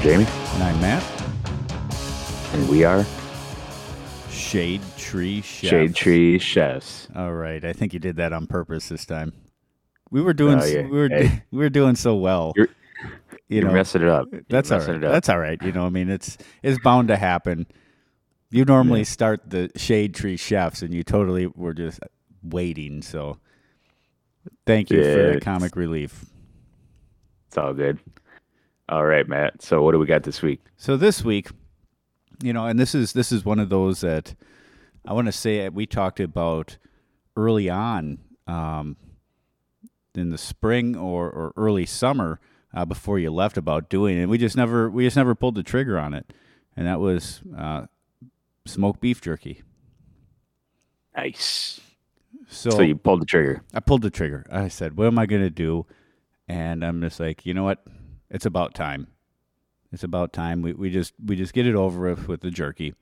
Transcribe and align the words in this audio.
I'm 0.00 0.06
Jamie, 0.06 0.24
And 0.54 0.62
I'm 0.62 0.80
Matt. 0.80 1.02
and 2.54 2.66
we 2.70 2.84
are 2.84 3.04
Shade 4.30 4.80
Tree 4.96 5.42
Chef. 5.42 5.68
Shade 5.68 5.94
Tree 5.94 6.38
Chefs. 6.38 7.06
All 7.14 7.34
right, 7.34 7.62
I 7.62 7.74
think 7.74 7.92
you 7.92 7.98
did 8.00 8.16
that 8.16 8.32
on 8.32 8.46
purpose 8.46 8.88
this 8.88 9.04
time. 9.04 9.34
We 10.10 10.22
were 10.22 10.32
doing 10.32 10.58
Oh, 10.58 10.64
yeah. 10.64 10.82
we 10.86 10.90
were 10.98 11.08
Hey. 11.10 11.42
we 11.50 11.58
were 11.58 11.68
doing 11.68 11.96
so 11.96 12.16
well. 12.16 12.54
You're- 12.56 12.70
you 13.48 13.62
know, 13.62 13.72
messing 13.72 14.00
it 14.00 14.08
up. 14.08 14.28
You're 14.32 14.40
that's 14.48 14.70
all 14.70 14.78
right. 14.80 15.00
That's 15.00 15.28
all 15.28 15.38
right. 15.38 15.60
You 15.60 15.72
know, 15.72 15.84
I 15.84 15.90
mean, 15.90 16.08
it's 16.08 16.38
it's 16.62 16.78
bound 16.78 17.08
to 17.08 17.16
happen. 17.16 17.66
You 18.50 18.64
normally 18.64 19.00
Yeah. 19.00 19.04
start 19.04 19.50
the 19.50 19.70
Shade 19.76 20.14
Tree 20.14 20.36
Chefs, 20.38 20.80
and 20.82 20.94
you 20.94 21.02
totally 21.04 21.46
were 21.48 21.74
just 21.74 22.00
waiting. 22.42 23.02
So, 23.02 23.36
thank 24.66 24.90
you 24.90 25.00
Yeah, 25.02 25.14
for 25.14 25.32
the 25.34 25.40
comic 25.40 25.76
relief. 25.76 26.24
It's 27.48 27.58
all 27.58 27.74
good. 27.74 27.98
All 28.90 29.04
right, 29.04 29.26
Matt. 29.28 29.62
So 29.62 29.82
what 29.82 29.92
do 29.92 30.00
we 30.00 30.06
got 30.06 30.24
this 30.24 30.42
week? 30.42 30.60
So 30.76 30.96
this 30.96 31.24
week, 31.24 31.48
you 32.42 32.52
know, 32.52 32.66
and 32.66 32.78
this 32.78 32.92
is 32.92 33.12
this 33.12 33.30
is 33.30 33.44
one 33.44 33.60
of 33.60 33.68
those 33.68 34.00
that 34.00 34.34
I 35.06 35.12
want 35.12 35.26
to 35.26 35.32
say 35.32 35.68
we 35.68 35.86
talked 35.86 36.18
about 36.18 36.76
early 37.36 37.70
on 37.70 38.18
um, 38.48 38.96
in 40.16 40.30
the 40.30 40.38
spring 40.38 40.96
or, 40.96 41.30
or 41.30 41.52
early 41.56 41.86
summer 41.86 42.40
uh, 42.74 42.84
before 42.84 43.20
you 43.20 43.30
left 43.30 43.56
about 43.56 43.88
doing 43.88 44.18
it. 44.18 44.28
We 44.28 44.38
just 44.38 44.56
never 44.56 44.90
we 44.90 45.04
just 45.04 45.16
never 45.16 45.36
pulled 45.36 45.54
the 45.54 45.62
trigger 45.62 45.96
on 45.96 46.12
it, 46.12 46.32
and 46.76 46.88
that 46.88 46.98
was 46.98 47.42
uh, 47.56 47.86
smoked 48.66 49.00
beef 49.00 49.20
jerky. 49.20 49.62
Nice. 51.16 51.80
So, 52.48 52.70
So, 52.70 52.80
you 52.80 52.96
pulled 52.96 53.22
the 53.22 53.26
trigger. 53.26 53.62
I 53.72 53.78
pulled 53.78 54.02
the 54.02 54.10
trigger. 54.10 54.44
I 54.50 54.66
said, 54.66 54.96
"What 54.96 55.06
am 55.06 55.16
I 55.16 55.26
going 55.26 55.42
to 55.42 55.50
do?" 55.50 55.86
And 56.48 56.84
I'm 56.84 57.00
just 57.00 57.20
like, 57.20 57.46
you 57.46 57.54
know 57.54 57.62
what? 57.62 57.84
It's 58.30 58.46
about 58.46 58.74
time. 58.74 59.08
It's 59.92 60.04
about 60.04 60.32
time. 60.32 60.62
We 60.62 60.72
we 60.72 60.90
just 60.90 61.14
we 61.24 61.36
just 61.36 61.52
get 61.52 61.66
it 61.66 61.74
over 61.74 62.10
with 62.10 62.28
with 62.28 62.40
the 62.40 62.50
jerky. 62.50 62.94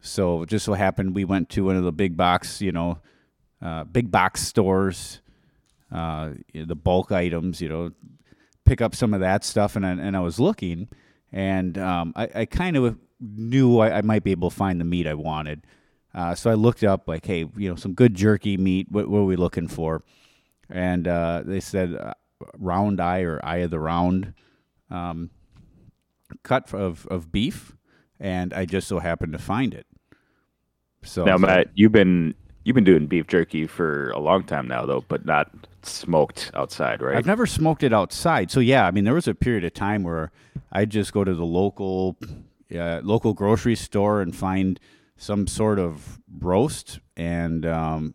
So 0.00 0.44
just 0.44 0.64
so 0.64 0.74
happened 0.74 1.14
we 1.14 1.24
went 1.24 1.48
to 1.50 1.64
one 1.64 1.76
of 1.76 1.82
the 1.82 1.92
big 1.92 2.16
box, 2.16 2.60
you 2.60 2.70
know, 2.70 2.98
uh, 3.60 3.84
big 3.84 4.10
box 4.10 4.42
stores, 4.42 5.20
uh, 5.90 6.30
the 6.54 6.76
bulk 6.76 7.10
items, 7.10 7.60
you 7.60 7.68
know, 7.68 7.90
pick 8.64 8.80
up 8.80 8.94
some 8.94 9.14
of 9.14 9.20
that 9.20 9.44
stuff, 9.44 9.74
and 9.74 9.84
I, 9.84 9.90
and 9.90 10.16
I 10.16 10.20
was 10.20 10.38
looking, 10.38 10.88
and 11.32 11.76
um, 11.78 12.12
I, 12.14 12.28
I 12.34 12.44
kind 12.44 12.76
of 12.76 12.96
knew 13.20 13.78
I, 13.80 13.98
I 13.98 14.02
might 14.02 14.22
be 14.22 14.30
able 14.30 14.50
to 14.50 14.56
find 14.56 14.80
the 14.80 14.84
meat 14.84 15.06
I 15.06 15.14
wanted. 15.14 15.66
Uh, 16.14 16.34
so 16.34 16.50
I 16.50 16.54
looked 16.54 16.84
up 16.84 17.08
like, 17.08 17.26
hey, 17.26 17.46
you 17.56 17.68
know, 17.68 17.76
some 17.76 17.94
good 17.94 18.14
jerky 18.14 18.56
meat. 18.56 18.86
What, 18.90 19.08
what 19.08 19.18
are 19.18 19.24
we 19.24 19.36
looking 19.36 19.68
for? 19.68 20.02
And 20.70 21.08
uh, 21.08 21.42
they 21.44 21.60
said 21.60 21.94
uh, 21.94 22.14
round 22.58 23.00
eye 23.00 23.20
or 23.20 23.40
eye 23.44 23.58
of 23.58 23.70
the 23.70 23.80
round 23.80 24.34
um, 24.90 25.30
cut 26.42 26.72
of, 26.74 27.06
of 27.10 27.32
beef, 27.32 27.76
and 28.20 28.52
I 28.52 28.64
just 28.64 28.88
so 28.88 28.98
happened 28.98 29.32
to 29.32 29.38
find 29.38 29.74
it. 29.74 29.86
So 31.02 31.24
Now, 31.24 31.38
Matt, 31.38 31.68
you've 31.74 31.92
been 31.92 32.34
you've 32.64 32.74
been 32.74 32.84
doing 32.84 33.06
beef 33.06 33.26
jerky 33.26 33.66
for 33.66 34.10
a 34.10 34.18
long 34.18 34.44
time 34.44 34.68
now, 34.68 34.84
though, 34.84 35.04
but 35.08 35.24
not 35.24 35.50
smoked 35.82 36.50
outside, 36.54 37.00
right? 37.00 37.16
I've 37.16 37.26
never 37.26 37.46
smoked 37.46 37.82
it 37.82 37.92
outside. 37.92 38.50
So 38.50 38.60
yeah, 38.60 38.86
I 38.86 38.90
mean, 38.90 39.04
there 39.04 39.14
was 39.14 39.28
a 39.28 39.34
period 39.34 39.64
of 39.64 39.72
time 39.72 40.02
where 40.02 40.32
I'd 40.72 40.90
just 40.90 41.12
go 41.12 41.24
to 41.24 41.34
the 41.34 41.46
local 41.46 42.16
uh, 42.74 43.00
local 43.02 43.32
grocery 43.32 43.76
store 43.76 44.20
and 44.20 44.34
find 44.34 44.78
some 45.16 45.46
sort 45.46 45.78
of 45.78 46.20
roast, 46.40 47.00
and 47.16 47.64
um, 47.64 48.14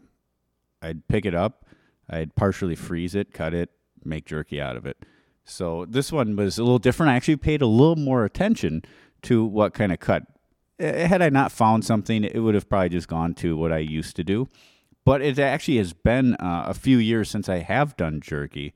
I'd 0.82 1.08
pick 1.08 1.26
it 1.26 1.34
up. 1.36 1.66
I'd 2.10 2.36
partially 2.36 2.76
freeze 2.76 3.16
it, 3.16 3.34
cut 3.34 3.54
it, 3.54 3.70
make 4.04 4.26
jerky 4.26 4.62
out 4.62 4.76
of 4.76 4.86
it. 4.86 4.98
So 5.46 5.86
this 5.86 6.12
one 6.12 6.36
was 6.36 6.58
a 6.58 6.64
little 6.64 6.80
different. 6.80 7.12
I 7.12 7.16
actually 7.16 7.38
paid 7.38 7.62
a 7.62 7.68
little 7.68 7.96
more 7.96 8.26
attention 8.26 8.84
to 9.24 9.44
what 9.44 9.74
kind 9.74 9.92
of 9.92 10.00
cut. 10.00 10.24
Eh, 10.80 11.08
Had 11.08 11.22
I 11.22 11.30
not 11.30 11.52
found 11.52 11.86
something, 11.86 12.24
it 12.24 12.40
would 12.40 12.56
have 12.56 12.70
probably 12.70 12.90
just 12.90 13.08
gone 13.08 13.34
to 13.36 13.58
what 13.58 13.72
I 13.72 13.80
used 13.80 14.16
to 14.16 14.24
do. 14.24 14.48
But 15.06 15.22
it 15.22 15.38
actually 15.38 15.78
has 15.78 15.92
been 15.92 16.36
uh, 16.36 16.66
a 16.68 16.74
few 16.74 16.98
years 16.98 17.30
since 17.30 17.50
I 17.50 17.58
have 17.58 17.98
done 17.98 18.22
jerky. 18.22 18.74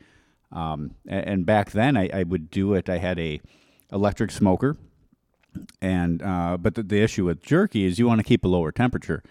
Um, 0.51 0.95
and, 1.07 1.45
back 1.45 1.72
then, 1.72 1.97
I, 1.97 2.09
I 2.13 2.23
would 2.23 2.50
do 2.50 2.73
it. 2.73 2.89
I 2.89 2.97
had 2.97 3.19
a 3.19 3.41
electric 3.91 4.31
smoker, 4.31 4.77
and 5.81 6.22
uh, 6.22 6.57
but 6.57 6.75
the, 6.75 6.83
the 6.83 7.01
issue 7.01 7.25
with 7.25 7.41
jerky 7.41 7.85
is 7.85 8.00
you 8.00 8.07
want 8.07 8.19
to 8.19 8.23
keep 8.23 8.45
a 8.45 8.47
lower 8.47 8.72
temperature, 8.72 9.23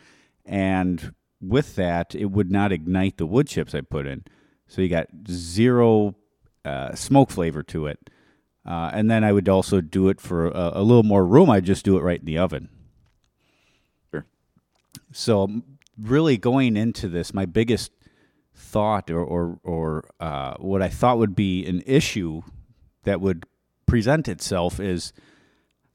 and 0.44 1.14
with 1.40 1.74
that, 1.76 2.14
it 2.14 2.26
would 2.26 2.50
not 2.50 2.72
ignite 2.72 3.16
the 3.16 3.26
wood 3.26 3.48
chips 3.48 3.74
I 3.74 3.80
put 3.80 4.06
in. 4.06 4.24
So 4.66 4.82
you 4.82 4.88
got 4.88 5.08
zero 5.30 6.16
uh, 6.66 6.94
smoke 6.94 7.30
flavor 7.30 7.62
to 7.62 7.86
it. 7.86 8.10
Uh, 8.66 8.90
and 8.92 9.08
then 9.08 9.22
I 9.22 9.32
would 9.32 9.48
also 9.48 9.80
do 9.80 10.08
it 10.08 10.20
for 10.20 10.48
a, 10.48 10.72
a 10.74 10.82
little 10.82 11.04
more 11.04 11.24
room. 11.24 11.48
I'd 11.48 11.64
just 11.64 11.84
do 11.84 11.96
it 11.96 12.02
right 12.02 12.18
in 12.18 12.26
the 12.26 12.38
oven. 12.38 12.68
Sure. 14.10 14.26
So, 15.12 15.62
really 15.96 16.36
going 16.36 16.76
into 16.76 17.08
this, 17.08 17.32
my 17.32 17.46
biggest 17.46 17.92
thought 18.54 19.10
or, 19.10 19.22
or, 19.22 19.60
or 19.62 20.08
uh, 20.18 20.54
what 20.58 20.82
I 20.82 20.88
thought 20.88 21.18
would 21.18 21.36
be 21.36 21.64
an 21.66 21.82
issue 21.86 22.42
that 23.04 23.20
would 23.20 23.46
present 23.86 24.26
itself 24.26 24.80
is 24.80 25.12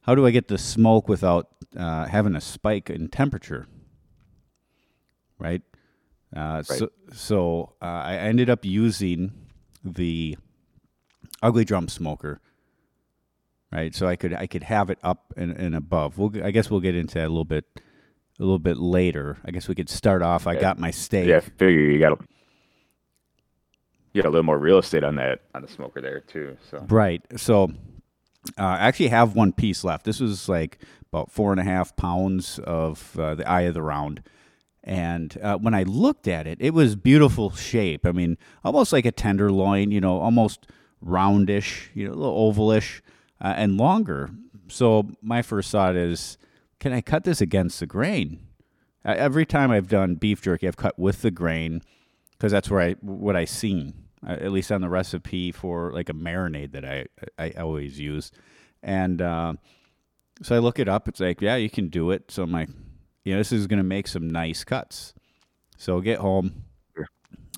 how 0.01 0.15
do 0.15 0.25
I 0.25 0.31
get 0.31 0.47
the 0.47 0.57
smoke 0.57 1.09
without 1.09 1.49
uh, 1.75 2.05
having 2.05 2.35
a 2.35 2.41
spike 2.41 2.89
in 2.89 3.09
temperature? 3.09 3.67
Right? 5.37 5.61
Uh, 6.33 6.63
So, 6.63 6.89
so 7.11 7.73
uh, 7.81 7.85
I 7.85 8.15
ended 8.15 8.49
up 8.49 8.63
using 8.63 9.33
the 9.83 10.37
ugly 11.41 11.65
drum 11.65 11.87
smoker 11.87 12.39
right? 13.71 13.95
So 13.95 14.05
i 14.07 14.15
could 14.17 14.33
i 14.33 14.47
could 14.47 14.63
have 14.63 14.89
it 14.89 14.99
up 15.01 15.33
and, 15.37 15.51
and 15.53 15.73
above. 15.75 16.17
We'll, 16.17 16.31
i 16.43 16.51
guess 16.51 16.69
we'll 16.69 16.81
get 16.81 16.93
into 16.95 17.13
that 17.15 17.27
a 17.27 17.29
little 17.29 17.45
bit 17.45 17.65
a 18.39 18.43
little 18.43 18.59
bit 18.59 18.77
later. 18.77 19.37
I 19.45 19.51
guess 19.51 19.67
we 19.67 19.75
could 19.75 19.89
start 19.89 20.21
off. 20.21 20.45
I 20.47 20.53
Yeah. 20.55 20.61
got 20.61 20.79
my 20.79 20.91
steak. 20.91 21.27
Yeah, 21.27 21.37
I 21.37 21.39
figure 21.41 21.69
you 21.69 21.99
got 21.99 22.13
a, 22.13 22.17
you 24.13 24.21
got 24.21 24.27
a 24.27 24.31
little 24.31 24.43
more 24.43 24.57
real 24.57 24.77
estate 24.79 25.03
on 25.03 25.15
that 25.15 25.41
on 25.55 25.61
the 25.61 25.67
smoker 25.67 26.01
there 26.01 26.19
too. 26.19 26.57
So. 26.69 26.85
Right. 26.89 27.21
So 27.37 27.71
uh, 28.57 28.63
i 28.63 28.87
actually 28.87 29.09
have 29.09 29.35
one 29.35 29.53
piece 29.53 29.83
left. 29.83 30.05
This 30.05 30.19
was 30.19 30.49
like 30.49 30.79
about 31.11 31.31
four 31.31 31.51
and 31.51 31.59
a 31.59 31.63
half 31.63 31.95
pounds 31.95 32.59
of 32.63 33.17
uh, 33.19 33.35
the 33.35 33.47
eye 33.49 33.61
of 33.61 33.73
the 33.73 33.81
round. 33.81 34.21
And 34.83 35.37
uh, 35.41 35.57
when 35.59 35.73
i 35.75 35.83
looked 35.83 36.27
at 36.27 36.47
it 36.47 36.57
it 36.59 36.73
was 36.73 36.95
beautiful 36.95 37.51
shape. 37.51 38.05
I 38.05 38.11
mean 38.11 38.37
almost 38.65 38.91
like 38.91 39.05
a 39.05 39.11
tenderloin 39.11 39.91
you 39.91 40.01
know 40.01 40.19
almost 40.19 40.67
roundish 41.03 41.89
you 41.93 42.07
know 42.07 42.13
a 42.13 42.15
little 42.15 42.53
ovalish 42.53 43.01
uh, 43.41 43.53
and 43.57 43.77
longer. 43.77 44.29
So 44.67 45.09
my 45.21 45.41
first 45.41 45.71
thought 45.71 45.95
is 45.95 46.37
can 46.79 46.93
i 46.93 47.01
cut 47.01 47.23
this 47.23 47.41
against 47.41 47.79
the 47.79 47.85
grain? 47.85 48.39
Uh, 49.03 49.15
every 49.17 49.45
time 49.45 49.71
i've 49.71 49.87
done 49.87 50.15
beef 50.15 50.41
jerky 50.41 50.67
i've 50.67 50.77
cut 50.77 50.97
with 50.99 51.23
the 51.23 51.31
grain 51.31 51.81
because 52.31 52.51
that's 52.51 52.69
where 52.69 52.81
i 52.81 52.91
what 53.01 53.35
i 53.35 53.45
seen 53.45 53.93
uh, 54.25 54.33
at 54.33 54.51
least 54.51 54.71
on 54.71 54.81
the 54.81 54.89
recipe 54.89 55.51
for 55.51 55.91
like 55.91 56.07
a 56.09 56.13
marinade 56.13 56.71
that 56.71 56.85
i 56.85 57.05
i 57.39 57.49
always 57.51 57.99
use. 57.99 58.31
And 58.83 59.21
uh, 59.21 59.53
so 60.41 60.55
i 60.55 60.59
look 60.59 60.79
it 60.79 60.87
up. 60.87 61.07
It's 61.07 61.19
like 61.19 61.41
yeah 61.41 61.55
you 61.55 61.69
can 61.69 61.89
do 61.89 62.11
it. 62.11 62.31
So 62.31 62.43
i'm 62.43 62.51
like 62.51 62.69
you 63.23 63.33
know 63.33 63.39
this 63.39 63.51
is 63.51 63.67
going 63.67 63.77
to 63.77 63.83
make 63.83 64.07
some 64.07 64.29
nice 64.29 64.63
cuts. 64.63 65.13
So 65.77 65.99
get 66.01 66.19
home. 66.19 66.63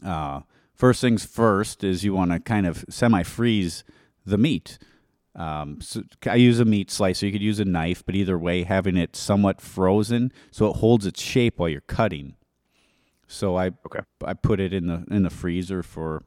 Uh, 0.05 0.41
first 0.73 1.01
things 1.01 1.25
first 1.25 1.83
is 1.83 2.03
you 2.03 2.13
want 2.13 2.31
to 2.31 2.39
kind 2.39 2.65
of 2.65 2.85
semi-freeze 2.89 3.83
the 4.25 4.37
meat 4.37 4.77
um, 5.35 5.81
so 5.81 6.03
I 6.27 6.35
use 6.35 6.59
a 6.59 6.65
meat 6.65 6.91
slicer. 6.91 7.25
You 7.25 7.31
could 7.31 7.41
use 7.41 7.59
a 7.59 7.65
knife, 7.65 8.05
but 8.05 8.15
either 8.15 8.37
way, 8.37 8.63
having 8.63 8.95
it 8.97 9.15
somewhat 9.15 9.61
frozen 9.61 10.31
so 10.51 10.67
it 10.67 10.77
holds 10.77 11.05
its 11.05 11.21
shape 11.21 11.57
while 11.57 11.69
you're 11.69 11.81
cutting. 11.81 12.35
So 13.27 13.57
I 13.57 13.71
Okay. 13.85 14.01
I 14.23 14.33
put 14.33 14.59
it 14.59 14.73
in 14.73 14.87
the 14.87 15.05
in 15.09 15.23
the 15.23 15.31
freezer 15.31 15.81
for 15.81 16.23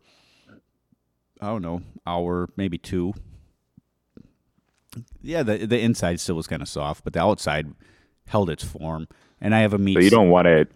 I 1.40 1.46
don't 1.46 1.62
know 1.62 1.82
hour 2.04 2.48
maybe 2.56 2.78
two. 2.78 3.14
Yeah, 5.22 5.44
the 5.44 5.66
the 5.66 5.78
inside 5.78 6.19
still 6.19 6.34
was 6.34 6.48
kind 6.48 6.62
of 6.62 6.69
soft, 6.69 7.04
but 7.04 7.12
the 7.12 7.22
outside 7.22 7.72
held 8.26 8.50
its 8.50 8.64
form. 8.64 9.06
And 9.40 9.54
I 9.54 9.60
have 9.60 9.75
a 9.75 9.78
meat. 9.78 9.94
so 9.94 10.00
you 10.00 10.10
don't 10.10 10.31
want 10.31 10.48
it 10.48 10.72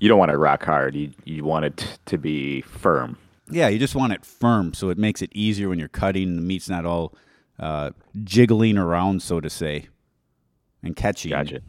you 0.00 0.08
don't 0.08 0.18
want 0.18 0.32
it 0.32 0.36
rock 0.36 0.64
hard. 0.64 0.96
You 0.96 1.12
you 1.24 1.44
want 1.44 1.66
it 1.66 1.98
to 2.06 2.18
be 2.18 2.62
firm. 2.62 3.16
Yeah, 3.48 3.68
you 3.68 3.78
just 3.78 3.94
want 3.94 4.12
it 4.12 4.24
firm 4.24 4.74
so 4.74 4.90
it 4.90 4.98
makes 4.98 5.22
it 5.22 5.30
easier 5.34 5.68
when 5.68 5.78
you're 5.78 5.88
cutting. 5.88 6.36
The 6.36 6.42
meat's 6.42 6.68
not 6.68 6.84
all 6.84 7.14
uh, 7.58 7.90
jiggling 8.24 8.78
around, 8.78 9.22
so 9.22 9.40
to 9.40 9.50
say, 9.50 9.88
and 10.82 10.96
catching. 10.96 11.30
Gotcha. 11.30 11.60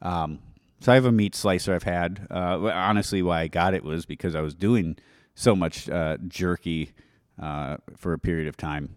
Um, 0.00 0.38
so 0.80 0.92
I 0.92 0.94
have 0.94 1.04
a 1.04 1.12
meat 1.12 1.34
slicer 1.34 1.74
I've 1.74 1.82
had. 1.82 2.26
Uh, 2.30 2.70
honestly, 2.72 3.22
why 3.22 3.40
I 3.40 3.48
got 3.48 3.74
it 3.74 3.84
was 3.84 4.06
because 4.06 4.34
I 4.34 4.40
was 4.40 4.54
doing 4.54 4.96
so 5.34 5.54
much 5.54 5.88
uh, 5.90 6.18
jerky 6.26 6.92
uh, 7.40 7.78
for 7.96 8.12
a 8.12 8.18
period 8.18 8.48
of 8.48 8.56
time. 8.56 8.94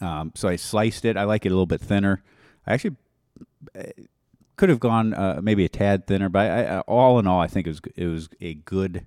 Um, 0.00 0.32
so 0.34 0.48
I 0.48 0.56
sliced 0.56 1.04
it. 1.04 1.16
I 1.16 1.24
like 1.24 1.44
it 1.44 1.48
a 1.48 1.54
little 1.54 1.66
bit 1.66 1.80
thinner. 1.80 2.22
I 2.66 2.74
actually 2.74 2.96
could 4.62 4.68
have 4.68 4.78
gone 4.78 5.12
uh, 5.12 5.40
maybe 5.42 5.64
a 5.64 5.68
tad 5.68 6.06
thinner, 6.06 6.28
but 6.28 6.48
I, 6.48 6.62
I, 6.62 6.80
all 6.82 7.18
in 7.18 7.26
all, 7.26 7.40
I 7.40 7.48
think 7.48 7.66
it 7.66 7.70
was 7.70 7.80
it 7.96 8.06
was 8.06 8.28
a 8.40 8.54
good 8.54 9.04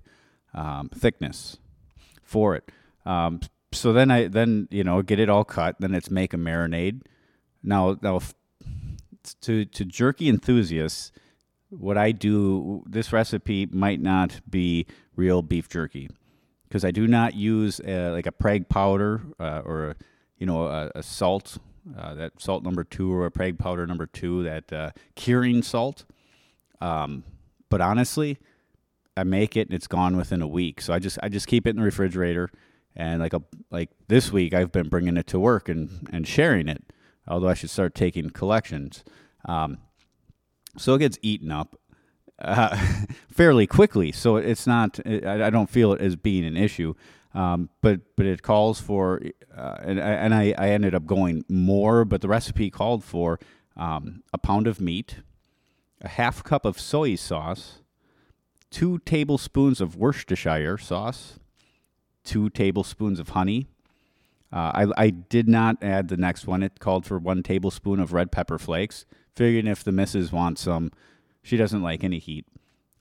um, 0.52 0.90
thickness 0.90 1.56
for 2.22 2.54
it. 2.54 2.70
Um, 3.06 3.40
so 3.72 3.94
then 3.94 4.10
I 4.10 4.28
then 4.28 4.68
you 4.70 4.84
know 4.84 5.00
get 5.00 5.18
it 5.18 5.30
all 5.30 5.44
cut. 5.44 5.76
Then 5.80 5.94
it's 5.94 6.10
make 6.10 6.34
a 6.34 6.36
marinade. 6.36 7.04
Now 7.62 7.96
now 8.02 8.20
to 9.40 9.64
to 9.64 9.84
jerky 9.86 10.28
enthusiasts, 10.28 11.10
what 11.70 11.96
I 11.96 12.12
do 12.12 12.84
this 12.86 13.10
recipe 13.10 13.64
might 13.64 14.02
not 14.02 14.42
be 14.50 14.84
real 15.14 15.40
beef 15.40 15.70
jerky 15.70 16.10
because 16.68 16.84
I 16.84 16.90
do 16.90 17.06
not 17.06 17.32
use 17.32 17.80
uh 17.80 18.10
like 18.12 18.26
a 18.26 18.32
Prague 18.32 18.68
powder 18.68 19.22
uh, 19.40 19.62
or 19.64 19.86
a, 19.86 19.96
you 20.36 20.44
know 20.44 20.66
a, 20.66 20.92
a 20.96 21.02
salt 21.02 21.56
uh, 21.96 22.14
that 22.14 22.32
salt 22.40 22.64
number 22.64 22.84
two 22.84 23.12
or 23.12 23.26
a 23.26 23.30
Prague 23.30 23.58
powder 23.58 23.86
number 23.86 24.06
two 24.06 24.42
that 24.44 24.72
uh, 24.72 24.90
curing 25.14 25.62
salt. 25.62 26.04
Um, 26.80 27.24
but 27.68 27.80
honestly, 27.80 28.38
I 29.16 29.24
make 29.24 29.56
it 29.56 29.68
and 29.68 29.74
it's 29.74 29.86
gone 29.86 30.16
within 30.16 30.42
a 30.42 30.48
week. 30.48 30.80
So 30.80 30.92
I 30.92 30.98
just 30.98 31.18
I 31.22 31.28
just 31.28 31.46
keep 31.46 31.66
it 31.66 31.70
in 31.70 31.76
the 31.76 31.82
refrigerator. 31.82 32.50
And 32.94 33.20
like 33.20 33.34
a 33.34 33.42
like 33.70 33.90
this 34.08 34.32
week, 34.32 34.54
I've 34.54 34.72
been 34.72 34.88
bringing 34.88 35.16
it 35.16 35.26
to 35.28 35.38
work 35.40 35.68
and 35.68 36.08
and 36.12 36.26
sharing 36.26 36.68
it. 36.68 36.82
Although 37.28 37.48
I 37.48 37.54
should 37.54 37.70
start 37.70 37.94
taking 37.94 38.30
collections. 38.30 39.04
Um, 39.44 39.78
so 40.76 40.94
it 40.94 41.00
gets 41.00 41.18
eaten 41.22 41.50
up 41.50 41.78
uh, 42.38 42.76
fairly 43.30 43.66
quickly. 43.66 44.12
So 44.12 44.36
it's 44.36 44.66
not. 44.66 45.00
I, 45.06 45.46
I 45.46 45.50
don't 45.50 45.70
feel 45.70 45.92
it 45.92 46.00
as 46.00 46.16
being 46.16 46.44
an 46.44 46.56
issue. 46.56 46.94
Um, 47.36 47.68
but 47.82 48.00
but 48.16 48.24
it 48.26 48.42
calls 48.42 48.80
for, 48.80 49.20
uh, 49.54 49.76
and 49.82 50.00
I- 50.00 50.12
and 50.24 50.34
I, 50.34 50.54
I 50.56 50.70
ended 50.70 50.94
up 50.94 51.04
going 51.06 51.44
more. 51.48 52.04
But 52.06 52.22
the 52.22 52.28
recipe 52.28 52.70
called 52.70 53.04
for 53.04 53.38
um, 53.76 54.22
a 54.32 54.38
pound 54.38 54.66
of 54.66 54.80
meat, 54.80 55.16
a 56.00 56.08
half 56.08 56.42
cup 56.42 56.64
of 56.64 56.80
soy 56.80 57.14
sauce, 57.14 57.82
two 58.70 58.98
tablespoons 59.00 59.82
of 59.82 59.96
Worcestershire 59.96 60.78
sauce, 60.78 61.38
two 62.24 62.48
tablespoons 62.48 63.20
of 63.20 63.30
honey. 63.30 63.66
Uh, 64.52 64.86
I, 64.96 65.04
I 65.06 65.10
did 65.10 65.46
not 65.48 65.82
add 65.82 66.08
the 66.08 66.16
next 66.16 66.46
one. 66.46 66.62
It 66.62 66.78
called 66.80 67.04
for 67.04 67.18
one 67.18 67.42
tablespoon 67.42 68.00
of 68.00 68.12
red 68.14 68.32
pepper 68.32 68.58
flakes, 68.58 69.04
figuring 69.34 69.66
if 69.66 69.84
the 69.84 69.92
missus 69.92 70.32
wants 70.32 70.62
some, 70.62 70.90
she 71.42 71.56
doesn't 71.58 71.82
like 71.82 72.02
any 72.02 72.18
heat. 72.18 72.46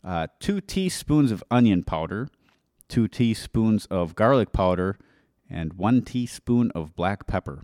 Uh, 0.04 0.28
two 0.40 0.60
teaspoons 0.60 1.32
of 1.32 1.44
onion 1.50 1.84
powder, 1.84 2.28
two 2.88 3.08
teaspoons 3.08 3.86
of 3.88 4.16
garlic 4.16 4.52
powder, 4.52 4.98
and 5.50 5.74
one 5.74 6.02
teaspoon 6.02 6.72
of 6.76 6.96
black 6.96 7.28
pepper. 7.28 7.64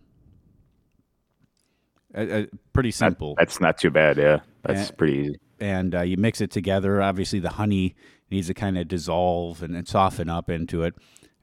Uh, 2.14 2.20
uh, 2.20 2.46
pretty 2.74 2.90
That- 2.90 2.94
simple 2.96 3.36
that's 3.38 3.62
not 3.62 3.78
too 3.78 3.90
bad. 3.90 4.18
Yeah, 4.18 4.40
that's 4.64 4.90
Yeah. 4.90 4.96
pretty 4.98 5.14
easy. 5.20 5.40
and 5.60 5.94
uh, 5.96 6.02
you 6.02 6.18
mix 6.18 6.42
it 6.42 6.50
together. 6.52 7.02
Obviously, 7.02 7.40
the 7.40 7.52
honey 7.52 7.96
needs 8.32 8.48
to 8.48 8.54
kind 8.54 8.78
of 8.78 8.88
dissolve 8.88 9.62
and, 9.62 9.76
and 9.76 9.88
soften 9.88 10.28
up 10.30 10.50
into 10.50 10.82
it. 10.84 10.96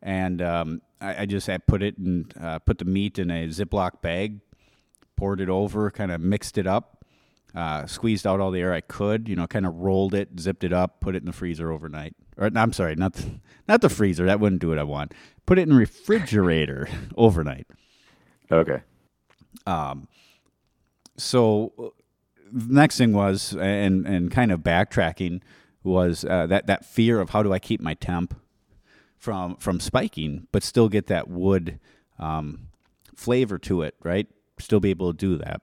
And 0.03 0.43
um, 0.43 0.83
I, 1.01 1.23
I 1.23 1.27
just 1.27 1.49
I 1.49 1.59
put 1.59 1.83
it 1.83 1.97
and 1.99 2.33
uh, 2.41 2.59
put 2.59 2.79
the 2.79 2.85
meat 2.85 3.19
in 3.19 3.31
a 3.31 3.47
Ziploc 3.49 4.01
bag, 4.03 4.41
poured 5.17 5.41
it 5.41 5.49
over, 5.49 5.91
kind 5.91 6.11
of 6.11 6.21
mixed 6.21 6.59
it 6.59 6.67
up, 6.67 7.05
uh, 7.55 7.87
squeezed 7.87 8.27
out 8.27 8.41
all 8.41 8.51
the 8.51 8.61
air 8.61 8.73
I 8.75 8.81
could. 8.81 9.29
You 9.29 9.37
know, 9.37 9.47
kind 9.47 9.65
of 9.67 9.75
rolled 9.77 10.15
it, 10.15 10.39
zipped 10.41 10.65
it 10.65 10.73
up, 10.73 11.01
put 11.01 11.15
it 11.15 11.19
in 11.19 11.27
the 11.27 11.33
freezer 11.33 11.71
overnight. 11.73 12.15
Or 12.39 12.51
I'm 12.55 12.73
sorry, 12.73 12.95
not 12.95 13.15
the, 13.15 13.41
not 13.67 13.81
the 13.81 13.89
freezer. 13.89 14.25
That 14.27 14.41
wouldn't 14.41 14.61
do 14.61 14.69
what 14.69 14.79
I 14.79 14.85
want. 14.85 15.13
Put 15.45 15.59
it 15.59 15.69
in 15.69 15.75
refrigerator 15.75 16.89
overnight. 17.17 17.67
Okay. 18.51 18.83
Um. 19.67 20.09
so 21.17 21.93
the 22.51 22.73
next 22.73 22.97
thing 22.97 23.13
was 23.13 23.55
and 23.59 24.07
and 24.07 24.31
kind 24.31 24.53
of 24.53 24.61
backtracking 24.61 25.43
was 25.83 26.25
uh, 26.25 26.47
that 26.47 26.67
that 26.67 26.85
fear 26.85 27.21
of 27.21 27.31
how 27.31 27.43
do 27.43 27.53
I 27.53 27.59
keep 27.59 27.81
my 27.81 27.95
temp 27.95 28.39
from 29.19 29.57
from 29.57 29.81
spiking 29.81 30.47
but 30.53 30.63
still 30.63 30.89
get 30.89 31.09
that 31.09 31.29
wood 31.29 31.81
um, 32.19 32.69
flavor 33.15 33.59
to 33.59 33.83
it 33.83 33.95
right 34.03 34.29
still 34.59 34.81
be 34.81 34.91
able 34.91 35.13
to 35.13 35.17
do 35.17 35.37
that 35.39 35.61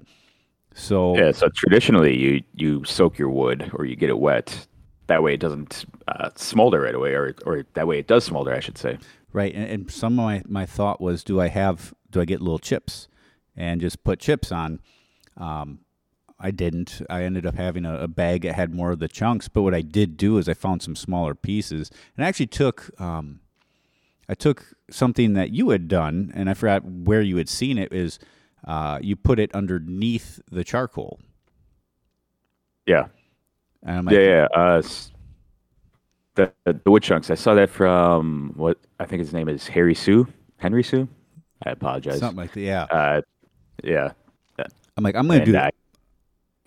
so 0.75 1.17
Yeah. 1.17 1.31
So 1.31 1.47
traditionally, 1.55 2.15
you 2.17 2.43
you 2.53 2.83
soak 2.83 3.17
your 3.17 3.29
wood 3.29 3.71
or 3.73 3.85
you 3.85 3.95
get 3.95 4.09
it 4.09 4.19
wet. 4.19 4.67
That 5.07 5.21
way, 5.21 5.33
it 5.35 5.39
doesn't 5.39 5.85
uh, 6.07 6.29
smolder 6.35 6.81
right 6.81 6.95
away, 6.95 7.13
or 7.13 7.35
or 7.45 7.65
that 7.73 7.87
way 7.87 7.99
it 7.99 8.07
does 8.07 8.23
smolder, 8.23 8.53
I 8.53 8.59
should 8.59 8.77
say. 8.77 8.97
Right, 9.31 9.53
and, 9.53 9.69
and 9.69 9.91
some 9.91 10.17
of 10.17 10.25
my, 10.25 10.43
my 10.47 10.65
thought 10.65 11.01
was, 11.01 11.23
do 11.23 11.41
I 11.41 11.47
have 11.49 11.93
do 12.09 12.21
I 12.21 12.25
get 12.25 12.41
little 12.41 12.59
chips, 12.59 13.07
and 13.55 13.81
just 13.81 14.03
put 14.03 14.19
chips 14.19 14.51
on? 14.51 14.79
Um, 15.37 15.79
I 16.39 16.51
didn't. 16.51 17.01
I 17.09 17.23
ended 17.23 17.45
up 17.45 17.55
having 17.55 17.85
a, 17.85 17.95
a 18.01 18.07
bag 18.07 18.43
that 18.43 18.55
had 18.55 18.73
more 18.73 18.91
of 18.91 18.99
the 18.99 19.07
chunks. 19.07 19.47
But 19.47 19.61
what 19.61 19.73
I 19.73 19.81
did 19.81 20.17
do 20.17 20.37
is 20.37 20.49
I 20.49 20.53
found 20.53 20.81
some 20.81 20.95
smaller 20.95 21.35
pieces, 21.35 21.91
and 22.15 22.25
I 22.25 22.29
actually 22.29 22.47
took 22.47 22.89
um, 22.99 23.41
I 24.27 24.33
took 24.33 24.73
something 24.89 25.33
that 25.33 25.51
you 25.51 25.69
had 25.69 25.87
done, 25.87 26.31
and 26.35 26.49
I 26.49 26.53
forgot 26.53 26.83
where 26.83 27.21
you 27.21 27.37
had 27.37 27.49
seen 27.49 27.77
it. 27.77 27.93
Is 27.93 28.19
uh, 28.65 28.99
you 29.01 29.15
put 29.15 29.39
it 29.39 29.53
underneath 29.53 30.41
the 30.51 30.63
charcoal, 30.63 31.19
Yeah. 32.85 33.07
And 33.85 33.97
I'm 33.99 34.05
like, 34.05 34.15
Yeah. 34.15 34.47
Yeah. 34.53 34.59
Uh, 34.61 34.81
the, 36.35 36.51
the 36.65 36.79
the 36.83 36.91
wood 36.91 37.03
chunks. 37.03 37.29
I 37.31 37.35
saw 37.35 37.53
that 37.53 37.69
from 37.69 38.51
what 38.55 38.77
I 38.99 39.05
think 39.05 39.19
his 39.21 39.31
name 39.33 39.47
is 39.47 39.67
Harry 39.69 39.95
Soo, 39.95 40.27
Henry 40.57 40.83
Sue. 40.83 41.07
I 41.65 41.69
apologize. 41.71 42.19
something 42.19 42.37
like 42.37 42.51
that. 42.53 42.59
Yeah, 42.59 42.83
Uh, 42.83 43.21
yeah. 43.83 44.11
I'm 44.97 45.03
like, 45.03 45.15
I'm 45.15 45.27
gonna 45.27 45.39
And 45.41 45.45
do 45.51 45.57
uh, 45.57 45.69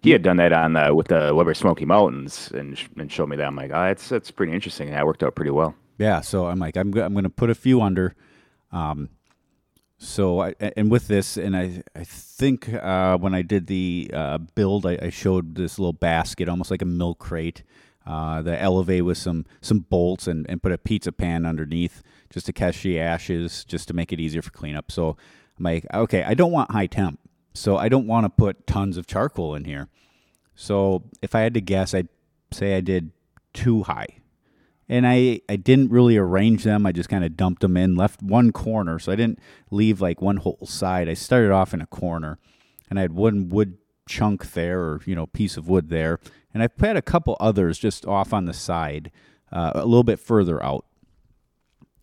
he 0.03 0.11
had 0.11 0.23
done 0.23 0.37
that 0.37 0.53
on 0.53 0.75
the 0.75 0.95
with 0.95 1.09
the 1.09 1.35
Weber 1.35 1.55
Smokey 1.55 1.85
Mountains 1.87 2.51
and 2.55 2.79
and 2.97 3.11
showed 3.13 3.29
me 3.29 3.37
that. 3.37 3.47
I'm 3.47 3.57
like, 3.57 3.71
oh, 3.71 3.85
that's 3.89 4.09
that's 4.09 4.31
pretty 4.31 4.53
interesting. 4.53 4.89
And 4.89 4.97
that 4.97 5.05
worked 5.07 5.23
out 5.23 5.35
pretty 5.35 5.51
well. 5.51 5.75
Yeah, 5.99 6.21
so 6.21 6.47
I'm 6.47 6.59
like, 6.59 6.77
I'm 6.77 6.91
go- 6.91 7.05
I'm 7.05 7.13
going 7.13 7.25
to 7.25 7.31
put 7.31 7.51
a 7.51 7.55
few 7.55 7.81
under. 7.83 8.15
Um, 8.71 9.09
so 9.99 10.41
I 10.41 10.55
and 10.61 10.91
with 10.91 11.09
this, 11.09 11.37
and 11.37 11.57
I 11.57 11.83
I 11.95 12.05
think 12.05 12.73
uh, 12.73 13.19
when 13.19 13.35
I 13.35 13.43
did 13.43 13.67
the 13.67 14.11
uh, 14.15 14.39
build, 14.39 14.87
I, 14.87 14.97
I 15.03 15.11
showed 15.11 15.57
this 15.57 15.79
little 15.79 15.93
basket, 15.93 16.49
almost 16.49 16.71
like 16.71 16.83
a 16.83 16.87
milk 16.87 17.19
crate. 17.19 17.65
Uh, 18.07 18.41
the 18.41 18.59
elevate 18.59 19.05
with 19.05 19.19
some 19.19 19.45
some 19.61 19.81
bolts 19.81 20.27
and, 20.27 20.49
and 20.49 20.63
put 20.63 20.73
a 20.73 20.79
pizza 20.79 21.13
pan 21.13 21.45
underneath 21.45 22.03
just 22.31 22.47
to 22.47 22.53
catch 22.53 22.83
the 22.83 22.99
ashes, 22.99 23.65
just 23.65 23.89
to 23.89 23.95
make 23.95 24.13
it 24.13 24.21
easier 24.21 24.41
for 24.41 24.51
cleanup. 24.51 24.91
So 24.91 25.17
I'm 25.59 25.65
like, 25.65 25.85
okay, 25.93 26.23
I 26.23 26.35
don't 26.35 26.53
want 26.53 26.71
high 26.71 26.87
temp, 26.87 27.19
so 27.53 27.77
I 27.77 27.89
don't 27.89 28.07
want 28.07 28.25
to 28.25 28.31
put 28.31 28.67
tons 28.67 28.97
of 28.97 29.07
charcoal 29.07 29.55
in 29.57 29.65
here. 29.65 29.89
So 30.55 31.03
if 31.21 31.35
I 31.35 31.41
had 31.41 31.55
to 31.55 31.61
guess, 31.61 31.93
I'd 31.93 32.09
say 32.53 32.77
I 32.77 32.81
did 32.81 33.11
too 33.53 33.83
high 33.83 34.18
and 34.89 35.07
I, 35.07 35.43
I 35.49 35.57
didn't 35.57 35.91
really 35.91 36.17
arrange 36.17 36.65
them. 36.65 36.87
I 36.87 36.93
just 36.93 37.11
kind 37.11 37.25
of 37.25 37.37
dumped 37.37 37.61
them 37.61 37.77
in, 37.77 37.95
left 37.95 38.23
one 38.23 38.53
corner. 38.53 38.99
So 38.99 39.13
I 39.13 39.17
didn't 39.17 39.39
leave 39.71 40.01
like 40.01 40.23
one 40.23 40.39
whole 40.39 40.65
side. 40.65 41.09
I 41.09 41.15
started 41.15 41.51
off 41.51 41.75
in 41.75 41.81
a 41.83 41.87
corner 41.87 42.39
and 42.89 42.99
I 42.99 43.03
had 43.03 43.13
one 43.13 43.51
wood 43.51 43.77
chunk 44.09 44.53
there 44.53 44.81
or, 44.81 45.01
you 45.05 45.15
know, 45.15 45.27
piece 45.27 45.59
of 45.59 45.69
wood 45.69 45.91
there. 45.91 46.19
And 46.55 46.63
I 46.63 46.69
had 46.81 46.97
a 46.97 47.03
couple 47.03 47.37
others 47.39 47.79
just 47.79 48.07
off 48.07 48.33
on 48.33 48.47
the 48.47 48.55
side, 48.55 49.11
uh, 49.53 49.73
a 49.75 49.85
little 49.85 50.05
bit 50.05 50.19
further 50.19 50.63
out. 50.65 50.87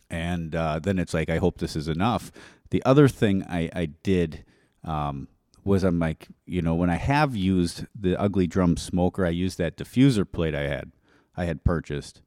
And 0.08 0.54
uh, 0.54 0.78
then 0.78 1.00
it's 1.00 1.12
like, 1.12 1.28
I 1.28 1.38
hope 1.38 1.58
this 1.58 1.74
is 1.74 1.88
enough. 1.88 2.30
The 2.70 2.84
other 2.84 3.08
thing 3.08 3.44
I, 3.48 3.68
I 3.74 3.86
did 3.86 4.44
um, 4.84 5.26
was 5.64 5.82
I'm 5.82 5.98
like, 5.98 6.28
you 6.46 6.62
know, 6.62 6.76
when 6.76 6.90
I 6.90 6.96
have 6.96 7.34
used 7.34 7.86
the 7.98 8.18
ugly 8.20 8.46
drum 8.46 8.76
smoker, 8.76 9.26
I 9.26 9.30
used 9.30 9.58
that 9.58 9.76
diffuser 9.76 10.30
plate 10.30 10.54
I 10.54 10.68
had, 10.68 10.92
I 11.36 11.46
had 11.46 11.64
purchased 11.64 12.22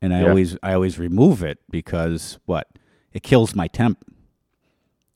and 0.00 0.14
I 0.14 0.22
Yeah. 0.22 0.28
always 0.28 0.56
I 0.62 0.72
always 0.74 0.98
remove 0.98 1.42
it 1.42 1.58
because 1.70 2.38
what 2.46 2.68
it 3.12 3.22
kills 3.22 3.54
my 3.54 3.66
temp. 3.68 4.04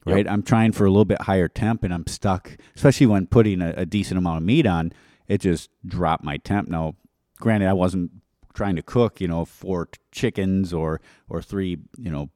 Yep. 0.04 0.14
Right, 0.14 0.28
I'm 0.28 0.42
trying 0.42 0.72
for 0.72 0.84
a 0.84 0.90
little 0.90 1.04
bit 1.04 1.22
higher 1.22 1.46
temp, 1.46 1.84
and 1.84 1.94
I'm 1.94 2.06
stuck. 2.08 2.56
Especially 2.74 3.06
when 3.06 3.26
putting 3.28 3.62
a, 3.62 3.72
a 3.76 3.86
decent 3.86 4.18
amount 4.18 4.38
of 4.38 4.42
meat 4.42 4.66
on, 4.66 4.92
it 5.28 5.40
just 5.40 5.70
dropped 5.86 6.24
my 6.24 6.38
temp. 6.38 6.68
Now, 6.68 6.96
granted, 7.38 7.68
I 7.68 7.72
wasn't 7.72 8.10
trying 8.52 8.74
to 8.76 8.82
cook, 8.82 9.20
you 9.20 9.28
know, 9.28 9.44
four 9.44 9.86
t- 9.86 10.00
chickens 10.10 10.72
or 10.72 11.00
or 11.28 11.40
three, 11.40 11.78
you 11.96 12.10
know, 12.10 12.30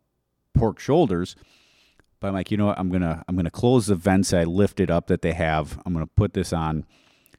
pork 0.54 0.78
shoulders. 0.78 1.34
But 2.20 2.28
I'm 2.28 2.34
like, 2.34 2.52
you 2.52 2.56
know 2.56 2.66
what? 2.66 2.78
I'm 2.78 2.88
gonna 2.88 3.24
I'm 3.26 3.34
gonna 3.34 3.50
close 3.50 3.86
the 3.86 3.96
vents 3.96 4.32
I 4.32 4.44
lifted 4.44 4.88
up 4.88 5.08
that 5.08 5.22
they 5.22 5.32
have. 5.32 5.82
I'm 5.84 5.92
gonna 5.92 6.06
put 6.06 6.34
this 6.34 6.52
on, 6.52 6.84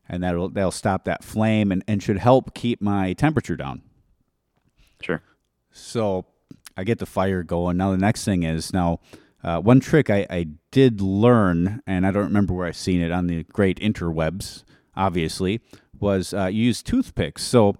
and 0.09 0.21
that'll 0.23 0.49
that'll 0.49 0.71
stop 0.71 1.05
that 1.05 1.23
flame 1.23 1.71
and, 1.71 1.85
and 1.87 2.03
should 2.03 2.17
help 2.17 2.53
keep 2.53 2.81
my 2.81 3.13
temperature 3.13 3.55
down. 3.55 3.81
Sure. 5.01 5.22
So 5.72 6.25
I 6.75 6.84
get 6.84 7.00
the 7.00 7.06
fire 7.06 7.44
going. 7.44 7.77
Now 7.77 7.92
the 7.92 7.98
next 7.98 8.25
thing 8.25 8.44
is 8.44 8.74
now 8.74 9.00
uh, 9.44 9.60
one 9.60 9.80
trick 9.80 10.10
I, 10.10 10.25
I 10.30 10.48
did 10.72 11.01
learn, 11.01 11.82
and 11.86 12.06
I 12.06 12.12
don't 12.12 12.25
remember 12.25 12.54
where 12.54 12.68
I 12.68 12.72
seen 12.72 13.01
it 13.01 13.12
on 13.12 13.27
the 13.27 13.44
great 13.44 13.80
interwebs. 13.80 14.63
Obviously, 14.96 15.62
was 16.00 16.34
uh, 16.34 16.48
use 16.48 16.82
toothpicks. 16.82 17.44
So 17.44 17.75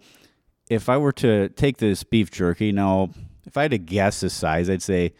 if 0.70 0.88
I 0.90 0.98
were 0.98 1.14
to 1.14 1.50
take 1.50 1.78
this 1.78 2.04
beef 2.04 2.30
jerky, 2.30 2.72
now 2.72 3.10
if 3.46 3.58
I 3.58 3.64
had 3.64 3.72
to 3.72 3.78
guess 3.80 4.20
the 4.20 4.30
size, 4.30 4.70
I'd 4.70 4.84
say 4.84 5.14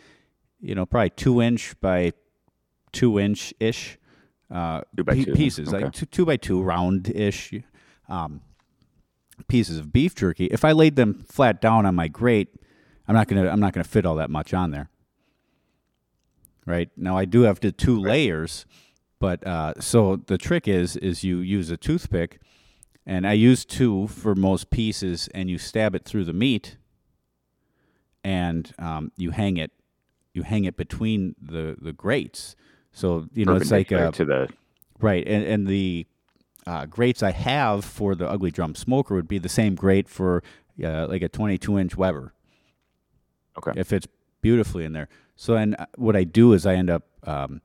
you 0.60 0.76
know 0.76 0.86
probably 0.86 1.10
two 1.12 1.42
inch 1.42 1.80
by 1.82 2.14
two 2.92 3.20
inch 3.20 3.54
ish 3.60 3.98
uh, 4.50 4.82
Two 4.96 5.04
by 5.04 5.14
pe- 5.14 5.26
two, 5.26 5.34
pieces, 5.34 5.72
like 5.72 5.92
two, 5.92 6.06
two 6.06 6.26
by 6.26 6.38
two 6.38 6.62
round 6.62 7.10
ish. 7.10 7.54
Um, 8.08 8.42
pieces 9.48 9.78
of 9.78 9.92
beef 9.94 10.16
jerky. 10.16 10.46
If 10.46 10.66
I 10.66 10.72
laid 10.72 10.96
them 10.96 11.24
flat 11.24 11.62
down 11.62 11.86
on 11.86 11.96
my 11.96 12.08
grate, 12.08 12.50
I'm 13.08 13.16
not 13.16 13.28
gonna 13.28 13.48
I'm 13.50 13.60
not 13.60 13.74
gonna 13.74 13.84
fit 13.84 14.06
all 14.06 14.16
that 14.16 14.30
much 14.30 14.54
on 14.54 14.72
there. 14.72 14.90
right? 16.66 16.90
Now 16.98 17.18
I 17.18 17.26
do 17.26 17.42
have 17.44 17.60
the 17.60 17.72
two 17.72 18.00
layers, 18.00 18.66
but 19.20 19.46
uh, 19.48 19.74
so 19.80 20.18
the 20.18 20.38
trick 20.38 20.68
is 20.68 20.96
is 20.98 21.24
you 21.24 21.40
use 21.40 21.70
a 21.70 21.78
toothpick, 21.78 22.40
and 23.06 23.26
I 23.26 23.34
use 23.34 23.66
two 23.66 24.08
for 24.08 24.36
most 24.36 24.70
pieces, 24.70 25.30
and 25.34 25.50
you 25.50 25.58
stab 25.58 25.96
it 25.96 26.04
through 26.06 26.26
the 26.26 26.34
meat, 26.34 26.78
and 28.24 28.72
um, 28.80 29.12
you 29.16 29.32
hang 29.32 29.58
it, 29.58 29.72
you 30.34 30.44
hang 30.44 30.66
it 30.66 30.76
between 30.78 31.36
the 31.42 31.78
the 31.82 31.94
grates. 31.94 32.56
So 32.92 33.28
you 33.34 33.46
know 33.46 33.56
it's 33.56 33.72
like 33.72 33.92
a 33.92 34.12
to 34.12 34.26
the 34.26 34.50
right, 35.00 35.26
and 35.26 35.44
and 35.44 35.68
the 35.68 36.06
uh, 36.68 36.86
grates 36.86 37.24
I 37.24 37.32
have 37.32 37.86
for 37.86 38.14
the 38.14 38.30
ugly 38.30 38.52
drum 38.52 38.76
smoker 38.76 39.16
would 39.16 39.28
be 39.28 39.40
the 39.40 39.50
same 39.50 39.74
grate 39.74 40.10
for 40.10 40.44
uh, 40.84 41.08
like 41.08 41.22
a 41.22 41.30
22 41.30 41.80
inch 41.80 41.96
Weber. 41.96 42.34
Okay. 43.58 43.80
It 43.80 43.86
fits 43.86 44.06
beautifully 44.42 44.84
in 44.84 44.92
there. 44.92 45.08
So 45.38 45.54
then 45.54 45.76
uh, 45.80 45.86
what 45.96 46.18
I 46.18 46.26
do 46.26 46.52
is 46.52 46.66
I 46.66 46.76
end 46.76 46.90
up 46.90 47.04
um, 47.24 47.62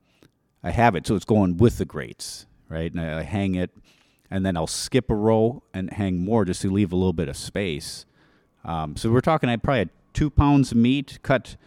I 0.63 0.71
have 0.71 0.95
it 0.95 1.05
so 1.05 1.15
it's 1.15 1.25
going 1.25 1.57
with 1.57 1.77
the 1.77 1.85
grates, 1.85 2.45
right? 2.69 2.91
And 2.91 3.01
I, 3.01 3.19
I 3.19 3.23
hang 3.23 3.55
it, 3.55 3.71
and 4.31 4.45
then 4.45 4.55
I'll 4.55 4.67
skip 4.67 5.11
a 5.11 5.15
row 5.15 5.63
and 5.73 5.91
hang 5.91 6.19
more 6.19 6.45
just 6.45 6.61
to 6.61 6.71
leave 6.71 6.93
a 6.93 6.95
little 6.95 7.13
bit 7.13 7.27
of 7.27 7.35
space. 7.35 8.05
Um, 8.63 8.95
so 8.95 9.11
we're 9.11 9.21
talking 9.21 9.49
I 9.49 9.57
probably 9.57 9.79
had 9.79 9.89
two 10.13 10.29
pounds 10.29 10.71
of 10.71 10.77
meat 10.77 11.19
cut 11.23 11.57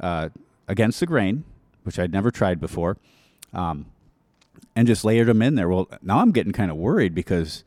uh, 0.00 0.30
against 0.66 0.98
the 0.98 1.06
grain, 1.06 1.44
which 1.84 2.00
I'd 2.00 2.12
never 2.12 2.32
tried 2.32 2.60
before. 2.60 2.96
Um, 3.52 3.86
and 4.76 4.86
just 4.86 5.04
layered 5.04 5.28
them 5.28 5.42
in 5.42 5.54
there. 5.54 5.68
Well, 5.68 5.88
now 6.02 6.18
I'm 6.18 6.32
getting 6.32 6.52
kind 6.52 6.70
of 6.70 6.76
worried 6.76 7.14
because, 7.14 7.64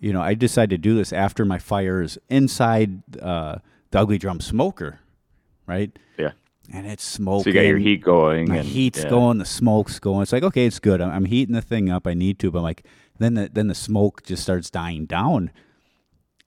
you 0.00 0.12
know, 0.12 0.22
I 0.22 0.34
decided 0.34 0.70
to 0.70 0.78
do 0.78 0.94
this 0.94 1.12
after 1.12 1.44
my 1.44 1.58
fires 1.58 2.18
inside 2.28 3.02
uh, 3.20 3.58
the 3.90 4.00
ugly 4.00 4.18
drum 4.18 4.40
smoker, 4.40 5.00
right? 5.66 5.96
yeah. 6.18 6.32
And 6.72 6.86
it's 6.86 7.04
smoking. 7.04 7.44
So 7.44 7.50
you 7.50 7.54
got 7.54 7.68
your 7.68 7.78
heat 7.78 8.02
going 8.02 8.48
My 8.48 8.56
and 8.56 8.66
heat's 8.66 9.04
yeah. 9.04 9.10
going, 9.10 9.38
the 9.38 9.44
smoke's 9.44 10.00
going. 10.00 10.22
It's 10.22 10.32
like 10.32 10.42
okay, 10.42 10.66
it's 10.66 10.80
good. 10.80 11.00
I'm, 11.00 11.10
I'm 11.10 11.24
heating 11.26 11.54
the 11.54 11.62
thing 11.62 11.90
up. 11.90 12.08
I 12.08 12.14
need 12.14 12.40
to, 12.40 12.50
but 12.50 12.58
I'm 12.58 12.64
like, 12.64 12.84
then 13.18 13.34
the 13.34 13.48
then 13.52 13.68
the 13.68 13.74
smoke 13.74 14.24
just 14.24 14.42
starts 14.42 14.68
dying 14.68 15.06
down, 15.06 15.52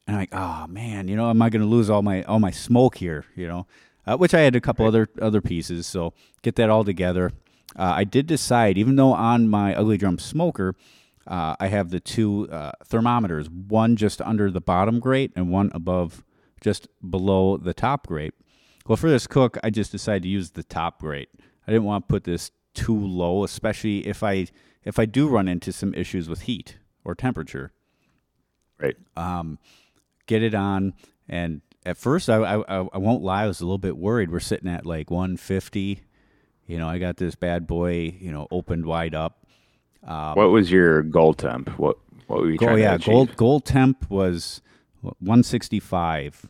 and 0.06 0.16
I'm 0.16 0.22
like, 0.22 0.34
oh 0.34 0.68
man, 0.68 1.08
you 1.08 1.16
know, 1.16 1.30
am 1.30 1.42
I 1.42 1.50
going 1.50 1.62
to 1.62 1.68
lose 1.68 1.90
all 1.90 2.02
my 2.02 2.24
all 2.24 2.40
my 2.40 2.52
smoke 2.52 2.98
here? 2.98 3.26
You 3.36 3.48
know, 3.48 3.68
uh, 4.06 4.18
which 4.18 4.34
I 4.34 4.42
had 4.42 4.58
a 4.58 4.62
couple 4.62 4.86
other 4.86 5.08
other 5.22 5.40
pieces. 5.40 5.88
So 5.88 6.14
get 6.42 6.56
that 6.56 6.70
all 6.70 6.84
together. 6.84 7.32
Uh, 7.76 7.94
I 7.98 8.04
did 8.04 8.26
decide, 8.26 8.78
even 8.78 8.96
though 8.96 9.14
on 9.14 9.48
my 9.48 9.76
ugly 9.76 9.98
drum 9.98 10.20
smoker, 10.20 10.76
uh, 11.28 11.56
I 11.60 11.68
have 11.68 11.90
the 11.90 12.00
two 12.00 12.50
uh, 12.52 12.72
thermometers, 12.84 13.50
one 13.50 13.96
just 13.96 14.22
under 14.22 14.50
the 14.50 14.62
bottom 14.62 15.00
grate 15.00 15.32
and 15.36 15.52
one 15.52 15.72
above, 15.74 16.24
just 16.62 16.88
below 17.08 17.58
the 17.58 17.74
top 17.74 18.08
grate. 18.08 18.34
Well, 18.88 18.98
for 18.98 19.10
this 19.10 19.28
cook, 19.28 19.58
I 19.64 19.70
just 19.70 19.92
decided 19.92 20.24
to 20.24 20.30
use 20.30 20.52
the 20.52 20.64
top 20.64 21.00
grate. 21.00 21.30
I 21.68 21.72
didn't 21.72 21.86
want 21.86 22.08
to 22.08 22.12
put 22.12 22.24
this 22.24 22.50
too 22.74 22.98
low, 22.98 23.44
especially 23.44 24.08
if 24.08 24.24
I 24.24 24.48
if 24.84 24.98
I 24.98 25.06
do 25.06 25.28
run 25.28 25.48
into 25.48 25.72
some 25.72 25.94
issues 25.94 26.28
with 26.28 26.42
heat 26.42 26.78
or 27.04 27.14
temperature. 27.14 27.72
Right. 28.80 28.96
Um, 29.16 29.60
get 30.26 30.42
it 30.42 30.56
on, 30.56 30.94
and 31.28 31.62
at 31.86 31.98
first, 31.98 32.30
I, 32.30 32.38
I 32.38 32.88
I 32.92 32.98
won't 32.98 33.22
lie, 33.22 33.44
I 33.44 33.48
was 33.48 33.62
a 33.62 33.66
little 33.66 33.78
bit 33.78 33.98
worried. 33.98 34.32
We're 34.32 34.40
sitting 34.40 34.70
at 34.70 34.86
like 34.86 35.12
150. 35.12 36.02
You 36.70 36.78
know, 36.78 36.88
I 36.88 37.00
got 37.00 37.18
this 37.18 37.34
bad 37.34 37.66
boy, 37.66 38.16
you 38.20 38.32
know, 38.32 38.48
opened 38.52 38.86
wide 38.86 39.16
up. 39.16 39.44
Um, 40.06 40.36
what 40.36 40.52
was 40.52 40.70
your 40.70 41.02
goal 41.02 41.34
temp? 41.34 41.68
What 41.80 41.98
what 42.28 42.42
were 42.42 42.52
you 42.52 42.60
Go, 42.60 42.68
trying 42.68 42.78
yeah, 42.78 42.90
to 42.92 42.96
achieve? 42.98 43.12
gold 43.12 43.36
gold 43.38 43.66
temp 43.66 44.08
was 44.08 44.62
165. 45.02 46.48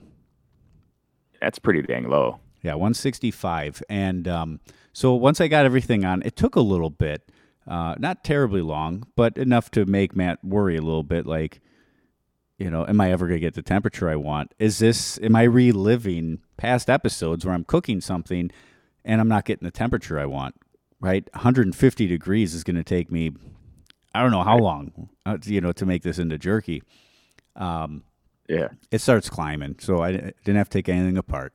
That's 1.39 1.57
pretty 1.57 1.81
dang 1.83 2.09
low. 2.09 2.41
Yeah, 2.61 2.73
165. 2.73 3.81
And 3.87 4.27
um, 4.27 4.59
so 4.91 5.13
once 5.13 5.39
I 5.39 5.47
got 5.47 5.63
everything 5.63 6.03
on, 6.03 6.21
it 6.23 6.35
took 6.35 6.57
a 6.57 6.61
little 6.61 6.89
bit, 6.89 7.31
uh, 7.65 7.95
not 7.97 8.25
terribly 8.25 8.61
long, 8.61 9.07
but 9.15 9.37
enough 9.37 9.71
to 9.71 9.85
make 9.85 10.17
Matt 10.17 10.43
worry 10.43 10.75
a 10.75 10.81
little 10.81 11.03
bit. 11.03 11.25
Like, 11.25 11.61
you 12.57 12.69
know, 12.69 12.85
am 12.85 12.99
I 12.99 13.13
ever 13.13 13.25
going 13.25 13.37
to 13.37 13.41
get 13.47 13.53
the 13.53 13.61
temperature 13.61 14.09
I 14.09 14.17
want? 14.17 14.53
Is 14.59 14.79
this, 14.79 15.17
am 15.23 15.37
I 15.37 15.43
reliving 15.43 16.39
past 16.57 16.89
episodes 16.89 17.45
where 17.45 17.55
I'm 17.55 17.63
cooking 17.63 18.01
something 18.01 18.51
and 19.09 19.19
I'm 19.19 19.27
not 19.27 19.43
getting 19.45 19.65
the 19.65 19.71
temperature 19.71 20.19
I 20.19 20.25
want? 20.27 20.55
Right? 21.01 21.27
150 21.33 22.07
degrees 22.07 22.53
is 22.53 22.63
going 22.63 22.75
to 22.75 22.83
take 22.83 23.11
me, 23.11 23.31
I 24.13 24.21
don't 24.21 24.31
know 24.31 24.43
how 24.43 24.57
long, 24.57 25.09
uh, 25.25 25.37
you 25.45 25.61
know, 25.61 25.71
to 25.71 25.85
make 25.85 26.03
this 26.03 26.19
into 26.19 26.37
jerky. 26.37 26.83
Um, 27.55 28.03
Yeah. 28.47 28.69
it 28.91 28.99
starts 29.01 29.29
climbing. 29.29 29.77
So 29.79 30.01
I 30.03 30.11
didn't 30.11 30.55
have 30.57 30.69
to 30.69 30.77
take 30.77 30.89
anything 30.89 31.17
apart. 31.17 31.53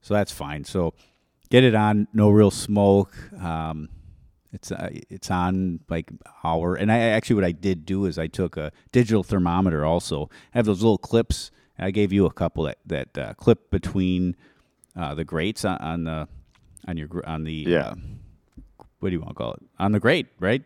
So 0.00 0.14
that's 0.14 0.30
fine. 0.32 0.64
So 0.64 0.94
get 1.50 1.64
it 1.64 1.74
on, 1.74 2.06
no 2.12 2.30
real 2.30 2.50
smoke. 2.50 3.12
Um, 3.42 3.88
it's 4.52 4.70
uh, 4.70 4.90
it's 5.08 5.30
on 5.30 5.80
like 5.88 6.10
hour. 6.44 6.74
And 6.74 6.92
I 6.92 6.98
actually 6.98 7.36
what 7.36 7.44
I 7.44 7.52
did 7.52 7.86
do 7.86 8.04
is 8.04 8.18
I 8.18 8.26
took 8.26 8.56
a 8.56 8.70
digital 8.92 9.22
thermometer. 9.22 9.84
Also, 9.86 10.28
I 10.54 10.58
have 10.58 10.66
those 10.66 10.82
little 10.82 10.98
clips. 10.98 11.50
I 11.78 11.90
gave 11.90 12.12
you 12.12 12.26
a 12.26 12.32
couple 12.32 12.64
that 12.64 12.78
that 12.86 13.16
uh, 13.18 13.34
clip 13.34 13.70
between 13.70 14.36
uh, 14.94 15.14
the 15.14 15.24
grates 15.24 15.64
on, 15.64 15.78
on 15.78 16.04
the 16.04 16.28
on 16.88 16.96
your 16.96 17.08
on 17.26 17.44
the 17.44 17.52
Yeah. 17.68 17.88
uh, 17.88 17.94
what 19.00 19.08
do 19.10 19.14
you 19.14 19.20
want 19.20 19.30
to 19.30 19.34
call 19.34 19.52
it 19.54 19.62
on 19.78 19.92
the 19.92 20.00
grate, 20.00 20.26
right? 20.40 20.62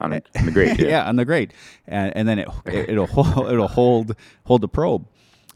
On, 0.00 0.12
a, 0.14 0.22
on 0.38 0.46
the 0.46 0.52
grade. 0.52 0.78
Yeah. 0.80 1.06
on 1.08 1.16
the 1.16 1.24
grate, 1.26 1.52
and, 1.86 2.16
and 2.16 2.26
then 2.28 2.38
it, 2.38 2.48
it 2.66 2.96
will 2.96 3.06
hold, 3.22 3.50
it'll 3.52 3.68
hold 3.68 4.16
hold 4.44 4.60
the 4.62 4.68
probe. 4.68 5.06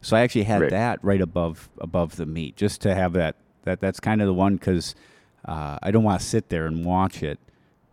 So 0.02 0.16
I 0.16 0.20
actually 0.20 0.42
had 0.44 0.60
Right. 0.62 0.70
that 0.70 1.02
right 1.02 1.20
above 1.22 1.68
above 1.80 2.16
the 2.16 2.26
meat, 2.26 2.56
just 2.56 2.80
to 2.82 2.94
have 2.94 3.14
that. 3.14 3.36
That 3.62 3.80
that's 3.80 4.00
kind 4.00 4.20
of 4.20 4.26
the 4.26 4.34
one 4.34 4.56
because 4.56 4.94
uh, 5.46 5.78
I 5.82 5.90
don't 5.90 6.04
want 6.04 6.20
to 6.20 6.26
sit 6.26 6.50
there 6.50 6.66
and 6.66 6.84
watch 6.84 7.22
it. 7.22 7.38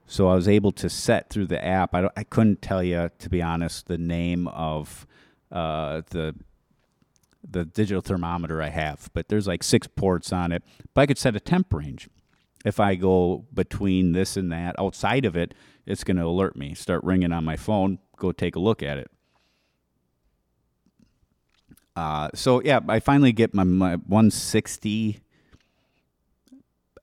So 0.07 0.27
I 0.27 0.35
was 0.35 0.49
able 0.49 0.73
to 0.73 0.89
set 0.89 1.29
through 1.29 1.45
the 1.47 1.63
app. 1.63 1.95
I 1.95 2.01
don't, 2.01 2.13
I 2.17 2.25
couldn't 2.25 2.61
tell 2.61 2.83
you 2.83 3.09
to 3.19 3.29
be 3.29 3.41
honest 3.41 3.87
the 3.87 3.97
name 3.97 4.49
of 4.49 5.07
uh, 5.53 6.01
the 6.09 6.35
the 7.47 7.65
digital 7.65 8.01
thermometer 8.01 8.61
I 8.61 8.69
have, 8.69 9.09
but 9.13 9.29
there's 9.29 9.47
like 9.47 9.63
six 9.63 9.87
ports 9.87 10.31
on 10.31 10.51
it. 10.51 10.63
But 10.93 11.01
I 11.01 11.05
could 11.05 11.17
set 11.17 11.35
a 11.35 11.39
temp 11.39 11.73
range. 11.73 12.09
If 12.63 12.79
I 12.79 12.95
go 12.95 13.45
between 13.53 14.11
this 14.11 14.37
and 14.37 14.51
that, 14.51 14.75
outside 14.79 15.25
of 15.25 15.35
it, 15.35 15.53
it's 15.85 16.03
going 16.03 16.17
to 16.17 16.25
alert 16.25 16.55
me. 16.55 16.75
Start 16.75 17.03
ringing 17.03 17.31
on 17.31 17.43
my 17.43 17.55
phone. 17.55 17.99
Go 18.17 18.31
take 18.31 18.55
a 18.55 18.59
look 18.59 18.83
at 18.83 18.97
it. 18.97 19.09
Uh, 21.95 22.29
so 22.33 22.61
yeah, 22.63 22.79
I 22.87 22.99
finally 22.99 23.31
get 23.31 23.53
my, 23.53 23.63
my 23.63 23.95
160. 23.95 25.19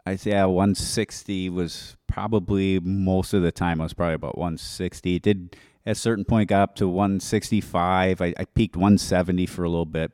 I 0.06 0.16
say 0.16 0.30
yeah, 0.30 0.46
160 0.46 1.50
was 1.50 1.96
probably 2.06 2.80
most 2.80 3.34
of 3.34 3.42
the 3.42 3.52
time. 3.52 3.80
I 3.80 3.84
was 3.84 3.92
probably 3.92 4.14
about 4.14 4.38
160. 4.38 5.16
It 5.16 5.22
did 5.22 5.56
at 5.84 5.92
a 5.92 5.94
certain 5.94 6.24
point 6.24 6.48
got 6.48 6.62
up 6.62 6.76
to 6.76 6.88
165. 6.88 8.20
I, 8.20 8.34
I 8.38 8.44
peaked 8.46 8.76
170 8.76 9.46
for 9.46 9.64
a 9.64 9.68
little 9.68 9.84
bit. 9.84 10.12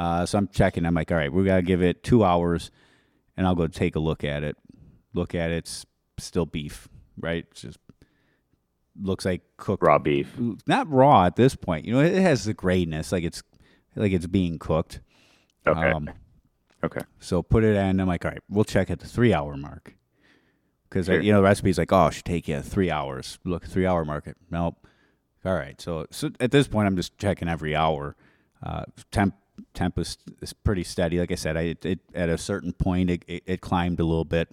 Uh, 0.00 0.24
so 0.24 0.38
I'm 0.38 0.48
checking. 0.48 0.86
I'm 0.86 0.94
like, 0.94 1.10
all 1.12 1.18
right, 1.18 1.30
we 1.30 1.44
gotta 1.44 1.60
give 1.60 1.82
it 1.82 2.02
two 2.02 2.24
hours, 2.24 2.70
and 3.36 3.46
I'll 3.46 3.54
go 3.54 3.66
take 3.66 3.96
a 3.96 4.00
look 4.00 4.24
at 4.24 4.42
it. 4.42 4.56
Look 5.12 5.34
at 5.34 5.50
it. 5.50 5.56
It's 5.58 5.84
still 6.16 6.46
beef, 6.46 6.88
right? 7.18 7.44
It's 7.50 7.60
just 7.60 7.78
looks 8.98 9.26
like 9.26 9.42
cooked 9.58 9.82
Raw 9.82 9.98
beef. 9.98 10.34
not 10.66 10.90
raw 10.90 11.26
at 11.26 11.36
this 11.36 11.54
point. 11.54 11.84
You 11.84 11.92
know, 11.92 12.00
it 12.00 12.14
has 12.14 12.46
the 12.46 12.54
grayness, 12.54 13.12
like 13.12 13.24
it's 13.24 13.42
like 13.94 14.12
it's 14.12 14.26
being 14.26 14.58
cooked. 14.58 15.00
Okay. 15.66 15.90
Um, 15.90 16.08
okay. 16.82 17.02
so 17.18 17.42
put 17.42 17.62
it 17.62 17.76
in. 17.76 18.00
I'm 18.00 18.08
like, 18.08 18.24
all 18.24 18.30
right, 18.30 18.40
we'll 18.48 18.64
check 18.64 18.90
at 18.90 19.00
the 19.00 19.06
three 19.06 19.34
hour 19.34 19.54
mark 19.58 19.96
because 20.88 21.06
Sure. 21.06 21.20
you 21.20 21.30
know 21.30 21.42
the 21.42 21.44
recipe's 21.48 21.76
like, 21.76 21.92
oh, 21.92 22.06
it 22.06 22.14
should 22.14 22.24
take 22.24 22.48
you 22.48 22.62
three 22.62 22.90
hours. 22.90 23.38
Look, 23.44 23.66
three 23.66 23.84
hour 23.84 24.06
market. 24.06 24.38
Nope. 24.50 24.86
All 25.44 25.54
right. 25.54 25.78
So 25.78 26.06
so 26.10 26.30
at 26.40 26.52
this 26.52 26.68
point, 26.68 26.86
I'm 26.86 26.96
just 26.96 27.18
checking 27.18 27.48
every 27.48 27.76
hour. 27.76 28.16
Uh, 28.62 28.84
temp 29.10 29.34
temp 29.74 29.98
is, 29.98 30.18
pretty 30.64 30.84
steady. 30.84 31.18
Like 31.18 31.32
I 31.32 31.36
said, 31.36 31.56
I 31.56 31.62
it, 31.62 31.84
it 31.84 32.00
at 32.14 32.28
a 32.28 32.38
certain 32.38 32.72
point 32.72 33.10
it, 33.10 33.24
it, 33.26 33.42
it 33.46 33.60
climbed 33.60 34.00
a 34.00 34.04
little 34.04 34.24
bit. 34.24 34.50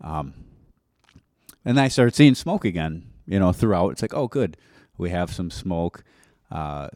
Um, 0.00 0.34
and 1.64 1.76
then 1.76 1.84
I 1.84 1.88
started 1.88 2.14
seeing 2.14 2.34
smoke 2.34 2.64
again. 2.64 3.06
You 3.26 3.38
know, 3.38 3.52
throughout. 3.52 3.90
It's 3.90 4.02
like, 4.02 4.14
oh, 4.14 4.26
good, 4.26 4.56
we 4.98 5.10
have 5.10 5.32
some 5.32 5.52
smoke. 5.52 6.02
Uh, 6.50 6.88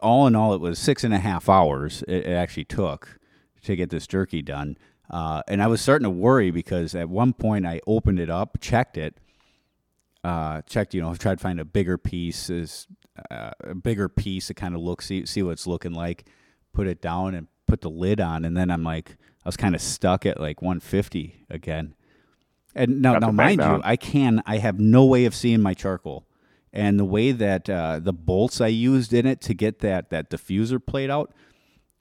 all 0.00 0.26
in 0.26 0.36
all, 0.36 0.52
it 0.52 0.60
was 0.60 0.78
six 0.78 1.02
and 1.02 1.14
a 1.14 1.18
half 1.18 1.48
hours. 1.48 2.02
It, 2.06 2.26
it 2.26 2.32
actually 2.32 2.66
took 2.66 3.18
to 3.62 3.74
get 3.74 3.90
this 3.90 4.06
jerky 4.06 4.42
done. 4.42 4.76
Uh, 5.10 5.42
and 5.48 5.62
I 5.62 5.66
was 5.66 5.80
starting 5.80 6.04
to 6.04 6.10
worry 6.10 6.50
because 6.50 6.94
at 6.94 7.08
one 7.08 7.32
point 7.32 7.66
I 7.66 7.80
opened 7.86 8.20
it 8.20 8.30
up, 8.30 8.58
checked 8.60 8.98
it, 8.98 9.18
uh, 10.24 10.62
checked, 10.62 10.94
you 10.94 11.00
know, 11.00 11.14
tried 11.14 11.38
to 11.38 11.42
find 11.42 11.60
a 11.60 11.64
bigger 11.64 11.96
piece, 11.96 12.50
is 12.50 12.86
uh, 13.30 13.52
a 13.60 13.74
bigger 13.74 14.08
piece 14.08 14.48
to 14.48 14.54
kind 14.54 14.74
of 14.74 14.80
look, 14.80 15.00
see, 15.02 15.24
see 15.26 15.42
what 15.42 15.52
it's 15.52 15.66
looking 15.66 15.92
like, 15.92 16.26
put 16.76 16.86
it 16.86 17.00
down 17.00 17.34
and 17.34 17.48
put 17.66 17.80
the 17.80 17.88
lid 17.88 18.20
on. 18.20 18.44
And 18.44 18.54
then 18.54 18.70
I'm 18.70 18.84
like, 18.84 19.16
I 19.44 19.48
was 19.48 19.56
kind 19.56 19.74
of 19.74 19.80
stuck 19.80 20.26
at 20.26 20.38
like 20.38 20.60
150 20.60 21.46
again. 21.48 21.94
And 22.74 23.00
now, 23.00 23.14
Got 23.14 23.22
now 23.22 23.30
mind 23.32 23.60
you. 23.62 23.80
I 23.82 23.96
can, 23.96 24.42
I 24.44 24.58
have 24.58 24.78
no 24.78 25.06
way 25.06 25.24
of 25.24 25.34
seeing 25.34 25.62
my 25.62 25.72
charcoal. 25.72 26.26
And 26.74 27.00
the 27.00 27.06
way 27.06 27.32
that 27.32 27.70
uh, 27.70 28.00
the 28.00 28.12
bolts 28.12 28.60
I 28.60 28.66
used 28.66 29.14
in 29.14 29.24
it 29.24 29.40
to 29.42 29.54
get 29.54 29.78
that, 29.78 30.10
that 30.10 30.28
diffuser 30.28 30.84
plate 30.84 31.08
out, 31.08 31.32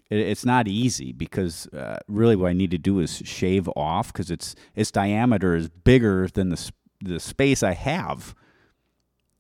it, 0.10 0.20
it's 0.20 0.44
not 0.44 0.68
easy 0.68 1.14
because 1.14 1.68
uh, 1.68 2.00
really 2.10 2.36
what 2.36 2.50
I 2.50 2.54
need 2.54 2.72
to 2.72 2.78
do 2.78 3.00
is 3.00 3.22
shave 3.24 3.70
off 3.78 4.12
because 4.12 4.30
its 4.30 4.54
its 4.76 4.92
diameter 4.92 5.56
is 5.56 5.70
bigger 5.70 6.28
than 6.28 6.50
the 6.50 6.72
the 7.02 7.20
space 7.22 7.64
I 7.64 7.74
have 7.74 8.36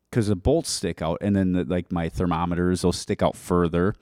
because 0.10 0.28
the 0.28 0.36
bolts 0.38 0.70
stick 0.70 1.02
out, 1.02 1.18
and 1.20 1.36
then 1.36 1.52
the, 1.52 1.66
like 1.66 1.92
my 1.92 2.08
thermometers 2.08 2.86
will 2.86 2.94
stick 2.94 3.22
out 3.22 3.36
further, 3.36 3.96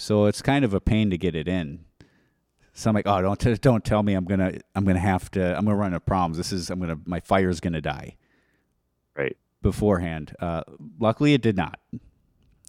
so 0.00 0.24
it's 0.24 0.40
kind 0.40 0.64
of 0.64 0.72
a 0.72 0.80
pain 0.80 1.10
to 1.10 1.18
get 1.18 1.34
it 1.34 1.46
in. 1.46 1.84
So 2.72 2.88
I'm 2.88 2.94
like, 2.94 3.06
oh, 3.06 3.20
don't 3.20 3.38
t- 3.38 3.54
don't 3.56 3.84
tell 3.84 4.02
me 4.02 4.14
I'm 4.14 4.24
gonna 4.24 4.54
I'm 4.74 4.86
gonna 4.86 4.98
have 4.98 5.30
to 5.32 5.54
I'm 5.56 5.66
gonna 5.66 5.76
run 5.76 5.88
into 5.88 6.00
problems. 6.00 6.38
This 6.38 6.52
is 6.52 6.70
I'm 6.70 6.80
gonna 6.80 6.98
my 7.04 7.20
fire's 7.20 7.60
gonna 7.60 7.82
die. 7.82 8.16
Right. 9.14 9.36
Beforehand, 9.60 10.34
uh, 10.40 10.62
luckily 10.98 11.34
it 11.34 11.42
did 11.42 11.54
not. 11.54 11.78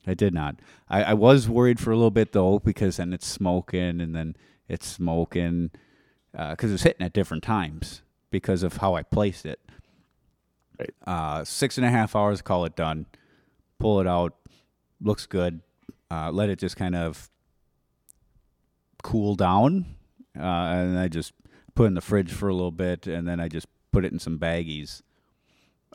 I 0.06 0.14
did 0.14 0.34
not. 0.34 0.58
I, 0.90 1.04
I 1.04 1.14
was 1.14 1.48
worried 1.48 1.80
for 1.80 1.92
a 1.92 1.96
little 1.96 2.12
bit 2.12 2.34
though 2.34 2.60
because 2.60 2.98
then 2.98 3.14
it's 3.14 3.28
smoking 3.28 4.02
and 4.02 4.14
then 4.14 4.36
it's 4.68 4.86
smoking 4.86 5.72
because 6.34 6.70
uh, 6.70 6.74
was 6.74 6.84
hitting 6.84 7.06
at 7.06 7.14
different 7.14 7.44
times 7.44 8.02
because 8.30 8.62
of 8.62 8.78
how 8.78 8.96
I 8.96 9.04
placed 9.04 9.46
it. 9.46 9.62
Right. 10.78 10.94
Uh, 11.08 11.46
six 11.46 11.78
and 11.78 11.86
a 11.86 11.92
half 11.92 12.14
hours, 12.14 12.42
call 12.42 12.66
it 12.66 12.76
done. 12.76 13.06
Pull 13.80 14.02
it 14.02 14.08
out. 14.08 14.36
Looks 15.00 15.26
good. 15.26 15.62
Uh, 16.12 16.30
let 16.30 16.50
it 16.50 16.60
just 16.60 16.75
kind 16.75 16.94
of 16.94 17.30
cool 19.01 19.36
down, 19.36 19.86
uh, 20.38 20.41
and 20.41 21.00
I 21.00 21.08
just 21.08 21.32
put 21.74 21.86
it 21.86 21.88
in 21.88 21.94
the 21.94 22.01
fridge 22.01 22.34
for 22.34 22.50
a 22.50 22.53
little 22.53 22.72
bit, 22.72 23.08
and 23.08 23.25
then 23.25 23.39
I 23.39 23.48
just 23.48 23.65
put 23.94 24.03
it 24.03 24.12
in 24.12 24.20
some 24.20 24.38
baggies. 24.38 25.01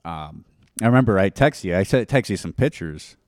Um, 0.07 0.47
I 0.81 0.87
remember 0.87 1.19
I 1.19 1.29
texted 1.29 1.65
you. 1.65 1.77
I 1.77 1.83
said 1.83 2.09
text 2.09 2.31
you 2.31 2.39
some 2.39 2.55
pictures, 2.55 3.19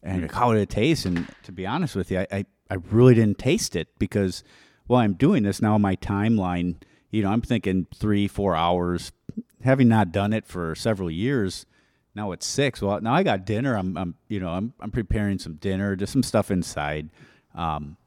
and 0.00 0.22
like, 0.22 0.32
how 0.32 0.52
did 0.52 0.62
it 0.62 0.70
taste? 0.70 1.06
And 1.06 1.26
to 1.42 1.50
be 1.50 1.66
honest 1.66 1.96
with 1.96 2.12
you, 2.12 2.20
I, 2.20 2.26
I, 2.30 2.44
I 2.70 2.74
really 2.90 3.14
didn't 3.14 3.38
taste 3.38 3.74
it 3.74 3.88
because 3.98 4.44
while 4.86 5.00
I'm 5.00 5.14
doing 5.14 5.42
this 5.42 5.60
now, 5.60 5.76
my 5.76 5.96
timeline, 5.96 6.76
you 7.10 7.22
know, 7.22 7.30
I'm 7.30 7.42
thinking 7.42 7.88
three, 7.92 8.28
four 8.28 8.54
hours. 8.54 9.10
Having 9.64 9.88
not 9.88 10.12
done 10.12 10.32
it 10.32 10.46
for 10.46 10.76
several 10.76 11.10
years, 11.10 11.66
now 12.16 12.32
it's 12.32 12.46
six. 12.46 12.80
Well, 12.80 12.98
now 13.02 13.12
I 13.14 13.22
got 13.22 13.44
dinner. 13.44 13.76
I'm, 13.76 13.96
I'm 13.96 14.14
you 14.28 14.40
know, 14.40 14.48
I'm, 14.48 14.72
I'm 14.80 14.90
preparing 14.90 15.38
some 15.38 15.56
dinner, 15.56 15.94
just 15.94 16.12
some 16.12 16.22
stuff 16.22 16.50
inside. 16.50 17.10
Um, 17.54 17.98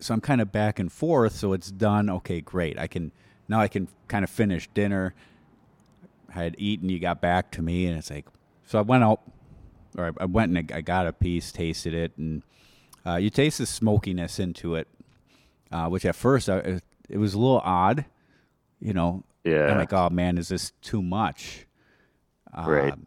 so 0.00 0.12
I'm 0.12 0.20
kind 0.20 0.40
of 0.40 0.50
back 0.50 0.80
and 0.80 0.90
forth. 0.92 1.36
So 1.36 1.52
it's 1.52 1.70
done. 1.70 2.10
Okay, 2.10 2.40
great. 2.40 2.78
I 2.78 2.88
can 2.88 3.12
now 3.48 3.60
I 3.60 3.68
can 3.68 3.86
kind 4.08 4.24
of 4.24 4.30
finish 4.30 4.68
dinner. 4.74 5.14
I 6.28 6.42
had 6.42 6.56
eaten. 6.58 6.88
You 6.88 6.98
got 6.98 7.20
back 7.20 7.52
to 7.52 7.62
me, 7.62 7.86
and 7.86 7.96
it's 7.96 8.10
like 8.10 8.26
so. 8.66 8.78
I 8.78 8.82
went 8.82 9.04
out, 9.04 9.20
or 9.96 10.12
I 10.18 10.24
went 10.24 10.56
and 10.56 10.72
I 10.72 10.80
got 10.80 11.06
a 11.06 11.12
piece, 11.12 11.52
tasted 11.52 11.94
it, 11.94 12.12
and 12.18 12.42
uh, 13.06 13.16
you 13.16 13.30
taste 13.30 13.58
the 13.58 13.66
smokiness 13.66 14.40
into 14.40 14.74
it, 14.74 14.88
uh, 15.70 15.86
which 15.86 16.04
at 16.04 16.16
first 16.16 16.48
I, 16.48 16.80
it 17.08 17.18
was 17.18 17.34
a 17.34 17.38
little 17.38 17.60
odd. 17.64 18.04
You 18.80 18.94
know, 18.94 19.22
Yeah. 19.44 19.66
I'm 19.66 19.78
like, 19.78 19.92
oh 19.92 20.10
man, 20.10 20.38
is 20.38 20.48
this 20.48 20.72
too 20.82 21.02
much? 21.02 21.66
Right. 22.56 22.92
Um, 22.92 23.06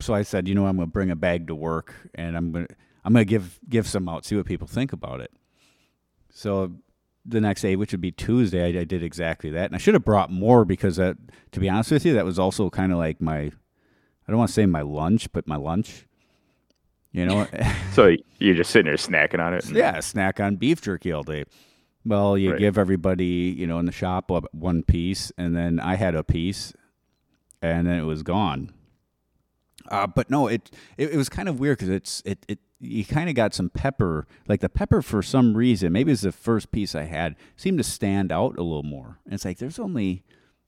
so 0.00 0.14
I 0.14 0.22
said, 0.22 0.48
you 0.48 0.54
know, 0.54 0.66
I'm 0.66 0.76
going 0.76 0.88
to 0.88 0.92
bring 0.92 1.10
a 1.10 1.16
bag 1.16 1.46
to 1.48 1.54
work, 1.54 1.94
and 2.14 2.36
I'm 2.36 2.52
going 2.52 2.66
to 2.66 2.74
I'm 3.04 3.12
going 3.12 3.24
to 3.26 3.28
give 3.30 3.58
give 3.68 3.86
some 3.88 4.08
out, 4.08 4.24
see 4.24 4.36
what 4.36 4.46
people 4.46 4.66
think 4.66 4.92
about 4.92 5.20
it. 5.20 5.32
So 6.30 6.72
the 7.24 7.40
next 7.40 7.62
day, 7.62 7.76
which 7.76 7.92
would 7.92 8.00
be 8.00 8.10
Tuesday, 8.12 8.64
I, 8.76 8.80
I 8.80 8.84
did 8.84 9.02
exactly 9.02 9.50
that, 9.50 9.66
and 9.66 9.74
I 9.74 9.78
should 9.78 9.94
have 9.94 10.04
brought 10.04 10.30
more 10.30 10.64
because 10.64 10.96
that, 10.96 11.16
to 11.52 11.60
be 11.60 11.68
honest 11.68 11.90
with 11.92 12.04
you, 12.04 12.14
that 12.14 12.24
was 12.24 12.38
also 12.38 12.68
kind 12.70 12.92
of 12.92 12.98
like 12.98 13.20
my 13.20 13.38
I 13.42 13.50
don't 14.30 14.38
want 14.38 14.48
to 14.48 14.54
say 14.54 14.66
my 14.66 14.82
lunch, 14.82 15.30
but 15.32 15.46
my 15.46 15.56
lunch. 15.56 16.06
You 17.12 17.26
know, 17.26 17.46
So 17.92 18.16
you're 18.38 18.54
just 18.54 18.70
sitting 18.70 18.86
there 18.86 18.96
snacking 18.96 19.40
on 19.44 19.54
it. 19.54 19.64
and- 19.66 19.76
yeah, 19.76 20.00
snack 20.00 20.40
on 20.40 20.56
beef 20.56 20.80
jerky 20.80 21.12
all 21.12 21.22
day. 21.22 21.44
Well, 22.04 22.36
you 22.36 22.50
Right. 22.52 22.58
give 22.58 22.78
everybody, 22.78 23.54
you 23.56 23.66
know, 23.68 23.78
in 23.78 23.86
the 23.86 23.92
shop 23.92 24.32
uh, 24.32 24.40
one 24.52 24.82
piece, 24.82 25.30
and 25.38 25.54
then 25.54 25.78
I 25.78 25.94
had 25.94 26.16
a 26.16 26.24
piece, 26.24 26.72
and 27.62 27.86
then 27.86 27.98
it 27.98 28.04
was 28.04 28.22
gone. 28.22 28.72
Uh, 29.88 30.06
but 30.06 30.30
no, 30.30 30.46
it, 30.48 30.70
it 30.96 31.10
it 31.10 31.16
was 31.16 31.28
kind 31.28 31.48
of 31.48 31.58
weird 31.58 31.78
because 31.78 31.88
it's 31.88 32.22
it 32.24 32.44
it 32.48 32.58
you 32.78 33.04
kind 33.04 33.28
of 33.28 33.34
got 33.36 33.54
some 33.54 33.70
pepper, 33.70 34.26
like 34.48 34.60
the 34.60 34.68
pepper 34.68 35.02
for 35.02 35.22
some 35.22 35.56
reason. 35.56 35.92
Maybe 35.92 36.12
it's 36.12 36.22
the 36.22 36.32
first 36.32 36.70
piece 36.72 36.94
I 36.94 37.04
had 37.04 37.36
seemed 37.56 37.78
to 37.78 37.84
stand 37.84 38.32
out 38.32 38.58
a 38.58 38.62
little 38.62 38.82
more. 38.82 39.18
And 39.24 39.34
it's 39.34 39.44
like 39.44 39.58
there's 39.58 39.78
only, 39.78 40.24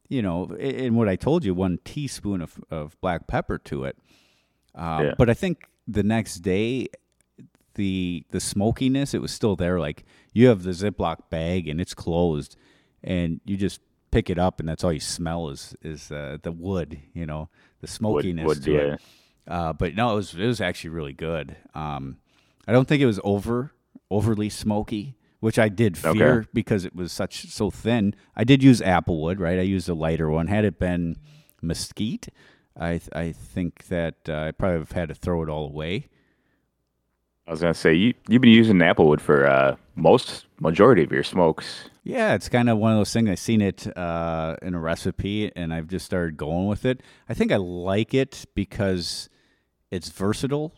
you 0.08 0.22
know, 0.22 0.44
in 0.56 0.94
what 0.94 1.08
I 1.08 1.16
told 1.16 1.44
you, 1.44 1.54
one 1.54 1.78
teaspoon 1.84 2.40
of 2.40 2.60
of 2.70 3.00
black 3.00 3.26
pepper 3.26 3.58
to 3.58 3.84
it. 3.84 3.96
Um, 4.74 5.06
Yeah. 5.06 5.14
But 5.18 5.28
I 5.30 5.34
think 5.34 5.68
the 5.86 6.02
next 6.02 6.36
day 6.36 6.88
the 7.74 8.24
the 8.30 8.40
smokiness 8.40 9.14
it 9.14 9.20
was 9.20 9.32
still 9.32 9.56
there 9.56 9.80
like 9.80 10.04
you 10.32 10.46
have 10.46 10.62
the 10.62 10.70
ziploc 10.70 11.28
bag 11.28 11.66
and 11.68 11.80
it's 11.80 11.92
closed 11.92 12.56
and 13.02 13.40
you 13.44 13.56
just 13.56 13.80
pick 14.14 14.30
it 14.30 14.38
up 14.38 14.60
and 14.60 14.68
that's 14.68 14.84
all 14.84 14.92
you 14.92 15.00
smell 15.00 15.48
is 15.48 15.74
is 15.82 16.12
uh, 16.12 16.38
the 16.42 16.52
wood 16.52 17.00
you 17.12 17.26
know 17.26 17.48
the 17.80 17.86
smokiness 17.88 18.46
would, 18.46 18.62
to 18.62 18.72
yeah. 18.72 18.78
it 18.94 19.00
uh, 19.48 19.72
but 19.72 19.94
no 19.96 20.12
it 20.12 20.14
was 20.14 20.34
it 20.34 20.46
was 20.46 20.60
actually 20.60 20.90
really 20.90 21.12
good 21.12 21.56
um, 21.74 22.16
i 22.68 22.72
don't 22.72 22.86
think 22.86 23.02
it 23.02 23.06
was 23.06 23.18
over 23.24 23.72
overly 24.12 24.48
smoky 24.48 25.16
which 25.40 25.58
i 25.58 25.68
did 25.68 25.98
Okay. 26.04 26.16
fear 26.16 26.46
because 26.54 26.84
it 26.84 26.94
was 26.94 27.10
such 27.10 27.46
so 27.50 27.70
thin 27.70 28.14
i 28.36 28.44
did 28.44 28.62
use 28.62 28.80
applewood 28.80 29.40
right 29.40 29.58
i 29.58 29.62
used 29.62 29.88
a 29.88 29.94
lighter 29.94 30.30
one 30.30 30.46
had 30.46 30.64
it 30.64 30.78
been 30.78 31.16
mesquite 31.60 32.28
i 32.78 33.00
i 33.12 33.32
think 33.32 33.88
that 33.88 34.14
uh, 34.28 34.42
i 34.48 34.50
probably 34.52 34.78
have 34.78 34.92
had 34.92 35.08
to 35.08 35.14
throw 35.14 35.42
it 35.42 35.48
all 35.48 35.66
away 35.66 36.06
I 37.46 37.50
was 37.50 37.60
gonna 37.60 37.74
say 37.74 37.92
you 37.92 38.14
you've 38.28 38.40
been 38.40 38.50
using 38.52 38.76
applewood 38.78 39.20
for 39.20 39.46
uh, 39.46 39.76
most 39.96 40.46
majority 40.60 41.02
of 41.02 41.12
your 41.12 41.22
smokes. 41.22 41.90
Yeah, 42.04 42.34
it's 42.34 42.50
kind 42.50 42.68
of 42.68 42.76
one 42.78 42.92
of 42.92 42.98
those 42.98 43.12
things. 43.12 43.30
I've 43.30 43.38
seen 43.38 43.62
it 43.62 43.86
uh, 43.96 44.56
in 44.62 44.74
a 44.74 44.80
recipe, 44.80 45.50
and 45.56 45.72
I've 45.72 45.88
just 45.88 46.04
started 46.04 46.36
going 46.36 46.66
with 46.66 46.84
it. 46.84 47.02
I 47.28 47.34
think 47.34 47.50
I 47.50 47.56
like 47.56 48.12
it 48.12 48.44
because 48.54 49.30
it's 49.90 50.10
versatile, 50.10 50.74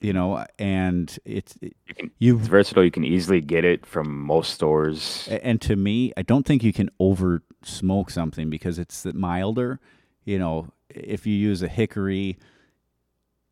you 0.00 0.12
know, 0.12 0.44
and 0.58 1.18
it's 1.24 1.56
it, 1.60 1.76
You 1.86 1.94
can 1.94 2.10
you. 2.18 2.38
it's 2.38 2.48
versatile. 2.48 2.84
You 2.84 2.90
can 2.90 3.04
easily 3.04 3.40
get 3.40 3.64
it 3.64 3.84
from 3.86 4.22
most 4.24 4.54
stores. 4.54 5.28
And 5.28 5.60
to 5.62 5.76
me, 5.76 6.12
I 6.16 6.22
don't 6.22 6.46
think 6.46 6.62
you 6.62 6.72
can 6.72 6.90
over 6.98 7.42
smoke 7.62 8.10
something 8.10 8.50
because 8.50 8.78
it's 8.78 9.04
milder. 9.06 9.80
You 10.24 10.38
know, 10.38 10.68
if 10.88 11.26
you 11.26 11.34
use 11.34 11.62
a 11.62 11.68
hickory, 11.68 12.38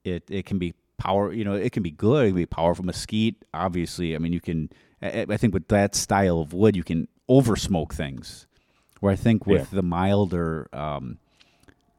it 0.04 0.24
it 0.30 0.46
can 0.46 0.58
be 0.58 0.74
power. 0.98 1.32
You 1.32 1.44
know, 1.44 1.54
it 1.54 1.72
can 1.72 1.82
be 1.82 1.90
good. 1.90 2.26
It 2.26 2.28
can 2.28 2.36
be 2.36 2.46
powerful. 2.46 2.84
Mesquite, 2.84 3.44
obviously. 3.52 4.14
I 4.14 4.18
mean, 4.18 4.32
you 4.32 4.40
can. 4.40 4.70
I, 5.02 5.26
I 5.28 5.36
think 5.36 5.54
with 5.54 5.68
that 5.68 5.94
style 5.94 6.40
of 6.40 6.52
wood, 6.52 6.76
you 6.76 6.84
can 6.84 7.08
over 7.28 7.56
smoke 7.56 7.94
things. 7.94 8.46
Where 9.00 9.12
I 9.12 9.16
think 9.16 9.46
with 9.46 9.70
the 9.70 9.82
milder 9.82 10.68
um, 10.72 11.18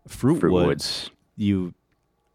fruit, 0.08 0.40
Fruit 0.42 0.52
woods, 0.52 0.68
woods. 0.68 1.12
you. 1.38 1.74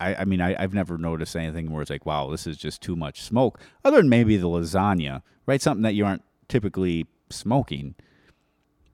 I, 0.00 0.14
I 0.16 0.24
mean, 0.24 0.40
I, 0.40 0.56
I've 0.60 0.74
never 0.74 0.98
noticed 0.98 1.36
anything 1.36 1.70
where 1.70 1.80
it's 1.82 1.90
like, 1.90 2.04
wow, 2.06 2.28
this 2.30 2.46
is 2.46 2.56
just 2.56 2.80
too 2.80 2.96
much 2.96 3.22
smoke. 3.22 3.60
Other 3.84 3.98
than 3.98 4.08
maybe 4.08 4.36
the 4.36 4.48
lasagna, 4.48 5.22
right? 5.46 5.60
Something 5.62 5.82
that 5.82 5.94
you 5.94 6.04
aren't 6.04 6.22
typically 6.48 7.06
smoking. 7.30 7.94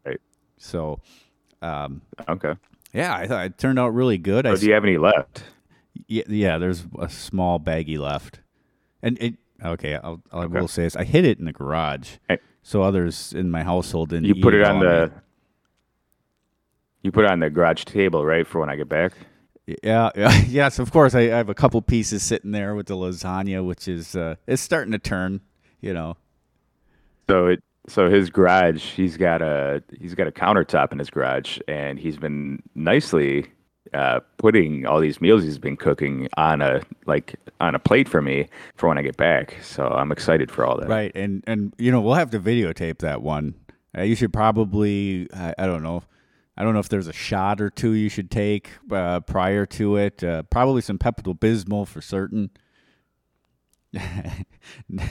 Right. 0.05 0.21
So, 0.59 1.01
um, 1.63 2.03
Okay. 2.29 2.55
yeah, 2.93 3.15
I 3.15 3.27
thought 3.27 3.47
it 3.47 3.59
turned 3.59 3.79
out 3.79 3.89
really 3.95 4.19
good. 4.19 4.45
I 4.47 4.55
So 4.55 4.61
do 4.61 4.67
you 4.67 4.75
have 4.75 4.85
any 4.85 4.99
left? 4.99 5.45
yeah, 6.07 6.25
yeah, 6.29 6.59
there's 6.59 6.85
a 6.99 7.09
small 7.09 7.59
baggie 7.61 7.99
left, 7.99 8.41
and 9.03 9.17
it. 9.23 9.35
Okay, 9.65 9.95
I'll, 9.95 10.23
I 10.33 10.45
Okay. 10.45 10.59
will 10.61 10.69
say 10.69 10.83
this: 10.85 10.97
I 10.97 11.05
hid 11.05 11.25
it 11.25 11.39
in 11.39 11.45
the 11.45 11.53
garage, 11.53 12.17
Hey. 12.29 12.39
so 12.63 12.83
others 12.83 13.33
in 13.33 13.51
my 13.51 13.63
household 13.63 14.11
didn't. 14.11 14.25
You 14.27 14.43
put 14.43 14.55
it 14.55 14.63
on 14.63 14.81
the. 14.81 15.13
You 17.03 17.11
put 17.11 17.25
it 17.25 17.31
on 17.31 17.41
the 17.41 17.49
garage 17.51 17.85
table, 17.85 18.25
right, 18.25 18.47
for 18.47 18.61
when 18.61 18.69
I 18.69 18.77
get 18.77 18.89
back. 18.89 19.13
Yeah, 19.83 20.11
yeah, 20.17 20.41
yes, 20.49 20.79
of 20.79 20.91
course. 20.93 21.15
I, 21.15 21.21
I 21.21 21.37
have 21.37 21.49
a 21.49 21.55
couple 21.55 21.81
pieces 21.83 22.23
sitting 22.23 22.51
there 22.53 22.75
with 22.75 22.87
the 22.87 22.95
lasagna, 22.95 23.65
which 23.65 23.89
is 23.89 24.15
uh, 24.17 24.37
it's 24.47 24.63
starting 24.63 24.93
to 24.93 24.99
turn. 24.99 25.41
You 25.81 25.95
know, 25.95 26.17
So 27.29 27.47
it 27.47 27.63
so 27.89 28.11
his 28.11 28.29
garage, 28.31 28.83
he's 28.93 29.17
got 29.17 29.41
a 29.41 29.83
he's 29.99 30.15
got 30.15 30.27
a 30.27 30.31
countertop 30.33 30.93
in 30.93 30.99
his 30.99 31.09
garage, 31.11 31.59
and 31.69 31.99
he's 31.99 32.19
been 32.19 32.63
nicely 32.75 33.47
uh, 33.95 34.21
putting 34.37 34.87
all 34.87 35.01
these 35.01 35.21
meals 35.21 35.43
he's 35.43 35.59
been 35.59 35.77
cooking 35.77 36.29
on 36.37 36.63
a 36.63 36.81
like 37.07 37.35
on 37.61 37.75
a 37.75 37.79
plate 37.79 38.09
for 38.09 38.23
me 38.23 38.49
for 38.77 38.89
when 38.89 38.99
I 38.99 39.03
get 39.03 39.17
back. 39.17 39.57
So 39.63 39.87
I'm 39.87 40.13
excited 40.13 40.51
for 40.51 40.65
all 40.65 40.79
that. 40.79 40.89
right? 40.89 41.13
And 41.15 41.43
and 41.47 41.75
you 41.79 41.91
know, 41.91 42.01
we'll 42.01 42.15
have 42.15 42.31
to 42.31 42.41
videotape 42.41 42.99
that 42.99 43.23
one. 43.23 43.55
Uh, 43.97 44.03
you 44.03 44.15
should 44.15 44.33
probably, 44.33 45.29
I, 45.35 45.53
I 45.59 45.67
don't 45.67 45.83
know, 45.83 46.05
I 46.57 46.63
don't 46.63 46.75
know 46.75 46.81
if 46.81 46.89
there's 46.89 47.09
a 47.09 47.13
shot 47.13 47.61
or 47.61 47.71
two 47.71 47.93
you 47.93 48.09
should 48.09 48.31
take 48.31 48.71
uh, 48.91 49.21
prior 49.21 49.67
to 49.67 49.97
it. 49.97 50.23
Uh, 50.23 50.43
probably 50.45 50.83
some 50.83 50.99
Pepto 50.99 51.37
Bismol 51.39 51.87
for 51.89 52.01
certain. 52.01 52.51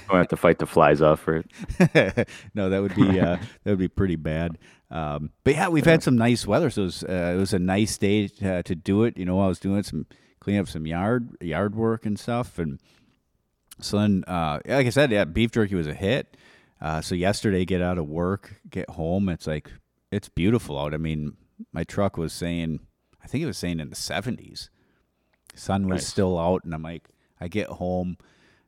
I 0.09 0.17
have 0.17 0.27
to 0.29 0.37
fight 0.37 0.59
the 0.59 0.65
flies 0.65 1.01
off 1.01 1.19
for 1.21 1.37
it. 1.37 2.27
no, 2.53 2.69
that 2.69 2.81
would 2.81 2.95
be 2.95 3.19
uh, 3.19 3.37
that 3.63 3.69
would 3.71 3.79
be 3.79 3.87
pretty 3.87 4.15
bad. 4.15 4.57
Um, 4.91 5.31
but 5.43 5.53
yeah, 5.55 5.67
we've 5.69 5.85
had 5.85 6.01
some 6.03 6.17
nice 6.17 6.47
weather, 6.47 6.69
so 6.69 6.81
it 6.81 6.85
was, 6.85 7.03
uh, 7.03 7.33
it 7.35 7.39
was 7.39 7.53
a 7.53 7.59
nice 7.59 7.97
day 7.97 8.27
to, 8.27 8.63
to 8.63 8.75
do 8.75 9.03
it. 9.03 9.17
You 9.17 9.25
know, 9.25 9.39
I 9.39 9.47
was 9.47 9.59
doing 9.59 9.83
some 9.83 10.05
cleaning 10.39 10.61
up 10.61 10.67
some 10.67 10.87
yard 10.87 11.29
yard 11.41 11.75
work 11.75 12.05
and 12.05 12.17
stuff, 12.19 12.57
and 12.57 12.79
So 13.79 13.99
then, 13.99 14.23
uh, 14.27 14.59
like 14.65 14.87
I 14.87 14.89
said, 14.89 15.11
yeah, 15.11 15.25
beef 15.25 15.51
jerky 15.51 15.75
was 15.75 15.87
a 15.87 15.93
hit. 15.93 16.35
Uh, 16.81 17.01
so 17.01 17.13
yesterday, 17.13 17.65
get 17.65 17.81
out 17.81 17.97
of 17.97 18.07
work, 18.07 18.61
get 18.69 18.89
home. 18.91 19.29
It's 19.29 19.45
like 19.47 19.71
it's 20.11 20.29
beautiful 20.29 20.79
out. 20.79 20.93
I 20.93 20.97
mean, 20.97 21.37
my 21.71 21.83
truck 21.83 22.17
was 22.17 22.33
saying, 22.33 22.79
I 23.23 23.27
think 23.27 23.43
it 23.43 23.47
was 23.47 23.57
saying 23.57 23.79
in 23.79 23.89
the 23.89 23.95
seventies. 23.95 24.69
Sun 25.55 25.83
was 25.87 26.01
Nice. 26.03 26.07
still 26.07 26.39
out, 26.39 26.63
and 26.63 26.73
I'm 26.73 26.83
like, 26.83 27.09
I 27.41 27.47
get 27.49 27.67
home, 27.67 28.17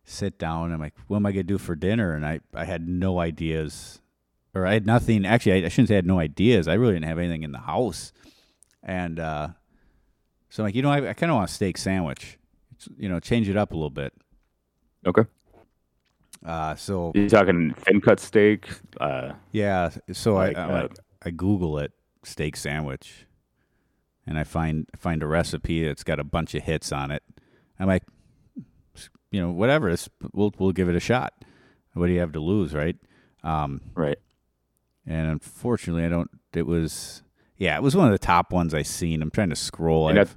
sit 0.04 0.38
down. 0.38 0.72
I'm 0.72 0.80
like, 0.80 0.96
what 1.08 1.18
am 1.18 1.26
I 1.26 1.32
gonna 1.32 1.44
do 1.44 1.58
for 1.58 1.76
dinner? 1.76 2.14
And 2.14 2.26
I, 2.26 2.40
I 2.54 2.66
had 2.66 2.88
no 2.88 3.20
ideas, 3.20 4.02
or 4.54 4.66
I 4.66 4.74
had 4.74 4.86
nothing. 4.86 5.26
Actually, 5.26 5.64
I, 5.64 5.66
I 5.66 5.70
shouldn't 5.70 5.90
say 5.90 5.96
I 5.96 5.98
had 5.98 6.06
no 6.06 6.20
ideas. 6.20 6.68
I 6.68 6.74
really 6.74 6.94
didn't 6.94 7.06
have 7.06 7.20
anything 7.20 7.44
in 7.44 7.52
the 7.52 7.60
house, 7.60 8.12
and 8.84 9.20
uh, 9.20 9.50
so 10.50 10.64
I'm 10.64 10.68
like, 10.68 10.76
you 10.76 10.82
know, 10.82 10.92
I, 10.92 11.10
I 11.10 11.14
kind 11.14 11.32
of 11.32 11.36
want 11.36 11.50
a 11.50 11.54
steak 11.54 11.78
sandwich. 11.78 12.38
It's, 12.74 12.90
you 12.98 13.10
know, 13.10 13.20
change 13.20 13.48
it 13.48 13.58
up 13.58 13.72
a 13.72 13.76
little 13.76 13.90
bit. 13.90 14.14
Okay. 15.06 15.24
Uh, 16.46 16.76
so 16.76 17.12
you're 17.14 17.30
talking 17.30 17.74
thin 17.78 18.02
cut 18.02 18.20
steak? 18.20 18.68
Uh, 19.00 19.34
yeah, 19.52 19.92
so 20.12 20.34
Like, 20.34 20.58
I, 20.58 20.62
I, 20.62 20.64
uh, 20.64 20.82
like, 20.82 20.98
I 21.24 21.30
Google 21.30 21.78
it 21.78 21.92
steak 22.24 22.56
sandwich, 22.56 23.28
and 24.26 24.40
I 24.40 24.44
find 24.44 24.88
find 24.98 25.22
a 25.22 25.28
recipe 25.28 25.86
that's 25.86 26.04
got 26.04 26.20
a 26.20 26.24
bunch 26.24 26.56
of 26.56 26.64
hits 26.64 26.92
on 26.92 27.12
it. 27.12 27.22
I'm 27.80 27.88
like, 27.88 28.04
you 29.32 29.42
know, 29.42 29.52
whatever. 29.52 29.90
It's, 29.90 30.10
we'll 30.34 30.54
we'll 30.60 30.72
give 30.72 30.90
it 30.90 30.96
a 30.96 31.00
shot. 31.00 31.34
What 31.94 32.08
do 32.08 32.14
you 32.14 32.20
have 32.20 32.34
to 32.34 32.40
lose, 32.40 32.74
right? 32.74 32.96
Um, 33.44 33.82
right. 33.96 34.20
and 35.06 35.28
unfortunately, 35.30 36.06
I 36.06 36.10
don't. 36.10 36.30
It 36.54 36.68
was 36.68 37.24
yeah, 37.58 37.76
it 37.76 37.84
was 37.84 37.96
one 37.96 38.06
of 38.08 38.12
the 38.12 38.20
top 38.26 38.52
ones 38.52 38.74
I 38.74 38.82
seen. 38.84 39.22
I'm 39.22 39.32
trying 39.32 39.50
to 39.50 39.56
scroll. 39.56 40.06
You're 40.08 40.16
not, 40.16 40.36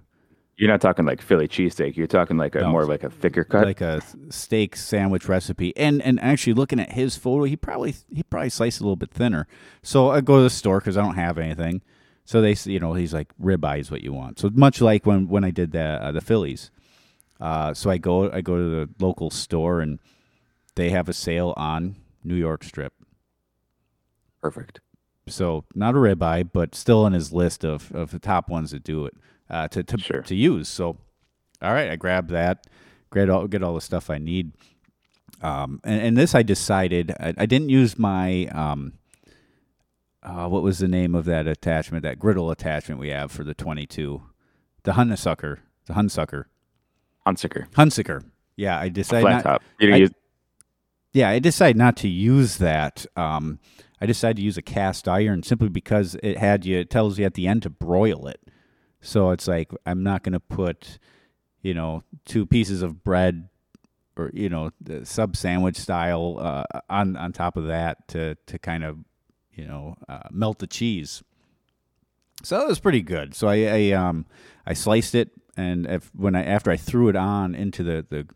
you're 0.57 0.71
not 0.71 0.81
talking 0.81 1.05
like 1.05 1.21
Philly 1.21 1.49
cheesesteak. 1.49 1.97
You're 1.97 2.07
talking 2.07 2.37
like 2.37 2.55
a 2.55 2.61
No. 2.61 2.71
more 2.71 2.87
like 2.87 3.03
a 3.03 3.11
thicker 3.11 3.45
cut. 3.45 3.67
like 3.67 3.81
a 3.81 4.01
steak 4.31 4.77
sandwich 4.77 5.29
recipe. 5.29 5.77
And 5.77 6.01
and 6.03 6.21
actually 6.21 6.55
looking 6.55 6.81
at 6.81 6.93
his 6.93 7.17
photo, 7.17 7.45
he 7.45 7.57
probably 7.57 7.95
he 8.11 8.23
probably 8.23 8.51
sliced 8.51 8.81
a 8.81 8.85
little 8.85 8.97
bit 8.97 9.11
thinner. 9.11 9.47
So 9.83 10.11
I 10.11 10.21
go 10.21 10.37
to 10.37 10.43
the 10.43 10.51
store 10.51 10.79
because 10.81 10.97
I 10.97 11.03
don't 11.03 11.17
have 11.17 11.39
anything. 11.39 11.83
So 12.25 12.41
they 12.41 12.57
you 12.65 12.79
know 12.81 12.95
he's 12.95 13.13
like 13.13 13.33
ribeye 13.43 13.81
is 13.81 13.91
what 13.91 14.03
you 14.03 14.13
want. 14.13 14.39
So 14.39 14.51
much 14.55 14.81
like 14.81 15.05
when 15.05 15.29
when 15.29 15.45
I 15.45 15.51
did 15.51 15.73
the 15.73 15.83
uh, 15.83 16.13
the 16.13 16.21
Phillies. 16.21 16.71
Uh, 17.41 17.75
so 17.75 17.91
I 17.91 17.99
go 17.99 18.31
I 18.31 18.41
go 18.41 18.57
to 18.57 18.63
the 18.87 18.89
local 19.05 19.31
store 19.31 19.81
and 19.81 19.99
they 20.77 20.91
have 20.91 21.09
a 21.09 21.13
sale 21.13 21.53
on 21.57 21.97
New 22.23 22.37
York 22.37 22.65
strip. 22.65 22.93
Perfect. 24.41 24.81
So 25.27 25.65
not 25.75 25.95
a 25.95 25.99
ribeye, 25.99 26.51
but 26.53 26.75
still 26.75 27.07
in 27.07 27.13
his 27.13 27.33
list 27.33 27.65
of, 27.65 27.91
of 27.93 28.11
the 28.11 28.19
top 28.19 28.49
ones 28.49 28.73
that 28.73 28.85
do 28.85 29.07
it 29.07 29.15
uh, 29.49 29.69
to 29.69 29.83
to, 29.83 29.99
Sure. 29.99 30.23
to 30.23 30.35
use. 30.35 30.69
So 30.69 30.99
all 31.63 31.73
right, 31.73 31.91
I 31.91 31.97
grab 31.97 32.29
that, 32.29 32.67
get 33.13 33.31
all 33.31 33.47
get 33.47 33.63
all 33.63 33.75
the 33.75 33.81
stuff 33.81 34.11
I 34.11 34.19
need. 34.19 34.53
Um, 35.43 35.81
and, 35.85 36.01
and 36.01 36.17
this 36.17 36.35
I 36.35 36.43
decided 36.43 37.13
I, 37.19 37.35
I 37.39 37.47
didn't 37.47 37.69
use 37.71 37.99
my 37.99 38.47
um, 38.47 38.95
uh, 40.23 40.47
what 40.49 40.63
was 40.63 40.79
the 40.79 40.89
name 40.89 41.15
of 41.15 41.25
that 41.27 41.47
attachment, 41.47 42.03
that 42.03 42.19
griddle 42.19 42.51
attachment 42.51 43.01
we 43.01 43.09
have 43.09 43.33
for 43.33 43.45
the 43.45 43.55
twenty 43.55 43.87
two, 43.87 44.23
the 44.85 44.93
Hunsaker, 44.93 45.59
the 45.87 45.95
Hunsaker, 45.95 46.45
Hunsaker. 47.27 47.69
Hunsaker. 47.71 48.25
Yeah, 48.57 48.79
I 48.79 48.89
decided 48.89 49.23
Flat 49.23 49.33
not, 49.33 49.43
top. 49.43 49.63
You 49.79 49.87
didn't 49.87 49.95
I- 49.95 49.99
use 49.99 50.11
yeah, 51.15 51.29
I 51.31 51.39
decided 51.39 51.77
not 51.77 51.97
to 51.99 52.09
use 52.09 52.59
that. 52.59 53.07
Um, 53.17 53.61
I 54.01 54.07
decided 54.07 54.39
to 54.39 54.43
use 54.43 54.59
a 54.59 54.63
cast 54.63 55.07
iron 55.07 55.45
simply 55.45 55.69
because 55.69 56.17
it 56.25 56.39
had 56.39 56.67
you. 56.67 56.81
It 56.81 56.91
tells 56.91 57.21
you 57.21 57.25
at 57.25 57.35
the 57.35 57.47
end 57.47 57.63
to 57.63 57.71
broil 57.71 58.27
it. 58.27 58.41
So 59.01 59.31
it's 59.31 59.47
like 59.47 59.71
I'm 59.87 60.03
not 60.03 60.25
going 60.25 60.33
to 60.33 60.41
put, 60.41 60.99
you 61.63 61.73
know, 61.73 62.03
two 62.25 62.45
pieces 62.47 62.83
of 62.83 63.05
bread 63.05 63.49
or 64.17 64.31
you 64.35 64.49
know 64.49 64.71
the 64.81 65.07
sub 65.07 65.37
sandwich 65.37 65.77
style 65.77 66.39
uh, 66.41 66.65
on 66.91 67.17
on 67.17 67.33
top 67.33 67.57
of 67.57 67.67
that 67.67 68.09
to 68.09 68.37
to 68.47 68.59
kind 68.59 68.83
of 68.85 68.99
you 69.53 69.67
know 69.67 69.97
uh, 70.09 70.29
melt 70.31 70.59
the 70.59 70.67
cheese. 70.67 71.23
So 72.43 72.59
that 72.59 72.67
was 72.67 72.81
pretty 72.81 73.03
good. 73.03 73.35
So 73.35 73.47
I, 73.49 73.55
I 73.55 73.91
um 73.93 74.27
I 74.67 74.73
sliced 74.75 75.15
it 75.15 75.31
and 75.57 75.87
if 75.87 76.11
when 76.15 76.35
I 76.35 76.45
after 76.45 76.71
I 76.71 76.77
threw 76.77 77.09
it 77.09 77.17
on 77.17 77.55
into 77.55 77.83
the 77.83 78.07
the 78.09 78.27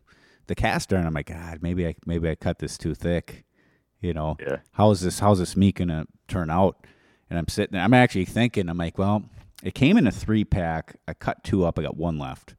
the 0.47 0.55
cast 0.55 0.91
iron, 0.93 1.05
I'm 1.05 1.13
like, 1.13 1.27
God, 1.27 1.59
maybe 1.61 1.85
I 1.87 1.95
maybe 2.05 2.29
I 2.29 2.35
cut 2.35 2.59
this 2.59 2.77
too 2.77 2.93
thick. 2.95 3.45
You 4.01 4.13
know, 4.13 4.37
Yeah. 4.39 4.57
how 4.73 4.91
is 4.91 5.01
this 5.01 5.19
how's 5.19 5.39
this 5.39 5.55
meat 5.57 5.75
gonna 5.75 6.05
turn 6.27 6.49
out? 6.49 6.85
And 7.29 7.37
I'm 7.37 7.47
sitting 7.47 7.77
I'm 7.79 7.93
actually 7.93 8.25
thinking, 8.25 8.69
I'm 8.69 8.77
like, 8.77 8.97
well, 8.97 9.23
it 9.63 9.73
came 9.75 9.97
in 9.97 10.07
a 10.07 10.11
three 10.11 10.45
pack. 10.45 10.95
I 11.07 11.13
cut 11.13 11.43
two 11.43 11.65
up, 11.65 11.77
I 11.77 11.83
got 11.83 11.97
one 11.97 12.17
left. 12.17 12.55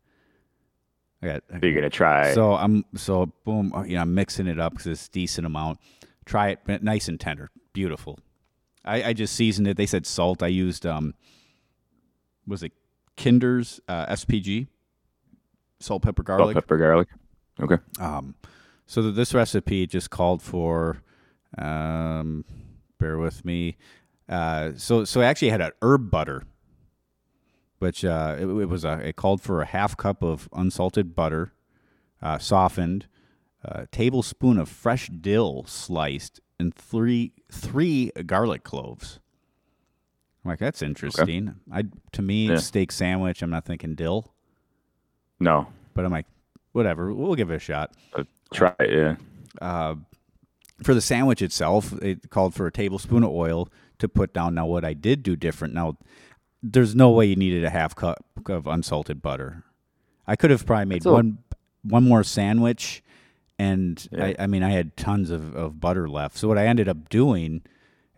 I 1.22 1.26
got 1.26 1.42
So 1.50 1.58
you're 1.66 1.74
gonna 1.74 1.90
try. 1.90 2.32
so 2.34 2.54
I'm 2.54 2.84
so 2.94 3.32
boom, 3.44 3.72
uh, 3.74 3.82
you 3.84 3.94
know, 3.96 4.02
I'm 4.02 4.14
mixing 4.14 4.46
it 4.46 4.58
up 4.60 4.72
because 4.72 4.86
it's 4.86 5.06
a 5.06 5.10
decent 5.10 5.46
amount. 5.46 5.78
Try 6.26 6.50
it, 6.50 6.82
nice 6.82 7.08
and 7.08 7.18
tender, 7.18 7.50
beautiful. 7.72 8.18
I, 8.84 9.02
I 9.02 9.12
just 9.12 9.34
seasoned 9.34 9.66
it. 9.66 9.76
They 9.76 9.86
said 9.86 10.06
salt. 10.06 10.42
I 10.42 10.46
used 10.46 10.86
um, 10.86 11.14
was 12.46 12.62
it 12.62 12.72
Kinder's 13.20 13.82
uh, 13.86 14.06
SPG, 14.06 14.66
salt, 15.78 16.00
pepper, 16.00 16.22
garlic. 16.22 16.54
salt, 16.54 16.64
pepper, 16.64 16.78
garlic. 16.78 17.08
Okay. 17.60 17.76
Um, 17.98 18.34
so 18.86 19.02
that 19.02 19.10
this 19.10 19.34
recipe 19.34 19.86
just 19.86 20.08
called 20.08 20.40
for, 20.40 21.02
um, 21.58 22.46
bear 22.98 23.18
with 23.18 23.44
me. 23.44 23.76
Uh, 24.26 24.70
so 24.74 25.04
so 25.04 25.20
I 25.20 25.26
actually 25.26 25.50
had 25.50 25.60
an 25.60 25.72
herb 25.82 26.10
butter, 26.10 26.44
which 27.78 28.06
uh, 28.06 28.36
it, 28.38 28.44
it 28.44 28.68
was 28.70 28.86
a 28.86 28.94
it 29.00 29.16
called 29.16 29.42
for 29.42 29.60
a 29.60 29.66
half 29.66 29.98
cup 29.98 30.22
of 30.22 30.48
unsalted 30.54 31.14
butter, 31.14 31.52
uh, 32.22 32.38
softened, 32.38 33.06
a 33.62 33.86
tablespoon 33.88 34.56
of 34.56 34.70
fresh 34.70 35.08
dill 35.08 35.64
sliced, 35.66 36.40
and 36.58 36.74
three 36.74 37.34
three 37.52 38.12
garlic 38.24 38.64
cloves. 38.64 39.20
I'm 40.44 40.50
like 40.50 40.58
that's 40.58 40.82
interesting. 40.82 41.54
I 41.72 41.84
to 42.12 42.22
me 42.22 42.48
Yeah. 42.48 42.56
steak 42.56 42.92
sandwich. 42.92 43.42
I'm 43.42 43.50
not 43.50 43.64
thinking 43.66 43.94
dill, 43.94 44.32
No. 45.38 45.66
but 45.94 46.04
I'm 46.04 46.10
like 46.12 46.26
whatever. 46.72 47.12
We'll 47.12 47.34
give 47.34 47.50
it 47.50 47.56
a 47.56 47.58
shot. 47.58 47.92
Try 48.52 48.72
it. 48.80 48.90
Yeah. 48.92 49.16
uh, 49.60 49.94
for 50.82 50.94
the 50.94 51.00
sandwich 51.02 51.42
itself, 51.42 51.92
it 52.00 52.30
called 52.30 52.54
for 52.54 52.66
a 52.66 52.72
tablespoon 52.72 53.22
of 53.22 53.30
oil 53.30 53.68
to 53.98 54.08
put 54.08 54.32
down. 54.32 54.54
Now, 54.54 54.66
what 54.66 54.82
I 54.84 54.94
did 54.94 55.22
do 55.22 55.36
different. 55.36 55.74
Now, 55.74 55.98
there's 56.62 56.94
no 56.94 57.10
way 57.10 57.26
you 57.26 57.36
needed 57.36 57.64
a 57.64 57.70
half 57.70 57.94
cup 57.94 58.24
of 58.46 58.66
unsalted 58.66 59.20
butter. 59.20 59.64
I 60.26 60.36
could 60.36 60.50
have 60.50 60.64
probably 60.64 60.86
made 60.86 61.04
one 61.04 61.38
one 61.82 62.04
more 62.08 62.24
sandwich, 62.24 63.02
and 63.58 64.06
Yeah. 64.10 64.24
I, 64.26 64.36
I 64.40 64.46
mean, 64.46 64.62
I 64.62 64.70
had 64.70 64.96
tons 64.96 65.30
of, 65.30 65.54
of 65.54 65.80
butter 65.80 66.08
left. 66.08 66.38
So 66.38 66.48
what 66.48 66.56
I 66.58 66.66
ended 66.66 66.88
up 66.88 67.08
doing, 67.10 67.62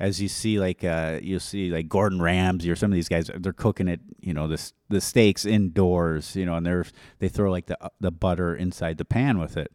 as 0.03 0.21
you 0.21 0.27
see, 0.27 0.59
like 0.59 0.83
uh, 0.83 1.21
you'll 1.23 1.39
see, 1.39 1.71
like 1.71 1.89
Gordon 1.89 2.21
Ramsay 2.21 2.69
or 2.69 2.75
some 2.75 2.91
of 2.91 2.97
these 2.97 3.09
guys, 3.09 3.31
they're 3.37 3.53
cooking 3.53 3.87
it, 3.87 4.01
you 4.21 4.35
know, 4.35 4.49
this 4.49 4.73
the 4.89 5.01
steaks 5.01 5.47
indoors, 5.47 6.35
you 6.35 6.45
know, 6.45 6.57
and 6.57 6.67
they're 6.67 6.85
they 7.21 7.29
throw 7.29 7.53
like 7.53 7.67
the 7.67 7.79
the 8.01 8.11
butter 8.11 8.53
inside 8.53 8.99
the 8.99 9.05
pan 9.05 9.39
with 9.39 9.57
it. 9.57 9.71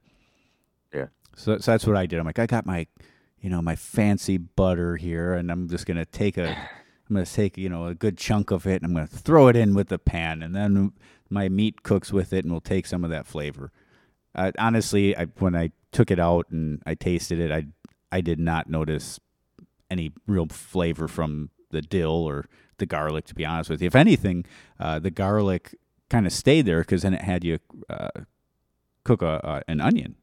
Yeah. 0.93 1.05
So, 1.37 1.59
so 1.59 1.71
that's 1.71 1.87
what 1.87 1.95
I 1.95 2.05
did. 2.07 2.19
I'm 2.19 2.25
like, 2.25 2.39
I 2.39 2.45
got 2.45 2.65
my, 2.65 2.87
you 3.39 3.49
know, 3.49 3.61
my 3.61 3.77
fancy 3.77 4.37
butter 4.37 4.97
here, 4.97 5.33
and 5.33 5.49
I'm 5.49 5.69
just 5.69 5.85
gonna 5.85 6.05
take 6.05 6.37
a, 6.37 6.49
I'm 6.49 7.15
gonna 7.15 7.25
take 7.25 7.57
you 7.57 7.69
know 7.69 7.85
a 7.85 7.95
good 7.95 8.17
chunk 8.17 8.51
of 8.51 8.67
it, 8.67 8.81
and 8.81 8.85
I'm 8.85 8.93
gonna 8.93 9.07
throw 9.07 9.47
it 9.47 9.55
in 9.55 9.75
with 9.75 9.87
the 9.87 9.97
pan, 9.97 10.43
and 10.43 10.53
then 10.53 10.91
my 11.29 11.47
meat 11.47 11.83
cooks 11.83 12.11
with 12.11 12.33
it, 12.33 12.43
and 12.43 12.51
we'll 12.51 12.59
take 12.59 12.85
some 12.85 13.05
of 13.05 13.09
that 13.11 13.27
flavor. 13.27 13.71
Uh, 14.35 14.51
honestly, 14.59 15.15
I, 15.15 15.27
when 15.39 15.55
I 15.55 15.71
took 15.93 16.11
it 16.11 16.19
out 16.19 16.47
and 16.51 16.83
I 16.85 16.95
tasted 16.95 17.39
it, 17.39 17.49
I 17.49 17.67
I 18.11 18.19
did 18.19 18.41
not 18.41 18.69
notice 18.69 19.21
any 19.89 20.11
real 20.27 20.47
flavor 20.47 21.07
from 21.07 21.49
the 21.71 21.81
dill 21.81 22.11
or 22.11 22.45
the 22.77 22.85
garlic. 22.85 23.25
To 23.25 23.35
be 23.35 23.45
honest 23.45 23.69
with 23.69 23.81
you, 23.81 23.87
if 23.87 23.95
anything, 23.95 24.45
uh, 24.79 24.99
the 24.99 25.11
garlic 25.11 25.75
kind 26.09 26.25
of 26.25 26.33
stayed 26.33 26.65
there 26.65 26.81
because 26.81 27.01
then 27.03 27.13
it 27.13 27.21
had 27.21 27.43
you 27.43 27.59
uh, 27.89 28.09
cook 29.03 29.21
a, 29.21 29.45
uh, 29.45 29.61
an 29.67 29.81
onion. 29.81 30.15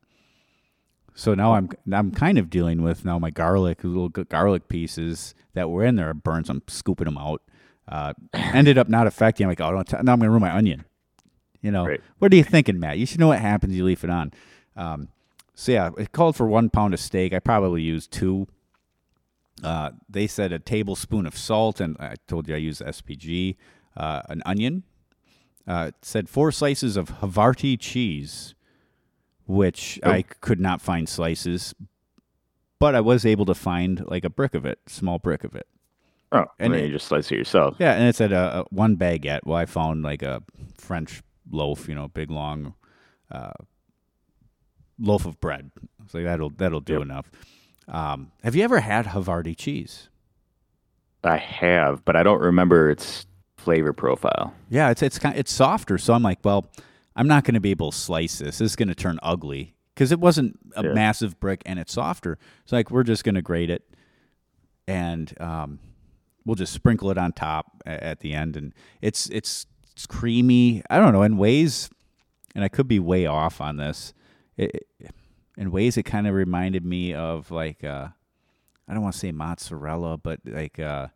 So 1.14 1.34
now 1.34 1.54
I'm 1.54 1.68
I'm 1.92 2.10
kind 2.10 2.38
of 2.38 2.50
dealing 2.50 2.82
with 2.82 3.04
now 3.04 3.18
my 3.18 3.30
garlic 3.30 3.84
little 3.84 4.08
garlic 4.08 4.68
pieces 4.68 5.34
that 5.54 5.70
were 5.70 5.84
in 5.84 5.94
there 5.96 6.12
burns. 6.12 6.50
I'm 6.50 6.62
scooping 6.66 7.04
them 7.04 7.18
out. 7.18 7.42
Uh, 7.86 8.14
ended 8.32 8.78
up 8.78 8.88
not 8.88 9.06
affecting. 9.06 9.44
I'm 9.44 9.50
like, 9.50 9.60
oh, 9.60 9.70
don't 9.70 9.86
t- 9.86 9.96
now 10.02 10.12
I'm 10.14 10.18
gonna 10.18 10.30
ruin 10.30 10.40
my 10.40 10.54
onion. 10.54 10.84
You 11.60 11.70
know, 11.70 11.86
Right. 11.86 12.00
what 12.18 12.32
are 12.32 12.36
you 12.36 12.42
thinking, 12.44 12.80
Matt? 12.80 12.98
You 12.98 13.06
should 13.06 13.20
know 13.20 13.28
what 13.28 13.38
happens. 13.38 13.74
You 13.76 13.84
leave 13.84 14.02
it 14.04 14.10
on. 14.10 14.32
Um, 14.76 15.08
so 15.54 15.70
yeah, 15.72 15.90
it 15.96 16.10
called 16.12 16.34
for 16.34 16.46
one 16.48 16.68
pound 16.68 16.94
of 16.94 17.00
steak. 17.00 17.32
I 17.32 17.38
probably 17.38 17.82
used 17.82 18.10
two. 18.10 18.48
Uh, 19.64 19.90
they 20.08 20.26
said 20.26 20.52
a 20.52 20.58
tablespoon 20.58 21.26
of 21.26 21.36
salt, 21.36 21.80
and 21.80 21.96
I 21.98 22.14
told 22.28 22.48
you 22.48 22.54
I 22.54 22.58
use 22.58 22.80
SPG. 22.80 23.56
Uh, 23.96 24.22
an 24.28 24.42
onion. 24.44 24.82
Uh, 25.66 25.86
it 25.88 25.94
said 26.02 26.28
four 26.28 26.52
slices 26.52 26.96
of 26.96 27.20
Havarti 27.20 27.78
cheese, 27.78 28.54
which 29.46 29.98
Oh. 30.02 30.10
I 30.10 30.22
could 30.22 30.60
not 30.60 30.82
find 30.82 31.08
slices, 31.08 31.74
but 32.78 32.94
I 32.94 33.00
was 33.00 33.24
able 33.24 33.46
to 33.46 33.54
find 33.54 34.04
like 34.06 34.24
a 34.24 34.30
brick 34.30 34.54
of 34.54 34.66
it, 34.66 34.78
small 34.86 35.18
brick 35.18 35.44
of 35.44 35.54
it. 35.54 35.66
Oh, 36.32 36.46
And 36.58 36.74
then 36.74 36.82
you 36.84 36.90
just 36.90 37.06
slice 37.06 37.30
it 37.30 37.36
yourself. 37.36 37.76
Yeah, 37.78 37.92
and 37.92 38.08
it 38.08 38.16
said 38.16 38.32
a, 38.32 38.60
a 38.60 38.64
one 38.70 38.96
baguette. 38.96 39.40
Well, 39.44 39.56
I 39.56 39.66
found 39.66 40.02
like 40.02 40.22
a 40.22 40.42
French 40.76 41.22
loaf, 41.50 41.88
you 41.88 41.94
know, 41.94 42.08
big 42.08 42.30
long, 42.30 42.74
uh, 43.30 43.52
loaf 44.98 45.26
of 45.26 45.40
bread. 45.40 45.70
It's 46.04 46.12
like 46.14 46.24
that'll 46.24 46.50
that'll 46.50 46.80
do 46.80 46.94
Yep. 46.94 47.02
enough. 47.02 47.30
Um, 47.88 48.32
have 48.42 48.54
you 48.54 48.62
ever 48.64 48.80
had 48.80 49.06
Havarti 49.06 49.56
cheese? 49.56 50.08
I 51.22 51.36
have, 51.38 52.04
but 52.04 52.16
I 52.16 52.22
don't 52.22 52.40
remember 52.40 52.90
its 52.90 53.26
flavor 53.56 53.92
profile. 53.92 54.52
Yeah, 54.68 54.90
it's 54.90 55.02
it's 55.02 55.18
kind 55.18 55.36
it's 55.38 55.52
softer. 55.52 55.96
So 55.98 56.12
I'm 56.14 56.22
like, 56.22 56.38
well, 56.44 56.66
I'm 57.16 57.26
not 57.28 57.44
going 57.44 57.54
to 57.54 57.60
be 57.60 57.70
able 57.70 57.90
to 57.92 57.96
slice 57.96 58.38
this. 58.38 58.58
This 58.58 58.72
is 58.72 58.76
going 58.76 58.88
to 58.88 58.94
turn 58.94 59.18
ugly 59.22 59.74
because 59.94 60.12
it 60.12 60.20
wasn't 60.20 60.58
a 60.76 60.84
Yeah. 60.84 60.92
massive 60.92 61.38
brick 61.40 61.62
and 61.64 61.78
it's 61.78 61.92
softer. 61.92 62.38
It's 62.62 62.72
like 62.72 62.90
we're 62.90 63.04
just 63.04 63.24
going 63.24 63.36
to 63.36 63.42
grate 63.42 63.70
it, 63.70 63.82
and 64.86 65.32
um, 65.40 65.78
we'll 66.44 66.56
just 66.56 66.72
sprinkle 66.72 67.10
it 67.10 67.18
on 67.18 67.32
top 67.32 67.82
at 67.86 68.20
the 68.20 68.34
end, 68.34 68.56
and 68.56 68.74
it's 69.00 69.28
it's 69.30 69.66
it's 69.92 70.06
creamy. 70.06 70.82
I 70.90 70.98
don't 70.98 71.12
know 71.12 71.22
in 71.22 71.36
ways, 71.38 71.88
and 72.54 72.64
I 72.64 72.68
could 72.68 72.88
be 72.88 72.98
way 72.98 73.26
off 73.26 73.60
on 73.60 73.76
this. 73.76 74.12
It, 74.56 74.86
in 75.56 75.70
ways, 75.70 75.96
it 75.96 76.04
kind 76.04 76.26
of 76.26 76.34
reminded 76.34 76.84
me 76.84 77.14
of 77.14 77.50
like 77.50 77.84
uh, 77.84 78.08
I 78.88 78.92
don't 78.94 79.02
want 79.02 79.14
to 79.14 79.18
say 79.20 79.32
mozzarella, 79.32 80.18
but 80.18 80.40
like. 80.44 80.78
Uh, 80.78 81.08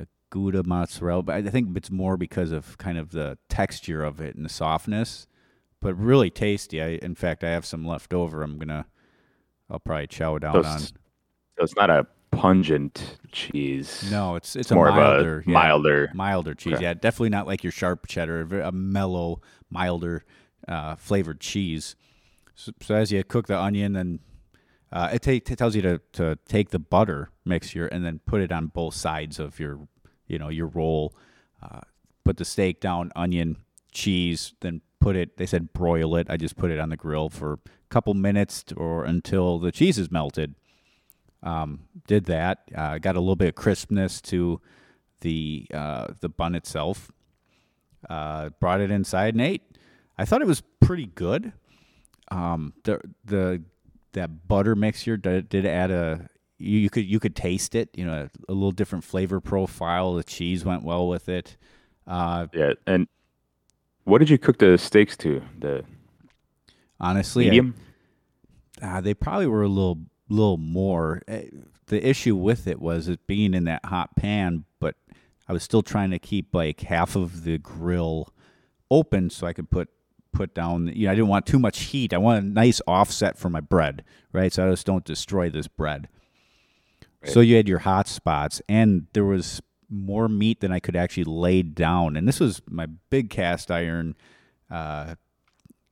a 0.00 0.06
Gouda 0.30 0.64
mozzarella, 0.64 1.22
but 1.22 1.36
I 1.36 1.42
think 1.42 1.76
it's 1.76 1.90
more 1.90 2.16
because 2.16 2.50
of 2.50 2.76
kind 2.78 2.98
of 2.98 3.12
the 3.12 3.38
texture 3.48 4.02
of 4.02 4.20
it 4.20 4.34
and 4.34 4.44
the 4.44 4.48
softness. 4.48 5.28
But 5.80 5.94
really 5.94 6.30
tasty. 6.30 6.82
I, 6.82 6.98
in 7.02 7.14
fact, 7.14 7.44
I 7.44 7.50
have 7.50 7.64
some 7.64 7.86
left 7.86 8.12
over. 8.12 8.42
I'm 8.42 8.58
gonna, 8.58 8.86
I'll 9.70 9.78
probably 9.78 10.08
chow 10.08 10.38
down 10.38 10.54
So 10.54 10.68
on. 10.68 10.76
it's, 10.76 10.86
so 11.56 11.62
it's 11.62 11.76
not 11.76 11.90
a 11.90 12.06
pungent 12.32 13.18
cheese. 13.30 14.08
No, 14.10 14.34
it's 14.34 14.56
it's, 14.56 14.70
it's 14.70 14.74
more 14.74 14.88
a 14.88 14.92
milder, 14.94 15.38
of 15.38 15.46
a 15.46 15.50
yeah, 15.50 15.54
milder. 15.54 16.10
milder 16.14 16.54
cheese. 16.54 16.74
Okay. 16.74 16.82
Yeah, 16.82 16.94
definitely 16.94 17.28
not 17.30 17.46
like 17.46 17.62
your 17.62 17.70
sharp 17.72 18.06
cheddar. 18.08 18.40
a 18.40 18.68
A 18.68 18.72
mellow, 18.72 19.40
milder, 19.70 20.24
uh, 20.66 20.96
flavored 20.96 21.38
cheese. 21.38 21.94
So, 22.54 22.72
so 22.80 22.94
as 22.94 23.12
you 23.12 23.22
cook 23.24 23.46
the 23.46 23.58
onion, 23.58 23.92
then 23.92 24.20
uh, 24.92 25.10
it, 25.12 25.22
ta- 25.22 25.32
it 25.32 25.44
tells 25.44 25.74
you 25.74 25.82
to, 25.82 26.00
to 26.12 26.38
take 26.46 26.70
the 26.70 26.78
butter 26.78 27.30
mixture 27.44 27.86
and 27.86 28.04
then 28.04 28.20
put 28.26 28.40
it 28.40 28.52
on 28.52 28.68
both 28.68 28.94
sides 28.94 29.38
of 29.38 29.58
your, 29.58 29.88
you 30.26 30.38
know, 30.38 30.48
your 30.48 30.68
roll. 30.68 31.14
Uh, 31.62 31.80
put 32.24 32.36
the 32.36 32.44
steak 32.44 32.80
down, 32.80 33.10
onion, 33.16 33.56
cheese, 33.92 34.54
then 34.60 34.80
put 35.00 35.16
it. 35.16 35.36
They 35.36 35.46
said 35.46 35.72
broil 35.72 36.16
it. 36.16 36.28
I 36.30 36.36
just 36.36 36.56
put 36.56 36.70
it 36.70 36.78
on 36.78 36.88
the 36.88 36.96
grill 36.96 37.28
for 37.28 37.54
a 37.54 37.58
couple 37.90 38.14
minutes 38.14 38.64
or 38.76 39.04
until 39.04 39.58
the 39.58 39.72
cheese 39.72 39.98
is 39.98 40.10
melted. 40.10 40.54
Um, 41.42 41.80
did 42.06 42.24
that. 42.26 42.62
Uh, 42.74 42.98
got 42.98 43.16
a 43.16 43.20
little 43.20 43.36
bit 43.36 43.48
of 43.48 43.54
crispness 43.54 44.20
to 44.22 44.60
the 45.20 45.66
uh, 45.72 46.08
the 46.20 46.28
bun 46.28 46.54
itself. 46.54 47.10
Uh, 48.08 48.50
brought 48.60 48.80
it 48.80 48.90
inside 48.90 49.34
and 49.34 49.42
ate. 49.42 49.62
I 50.16 50.24
thought 50.24 50.40
it 50.40 50.46
was 50.46 50.62
pretty 50.80 51.06
good. 51.06 51.52
Um, 52.30 52.72
the 52.84 53.00
the 53.24 53.62
that 54.12 54.46
butter 54.48 54.74
mixture 54.74 55.16
did, 55.16 55.48
did 55.48 55.66
add 55.66 55.90
a 55.90 56.28
you, 56.58 56.78
you 56.78 56.90
could 56.90 57.04
you 57.04 57.20
could 57.20 57.36
taste 57.36 57.74
it. 57.74 57.90
You 57.94 58.06
know, 58.06 58.28
a, 58.48 58.52
little 58.52 58.72
different 58.72 59.04
flavor 59.04 59.40
profile. 59.40 60.14
The 60.14 60.24
cheese 60.24 60.64
went 60.64 60.82
well 60.84 61.08
with 61.08 61.28
it. 61.28 61.56
Uh, 62.06 62.46
Yeah, 62.52 62.72
and 62.86 63.08
what 64.04 64.18
did 64.18 64.30
you 64.30 64.38
cook 64.38 64.58
the 64.58 64.78
steaks 64.78 65.16
to? 65.18 65.42
The 65.58 65.84
honestly, 67.00 67.50
I- 67.50 67.54
uh, 68.82 69.00
they 69.00 69.14
probably 69.14 69.46
were 69.46 69.62
a 69.62 69.68
little 69.68 69.98
little 70.28 70.56
more. 70.58 71.22
Eh, 71.28 71.46
The 71.86 72.06
issue 72.06 72.34
with 72.36 72.66
it 72.66 72.80
was 72.80 73.08
it 73.08 73.26
being 73.26 73.52
in 73.54 73.64
that 73.64 73.84
hot 73.84 74.16
pan, 74.16 74.64
but 74.80 74.94
I 75.48 75.52
was 75.52 75.62
still 75.62 75.82
trying 75.82 76.10
to 76.12 76.18
keep 76.18 76.54
like 76.54 76.80
half 76.80 77.14
of 77.16 77.44
the 77.44 77.58
grill 77.58 78.32
open 78.90 79.28
so 79.30 79.46
I 79.46 79.52
could 79.52 79.70
put 79.70 79.88
put 80.34 80.54
down. 80.54 80.88
You 80.88 81.06
know, 81.06 81.12
I 81.12 81.14
didn't 81.14 81.28
want 81.28 81.46
too 81.46 81.58
much 81.58 81.80
heat. 81.84 82.12
I 82.12 82.18
want 82.18 82.44
a 82.44 82.46
nice 82.46 82.82
offset 82.86 83.38
for 83.38 83.48
my 83.48 83.60
bread, 83.60 84.04
right? 84.32 84.52
So 84.52 84.66
I 84.66 84.70
just 84.70 84.86
don't 84.86 85.04
destroy 85.04 85.48
this 85.48 85.68
bread. 85.68 86.08
So 87.26 87.40
you 87.40 87.56
had 87.56 87.66
your 87.68 87.78
hot 87.78 88.06
spots, 88.06 88.60
and 88.68 89.06
there 89.14 89.24
was 89.24 89.62
more 89.88 90.28
meat 90.28 90.60
than 90.60 90.72
I 90.72 90.78
could 90.78 90.94
actually 90.94 91.24
lay 91.24 91.62
down. 91.62 92.18
And 92.18 92.28
this 92.28 92.38
was 92.38 92.60
my 92.68 92.86
big 93.08 93.30
cast 93.30 93.70
iron, 93.70 94.14
uh, 94.70 95.14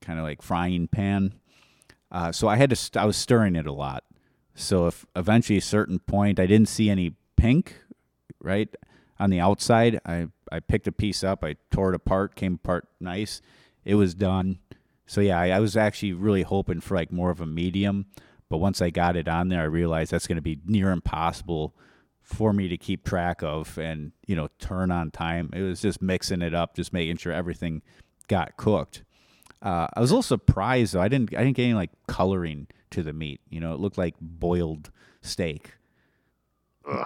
kind 0.02 0.18
of 0.18 0.26
like 0.26 0.42
frying 0.42 0.88
pan. 0.88 1.32
Uh, 2.10 2.32
so 2.32 2.48
I 2.48 2.56
had 2.56 2.68
to. 2.68 2.76
St- 2.76 3.02
I 3.02 3.06
was 3.06 3.16
stirring 3.16 3.56
it 3.56 3.66
a 3.66 3.72
lot. 3.72 4.04
So 4.54 4.86
if 4.86 5.06
eventually 5.16 5.56
a 5.56 5.62
certain 5.62 5.98
point 6.00 6.38
I 6.38 6.44
didn't 6.44 6.68
see 6.68 6.90
any 6.90 7.14
pink, 7.36 7.76
right 8.38 8.68
on 9.18 9.30
the 9.30 9.40
outside, 9.40 10.00
I 10.04 10.28
I 10.50 10.60
picked 10.60 10.86
a 10.86 10.92
piece 10.92 11.24
up. 11.24 11.42
I 11.42 11.56
tore 11.70 11.90
it 11.90 11.94
apart. 11.94 12.34
Came 12.34 12.54
apart 12.54 12.86
nice. 13.00 13.40
It 13.84 13.94
was 13.96 14.14
done. 14.14 14.58
So 15.06 15.20
yeah, 15.20 15.38
I, 15.38 15.50
I 15.50 15.60
was 15.60 15.76
actually 15.76 16.12
really 16.12 16.42
hoping 16.42 16.80
for 16.80 16.94
like 16.96 17.12
more 17.12 17.30
of 17.30 17.40
a 17.40 17.46
medium. 17.46 18.06
But 18.48 18.58
once 18.58 18.82
I 18.82 18.90
got 18.90 19.16
it 19.16 19.28
on 19.28 19.48
there, 19.48 19.62
I 19.62 19.64
realized 19.64 20.12
that's 20.12 20.26
going 20.26 20.36
to 20.36 20.42
be 20.42 20.60
near 20.66 20.90
impossible 20.90 21.74
for 22.20 22.52
me 22.52 22.68
to 22.68 22.76
keep 22.76 23.04
track 23.04 23.42
of 23.42 23.76
and 23.78 24.12
you 24.26 24.36
know 24.36 24.48
turn 24.58 24.90
on 24.90 25.10
time. 25.10 25.50
It 25.52 25.62
was 25.62 25.80
just 25.80 26.00
mixing 26.00 26.42
it 26.42 26.54
up, 26.54 26.76
just 26.76 26.92
making 26.92 27.16
sure 27.16 27.32
everything 27.32 27.82
got 28.28 28.56
cooked. 28.56 29.04
Uh, 29.60 29.86
I 29.94 30.00
was 30.00 30.10
a 30.10 30.14
little 30.14 30.22
surprised 30.22 30.94
though. 30.94 31.00
I 31.00 31.08
didn't 31.08 31.34
I 31.34 31.44
didn't 31.44 31.56
get 31.56 31.64
any 31.64 31.74
like 31.74 31.90
coloring 32.06 32.68
to 32.90 33.02
the 33.02 33.12
meat. 33.12 33.40
You 33.48 33.60
know, 33.60 33.74
it 33.74 33.80
looked 33.80 33.98
like 33.98 34.14
boiled 34.20 34.90
steak. 35.20 35.74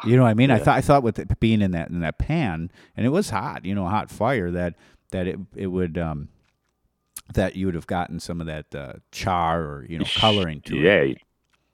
You 0.05 0.17
know 0.17 0.23
what 0.23 0.31
I 0.31 0.35
mean? 0.35 0.51
I 0.51 0.59
thought 0.59 0.77
I 0.77 0.81
thought 0.81 1.03
with 1.03 1.19
it 1.19 1.39
being 1.39 1.61
in 1.61 1.73
that 1.73 1.91
in 1.91 2.01
that 2.01 2.19
pan 2.19 2.71
and 2.97 3.05
it 3.05 3.11
was 3.11 3.31
hot, 3.31 3.65
you 3.65 3.75
know, 3.75 3.87
hot 3.87 4.11
fire 4.11 4.51
that 4.51 4.75
that 5.11 5.27
it 5.27 5.39
it 5.55 5.67
would 5.67 5.99
um 5.99 6.29
that 7.35 7.57
you 7.57 7.67
would 7.67 7.75
have 7.75 7.87
gotten 7.87 8.21
some 8.21 8.41
of 8.41 8.47
that 8.47 8.75
uh, 8.75 8.95
char 9.12 9.62
or 9.62 9.87
you 9.89 9.99
know 9.99 10.07
coloring 10.17 10.61
to 10.62 10.77
it. 10.77 11.09
Yeah, 11.09 11.15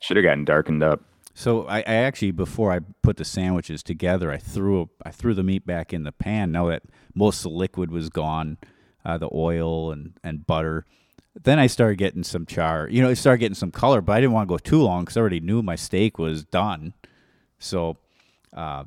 should 0.00 0.16
have 0.16 0.24
gotten 0.24 0.44
darkened 0.44 0.82
up. 0.82 1.02
So 1.34 1.66
I, 1.66 1.78
I 1.78 1.94
actually 1.94 2.30
before 2.30 2.72
I 2.72 2.80
put 3.02 3.16
the 3.16 3.24
sandwiches 3.24 3.82
together, 3.82 4.30
I 4.30 4.38
threw 4.38 4.90
I 5.04 5.10
threw 5.10 5.34
the 5.34 5.42
meat 5.42 5.66
back 5.66 5.92
in 5.92 6.04
the 6.04 6.12
pan. 6.12 6.52
Now 6.52 6.68
that 6.68 6.82
most 7.14 7.38
of 7.38 7.44
the 7.44 7.56
liquid 7.56 7.90
was 7.90 8.08
gone, 8.08 8.58
uh, 9.04 9.18
the 9.18 9.30
oil 9.32 9.90
and 9.92 10.14
and 10.22 10.46
butter. 10.46 10.84
Then 11.42 11.58
I 11.58 11.66
started 11.66 11.96
getting 11.96 12.24
some 12.24 12.44
char. 12.44 12.88
You 12.90 13.02
know, 13.02 13.08
I 13.08 13.14
started 13.14 13.38
getting 13.38 13.54
some 13.54 13.70
color, 13.70 14.02
but 14.02 14.12
I 14.12 14.20
didn't 14.20 14.32
want 14.32 14.48
to 14.48 14.52
go 14.52 14.58
too 14.58 14.82
long 14.82 15.04
because 15.04 15.16
I 15.16 15.20
already 15.20 15.40
knew 15.40 15.62
my 15.62 15.76
steak 15.76 16.18
was 16.18 16.44
done. 16.44 16.92
So, 17.58 17.96
uh, 18.54 18.84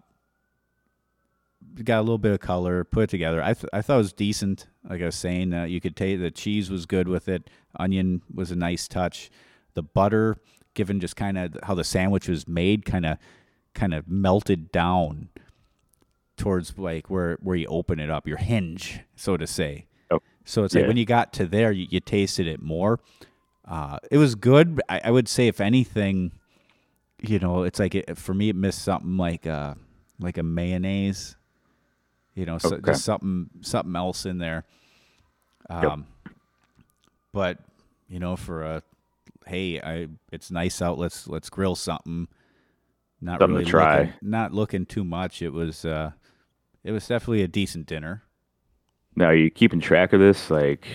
got 1.83 1.99
a 1.99 2.01
little 2.01 2.17
bit 2.17 2.31
of 2.31 2.39
color, 2.39 2.83
put 2.83 3.03
it 3.05 3.09
together. 3.09 3.41
I 3.43 3.53
th- 3.53 3.69
I 3.73 3.81
thought 3.81 3.95
it 3.95 3.97
was 3.97 4.13
decent. 4.13 4.67
Like 4.89 5.01
I 5.01 5.05
was 5.05 5.15
saying, 5.15 5.53
uh, 5.53 5.63
you 5.63 5.81
could 5.81 5.95
take 5.95 6.19
the 6.19 6.31
cheese 6.31 6.69
was 6.69 6.85
good 6.85 7.07
with 7.07 7.27
it. 7.27 7.49
Onion 7.77 8.21
was 8.33 8.51
a 8.51 8.55
nice 8.55 8.87
touch. 8.87 9.29
The 9.73 9.83
butter, 9.83 10.37
given 10.73 10.99
just 10.99 11.15
kind 11.15 11.37
of 11.37 11.57
how 11.63 11.75
the 11.75 11.83
sandwich 11.83 12.27
was 12.29 12.47
made, 12.47 12.85
kind 12.85 13.05
of 13.05 13.17
kind 13.73 13.93
of 13.93 14.07
melted 14.07 14.71
down 14.71 15.29
towards 16.37 16.77
like 16.77 17.09
where 17.09 17.37
where 17.41 17.55
you 17.55 17.67
open 17.67 17.99
it 17.99 18.09
up, 18.09 18.27
your 18.27 18.37
hinge, 18.37 18.99
so 19.15 19.37
to 19.37 19.47
say. 19.47 19.85
Oh, 20.11 20.19
So 20.43 20.63
it's 20.63 20.75
like 20.75 20.83
when 20.87 20.97
you 20.97 21.05
got 21.05 21.33
to 21.33 21.45
there, 21.45 21.71
you, 21.71 21.87
you 21.89 21.99
tasted 21.99 22.47
it 22.47 22.61
more. 22.61 22.99
Uh, 23.67 23.97
it 24.11 24.17
was 24.17 24.35
good. 24.35 24.75
but 24.75 24.85
I, 24.87 25.01
I 25.05 25.11
would 25.11 25.27
say, 25.27 25.47
if 25.47 25.59
anything, 25.59 26.31
you 27.19 27.39
know, 27.39 27.63
it's 27.63 27.79
like 27.79 27.95
it, 27.95 28.17
for 28.17 28.33
me, 28.33 28.49
it 28.49 28.55
missed 28.55 28.83
something 28.83 29.17
like 29.17 29.45
a 29.45 29.75
like 30.19 30.37
a 30.37 30.43
mayonnaise. 30.43 31.35
You 32.35 32.45
know, 32.45 32.57
so 32.57 32.75
Okay. 32.75 32.91
just 32.91 33.05
something 33.05 33.49
something 33.61 33.95
else 33.95 34.25
in 34.25 34.37
there. 34.37 34.65
Um, 35.69 36.05
but 37.31 37.57
you 38.07 38.19
know, 38.19 38.35
for 38.35 38.63
a 38.63 38.83
hey, 39.47 39.79
I 39.81 40.07
it's 40.31 40.51
nice 40.51 40.81
out. 40.81 40.97
Let's 40.97 41.27
let's 41.27 41.49
grill 41.49 41.75
something. 41.75 42.27
Not 43.21 43.39
Something 43.39 43.55
really 43.57 43.69
try. 43.69 43.99
Looking, 43.99 44.13
not 44.21 44.53
looking 44.53 44.85
too 44.85 45.03
much. 45.03 45.41
It 45.41 45.53
was 45.53 45.85
uh, 45.85 46.11
it 46.83 46.91
was 46.91 47.07
definitely 47.07 47.41
a 47.43 47.47
decent 47.47 47.87
dinner. 47.87 48.23
Now, 49.15 49.27
are 49.27 49.35
you 49.35 49.49
keeping 49.49 49.79
track 49.79 50.11
of 50.13 50.19
this? 50.19 50.51
Like 50.51 50.85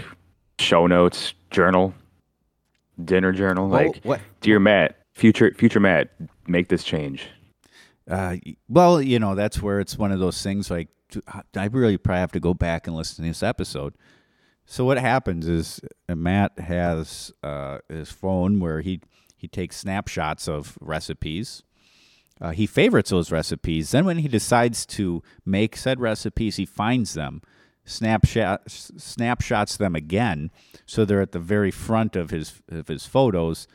show 0.59 0.87
notes, 0.87 1.33
journal, 1.51 1.95
dinner 3.03 3.33
journal? 3.33 3.69
Like, 3.69 4.05
what? 4.05 4.21
dear 4.43 4.61
Matt, 4.61 4.99
future 5.15 5.53
future 5.57 5.81
Matt, 5.81 6.11
make 6.47 6.69
this 6.69 6.85
change. 6.85 7.29
Uh, 8.11 8.37
well, 8.69 9.01
you 9.01 9.19
know, 9.19 9.35
that's 9.35 9.63
where 9.63 9.79
it's 9.79 9.97
one 9.97 10.11
of 10.11 10.19
those 10.19 10.43
things 10.43 10.71
like 10.71 10.89
I 11.57 11.67
really 11.67 11.97
probably 11.97 12.21
have 12.21 12.33
to 12.33 12.41
go 12.41 12.55
back 12.55 12.87
and 12.87 12.97
listen 12.97 13.25
to 13.25 13.31
this 13.31 13.43
episode. 13.43 13.95
So 14.67 14.85
what 14.85 14.99
happens 14.99 15.49
is 15.49 15.81
uh, 16.09 16.15
Matt 16.15 16.59
has 16.59 17.33
uh, 17.43 17.79
his 17.89 18.11
phone 18.11 18.61
where 18.61 18.81
he 18.81 19.01
he 19.37 19.49
takes 19.49 19.77
snapshots 19.77 20.49
of 20.49 20.77
recipes. 20.81 21.63
Uh, 22.41 22.51
he 22.51 22.67
favorites 22.67 23.11
those 23.11 23.33
recipes. 23.33 23.91
Then 23.91 24.05
when 24.07 24.19
he 24.19 24.29
decides 24.29 24.87
to 24.87 25.23
make 25.45 25.77
said 25.77 26.01
recipes, 26.01 26.57
he 26.57 26.65
finds 26.65 27.15
them, 27.15 27.43
snapshot 27.85 28.63
snapshots 28.71 29.77
them 29.77 29.95
again, 29.95 30.51
so 30.87 31.05
they're 31.05 31.21
at 31.21 31.33
the 31.33 31.39
very 31.39 31.71
front 31.71 32.17
of 32.17 32.31
his 32.31 32.61
of 32.69 32.89
his 32.89 33.07
photos. 33.07 33.67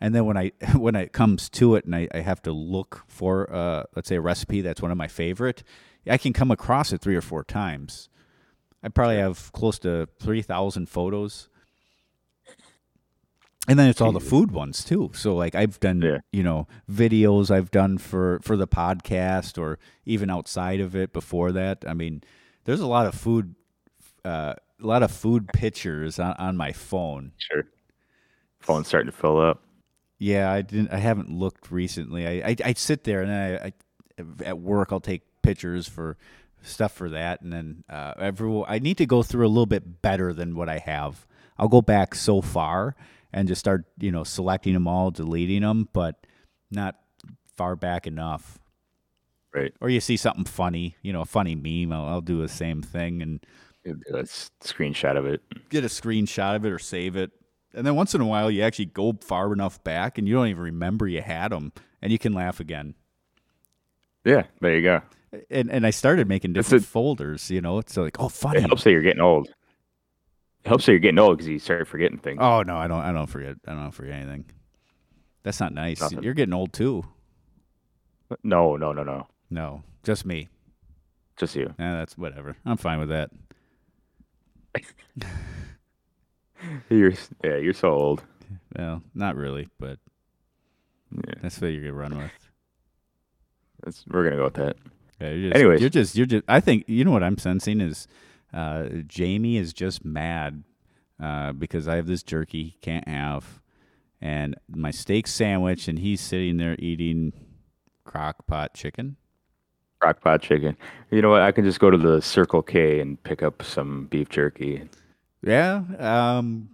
And 0.00 0.14
then 0.14 0.24
when 0.26 0.36
I 0.36 0.52
when 0.76 0.94
it 0.94 1.12
comes 1.12 1.48
to 1.50 1.74
it, 1.74 1.84
and 1.84 1.94
I, 1.94 2.08
I 2.14 2.20
have 2.20 2.42
to 2.42 2.52
look 2.52 3.04
for 3.08 3.52
uh, 3.52 3.84
let's 3.96 4.08
say 4.08 4.16
a 4.16 4.20
recipe 4.20 4.60
that's 4.60 4.82
one 4.82 4.90
of 4.90 4.96
my 4.98 5.08
favorite, 5.08 5.62
I 6.08 6.18
can 6.18 6.32
come 6.32 6.50
across 6.50 6.92
it 6.92 7.00
three 7.00 7.16
or 7.16 7.20
four 7.22 7.44
times. 7.44 8.08
I 8.82 8.88
probably 8.88 9.16
have 9.16 9.50
close 9.52 9.78
to 9.80 10.08
three 10.20 10.42
thousand 10.42 10.88
photos. 10.88 11.48
and 13.68 13.78
then 13.78 13.88
it's 13.88 14.00
all 14.00 14.12
the 14.12 14.20
food 14.20 14.50
ones 14.52 14.84
too. 14.84 15.10
So 15.14 15.34
like 15.34 15.54
I've 15.54 15.78
done, 15.80 16.00
Yeah. 16.00 16.18
you 16.32 16.42
know, 16.42 16.66
videos 16.90 17.50
I've 17.50 17.70
done 17.70 17.98
for 17.98 18.38
for 18.42 18.56
the 18.56 18.68
podcast 18.68 19.58
or 19.58 19.78
even 20.06 20.30
outside 20.30 20.80
of 20.80 20.94
it 20.96 21.12
before 21.12 21.52
that. 21.52 21.84
I 21.86 21.92
mean, 21.94 22.22
there's 22.64 22.80
a 22.80 22.86
lot 22.86 23.06
of 23.06 23.14
food, 23.14 23.54
uh, 24.24 24.54
a 24.82 24.86
lot 24.86 25.02
of 25.02 25.10
food 25.10 25.48
pictures 25.52 26.18
on, 26.18 26.34
on 26.38 26.56
my 26.56 26.72
phone. 26.72 27.32
Sure. 27.38 27.64
Phone's 28.60 28.88
starting 28.88 29.10
to 29.10 29.16
fill 29.16 29.38
up. 29.40 29.62
Yeah, 30.18 30.50
I 30.50 30.62
didn't. 30.62 30.92
I 30.92 30.98
haven't 30.98 31.30
looked 31.30 31.70
recently. 31.70 32.26
I 32.26 32.50
I, 32.50 32.56
I 32.64 32.72
sit 32.74 33.04
there 33.04 33.22
and 33.22 33.30
then 33.30 33.60
I, 33.62 33.66
I 33.66 34.44
at 34.44 34.58
work 34.58 34.92
I'll 34.92 35.00
take 35.00 35.22
pictures 35.42 35.88
for 35.88 36.16
stuff 36.62 36.92
for 36.92 37.08
that, 37.10 37.40
and 37.40 37.52
then 37.52 37.84
uh, 37.88 38.14
every 38.18 38.64
I 38.66 38.78
need 38.78 38.98
to 38.98 39.06
go 39.06 39.22
through 39.22 39.46
a 39.46 39.48
little 39.48 39.66
bit 39.66 40.02
better 40.02 40.32
than 40.32 40.54
what 40.56 40.68
I 40.68 40.78
have. 40.78 41.26
I'll 41.56 41.68
go 41.68 41.82
back 41.82 42.14
so 42.14 42.40
far 42.40 42.96
and 43.32 43.46
just 43.48 43.60
start 43.60 43.84
you 43.98 44.10
know 44.10 44.24
selecting 44.24 44.74
them 44.74 44.88
all, 44.88 45.10
deleting 45.10 45.62
them, 45.62 45.88
but 45.92 46.26
not 46.70 46.96
far 47.56 47.76
back 47.76 48.06
enough. 48.06 48.58
Right. 49.54 49.72
Or 49.80 49.88
you 49.88 50.00
see 50.00 50.16
something 50.16 50.44
funny, 50.44 50.96
you 51.02 51.12
know, 51.12 51.22
a 51.22 51.26
funny 51.26 51.54
meme. 51.54 51.92
I'll, 51.92 52.06
I'll 52.06 52.20
do 52.20 52.40
the 52.42 52.48
same 52.48 52.82
thing 52.82 53.22
and 53.22 53.44
Let's 54.10 54.50
screenshot 54.62 55.16
of 55.16 55.24
it. 55.24 55.40
get 55.70 55.82
a 55.84 55.88
screenshot 55.88 56.54
of 56.56 56.66
it 56.66 56.72
or 56.72 56.78
save 56.78 57.16
it. 57.16 57.30
And 57.74 57.86
then 57.86 57.94
once 57.94 58.14
in 58.14 58.20
a 58.20 58.26
while, 58.26 58.50
you 58.50 58.62
actually 58.62 58.86
go 58.86 59.12
far 59.20 59.52
enough 59.52 59.82
back 59.84 60.16
and 60.18 60.26
you 60.26 60.34
don't 60.34 60.48
even 60.48 60.62
remember 60.62 61.06
you 61.06 61.20
had 61.22 61.52
them, 61.52 61.72
and 62.02 62.10
you 62.10 62.18
can 62.18 62.32
laugh 62.32 62.60
again. 62.60 62.94
Yeah, 64.24 64.44
there 64.60 64.74
you 64.76 64.82
go. 64.82 65.00
And 65.50 65.70
and 65.70 65.86
I 65.86 65.90
started 65.90 66.26
making 66.28 66.54
different 66.54 66.84
a- 66.84 66.86
folders, 66.88 67.50
you 67.50 67.60
know. 67.60 67.78
It's 67.78 67.96
like, 67.96 68.16
oh, 68.18 68.26
It 68.26 68.32
funny. 68.32 68.60
helps 68.60 68.84
that 68.84 68.90
you're 68.92 69.02
getting 69.02 69.20
old. 69.20 69.48
It 69.48 70.68
helps 70.68 70.86
that 70.86 70.92
you're 70.92 70.98
getting 70.98 71.18
old 71.18 71.36
because 71.38 71.48
you 71.48 71.58
start 71.58 71.86
forgetting 71.86 72.18
things. 72.18 72.38
Oh 72.40 72.62
no, 72.62 72.76
I 72.76 72.88
don't. 72.88 73.00
I 73.00 73.12
don't 73.12 73.26
forget. 73.28 73.56
I 73.66 73.72
don't 73.74 73.90
forget 73.92 74.14
anything. 74.14 74.46
That's 75.42 75.60
not 75.60 75.72
nice. 75.74 76.00
Nothing. 76.00 76.22
You're 76.22 76.34
getting 76.34 76.54
old 76.54 76.72
too. 76.72 77.04
No, 78.42 78.76
no, 78.76 78.92
no, 78.92 79.02
no. 79.04 79.26
No, 79.50 79.82
just 80.02 80.24
me. 80.26 80.48
Just 81.36 81.54
you. 81.54 81.72
Yeah, 81.78 81.96
that's 81.96 82.18
whatever. 82.18 82.56
I'm 82.66 82.76
fine 82.76 82.98
with 82.98 83.08
that. 83.10 83.30
You're 86.90 87.12
yeah, 87.44 87.56
you're 87.56 87.72
so 87.74 87.90
old. 87.92 88.22
Well, 88.76 89.02
not 89.14 89.36
really, 89.36 89.68
but 89.78 89.98
Yeah, 91.12 91.34
that's 91.42 91.60
what 91.60 91.68
you're 91.68 91.82
gonna 91.82 91.94
run 91.94 92.16
with. 92.18 92.30
that's, 93.84 94.04
we're 94.08 94.24
gonna 94.24 94.36
go 94.36 94.44
with 94.44 94.54
that. 94.54 94.76
Yeah, 95.20 95.30
you're 95.30 95.50
just, 95.50 95.56
Anyways. 95.60 95.80
you're 95.80 95.90
just, 95.90 96.16
you're 96.16 96.26
just. 96.26 96.44
I 96.48 96.60
think 96.60 96.84
you 96.88 97.04
know 97.04 97.10
what 97.12 97.22
I'm 97.22 97.38
sensing 97.38 97.80
is, 97.80 98.06
uh, 98.52 98.88
Jamie 99.06 99.56
is 99.56 99.72
just 99.72 100.04
mad, 100.04 100.62
uh, 101.22 101.52
because 101.52 101.86
I 101.88 101.96
have 101.96 102.06
this 102.06 102.22
jerky 102.22 102.64
he 102.64 102.76
can't 102.80 103.06
have, 103.08 103.60
and 104.20 104.54
my 104.68 104.90
steak 104.90 105.26
sandwich, 105.26 105.88
and 105.88 105.98
he's 105.98 106.20
sitting 106.20 106.56
there 106.56 106.76
eating 106.78 107.32
crock 108.04 108.46
pot 108.46 108.74
chicken. 108.74 109.16
Crock 110.00 110.20
pot 110.20 110.40
chicken. 110.42 110.76
You 111.10 111.20
know 111.22 111.30
what? 111.30 111.42
I 111.42 111.50
can 111.52 111.64
just 111.64 111.80
go 111.80 111.90
to 111.90 111.98
the 111.98 112.22
Circle 112.22 112.62
K 112.62 113.00
and 113.00 113.20
pick 113.24 113.42
up 113.42 113.62
some 113.62 114.06
beef 114.06 114.28
jerky, 114.28 114.88
Yeah. 115.42 115.82
Um. 115.98 116.70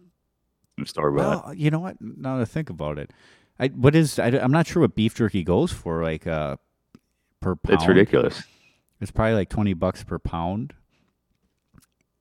bought. 0.77 1.13
Well, 1.13 1.55
you 1.55 1.71
know 1.71 1.81
what? 1.81 1.97
Now 2.01 2.37
that 2.37 2.43
I 2.43 2.47
think 2.47 2.71
about 2.71 2.99
it, 2.99 3.11
I 3.59 3.69
what 3.69 3.95
is 3.95 4.19
I, 4.19 4.29
am 4.29 4.51
not 4.51 4.67
sure 4.67 4.83
what 4.83 4.95
beef 4.95 5.15
jerky 5.15 5.43
goes 5.43 5.73
for. 5.73 6.03
Like 6.03 6.27
uh, 6.27 6.57
per 7.41 7.55
pound. 7.57 7.75
it's 7.75 7.89
ridiculous. 7.89 8.43
It's 9.01 9.11
probably 9.11 9.35
like 9.35 9.49
twenty 9.49 9.75
bucks 9.75 10.03
per 10.03 10.19
pound. 10.19 10.75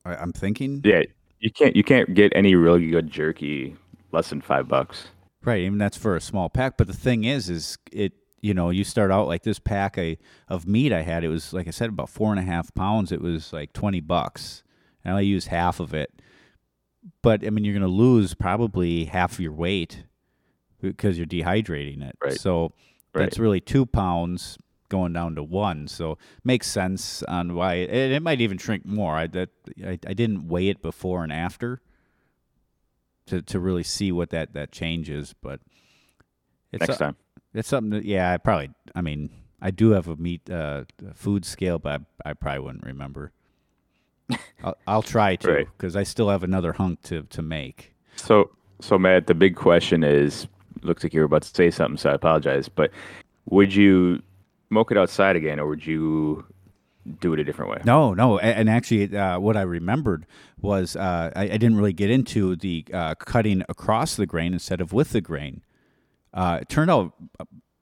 I, 0.06 0.15
I'm 0.15 0.34
thinking. 0.34 0.82
Yeah, 0.84 1.03
you 1.39 1.51
can't 1.51 1.75
you 1.75 1.84
can't 1.84 2.13
get 2.13 2.32
any 2.36 2.56
really 2.56 2.89
good 2.89 3.10
jerky 3.10 3.75
less 4.12 4.29
than 4.29 4.41
five 4.41 4.67
bucks. 4.67 5.08
Right, 5.43 5.62
even 5.62 5.77
that's 5.77 5.97
for 5.97 6.15
a 6.15 6.21
small 6.21 6.49
pack. 6.49 6.77
But 6.77 6.88
the 6.88 6.93
thing 6.93 7.23
is, 7.25 7.49
is 7.49 7.77
it 7.91 8.13
you 8.41 8.53
know 8.53 8.69
you 8.69 8.84
start 8.84 9.12
out 9.12 9.27
like 9.27 9.43
this 9.43 9.60
pack 9.60 9.97
I, 9.97 10.17
of 10.47 10.67
meat 10.67 10.93
I 10.93 11.01
had. 11.01 11.23
It 11.23 11.29
was 11.29 11.53
like 11.53 11.67
I 11.67 11.71
said 11.71 11.89
about 11.89 12.10
four 12.10 12.32
and 12.32 12.39
a 12.39 12.43
half 12.43 12.73
pounds. 12.75 13.12
It 13.12 13.21
was 13.21 13.51
like 13.51 13.73
twenty 13.73 14.01
bucks, 14.01 14.63
and 15.03 15.12
I 15.12 15.13
only 15.15 15.25
used 15.25 15.47
half 15.47 15.79
of 15.79 15.93
it. 15.93 16.12
But 17.22 17.46
I 17.46 17.50
mean, 17.50 17.66
you're 17.66 17.74
going 17.74 17.82
to 17.82 17.88
lose 17.88 18.34
probably 18.34 19.06
half 19.06 19.39
your 19.39 19.52
weight 19.54 20.04
because 20.82 21.18
you're 21.18 21.28
dehydrating 21.28 22.02
it. 22.02 22.16
Right. 22.24 22.39
So 22.39 22.74
Right. 23.16 23.26
that's 23.26 23.38
really 23.38 23.60
two 23.62 23.86
pounds 23.86 24.58
going 24.89 25.13
down 25.13 25.36
to 25.36 25.44
one. 25.44 25.88
So 25.88 26.18
makes 26.44 26.66
sense 26.68 27.22
on 27.24 27.54
why, 27.56 27.76
and 27.76 28.12
it 28.13 28.22
might 28.24 28.42
even 28.42 28.58
shrink 28.58 28.86
more. 28.86 29.16
I 29.16 29.28
that 29.28 29.50
I, 29.86 30.00
I 30.08 30.13
didn't 30.13 30.48
weigh 30.48 30.70
it 30.70 30.82
before 30.82 31.24
and 31.24 31.32
after 31.32 31.82
to 33.28 33.42
to 33.44 33.60
really 33.60 33.84
see 33.84 34.12
what 34.12 34.30
that 34.32 34.54
that 34.54 34.72
change 34.72 35.10
is, 35.10 35.34
but 35.42 35.60
it's 36.72 36.82
Next 36.88 36.96
a- 36.96 37.00
time. 37.00 37.16
it's 37.54 37.68
something 37.70 37.92
that 37.92 38.06
yeah, 38.06 38.32
I 38.32 38.38
probably 38.38 38.72
I 38.96 39.02
mean 39.02 39.30
I 39.62 39.72
do 39.72 39.92
have 39.92 40.08
a 40.08 40.16
meat 40.16 40.50
uh, 40.50 40.84
food 41.13 41.46
scale, 41.46 41.80
but 41.80 42.02
I, 42.26 42.32
I 42.32 42.34
probably 42.34 42.60
wouldn't 42.60 42.84
remember. 42.86 43.32
I'll, 44.64 44.78
I'll 44.88 45.02
try 45.02 45.36
to 45.38 45.52
Right. 45.52 45.68
because 45.78 45.96
I 45.96 46.04
still 46.04 46.30
have 46.30 46.44
another 46.44 46.74
hunk 46.74 47.02
to 47.04 47.24
to 47.24 47.42
make. 47.42 47.94
So 48.16 48.50
so 48.82 48.98
Matt, 48.98 49.28
the 49.28 49.34
big 49.36 49.56
question 49.56 50.04
is 50.04 50.48
looks 50.82 51.04
like 51.04 51.14
you 51.14 51.22
were 51.22 51.26
about 51.26 51.44
to 51.44 51.50
say 51.56 51.72
something, 51.72 51.98
so 51.98 52.10
I 52.10 52.14
apologize. 52.14 52.68
But 52.70 52.92
would 53.50 53.74
you 53.74 54.22
smoke 54.70 54.92
it 54.92 54.98
outside 54.98 55.36
again 55.36 55.60
or 55.60 55.68
would 55.68 55.86
you 55.86 56.46
do 57.20 57.34
it 57.34 57.40
a 57.40 57.44
different 57.44 57.70
way? 57.72 57.82
No, 57.86 58.14
no, 58.14 58.40
and 58.40 58.70
actually, 58.70 59.16
uh, 59.16 59.38
what 59.40 59.58
I 59.58 59.62
remembered 59.62 60.26
was 60.62 60.96
uh, 60.96 61.32
I, 61.36 61.44
I 61.44 61.48
didn't 61.58 61.76
really 61.76 61.94
get 61.94 62.10
into 62.10 62.56
the 62.56 62.86
uh, 62.94 63.16
cutting 63.16 63.64
across 63.70 64.16
the 64.16 64.26
grain 64.26 64.54
instead 64.54 64.80
of 64.82 64.94
with 64.94 65.12
the 65.12 65.20
grain. 65.22 65.62
Uh, 66.34 66.60
it 66.62 66.70
turned 66.70 66.90
out 66.90 67.14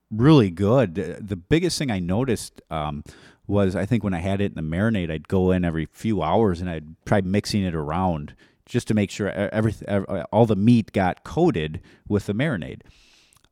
really 0.10 0.50
good. 0.50 0.96
The- 0.96 1.18
The 1.22 1.36
biggest 1.36 1.78
thing 1.78 1.92
I 1.92 2.00
noticed 2.00 2.62
um, 2.72 3.04
was 3.52 3.76
I 3.76 3.86
think 3.86 4.04
when 4.04 4.14
I 4.14 4.20
had 4.20 4.42
it 4.42 4.56
in 4.56 4.56
the 4.56 4.76
marinade, 4.76 5.12
I'd 5.12 5.28
go 5.28 5.52
in 5.52 5.64
every 5.64 5.86
few 5.86 6.24
hours 6.24 6.62
and 6.62 6.70
I'd 6.70 6.96
try 7.06 7.22
mixing 7.22 7.64
it 7.64 7.76
around 7.76 8.34
just 8.66 8.88
to 8.88 8.94
make 8.94 9.12
sure 9.12 9.30
everything, 9.30 9.88
all 10.32 10.46
the 10.46 10.56
meat 10.56 10.94
got 10.94 11.24
coated 11.24 11.82
with 12.08 12.26
the 12.26 12.34
marinade. 12.34 12.82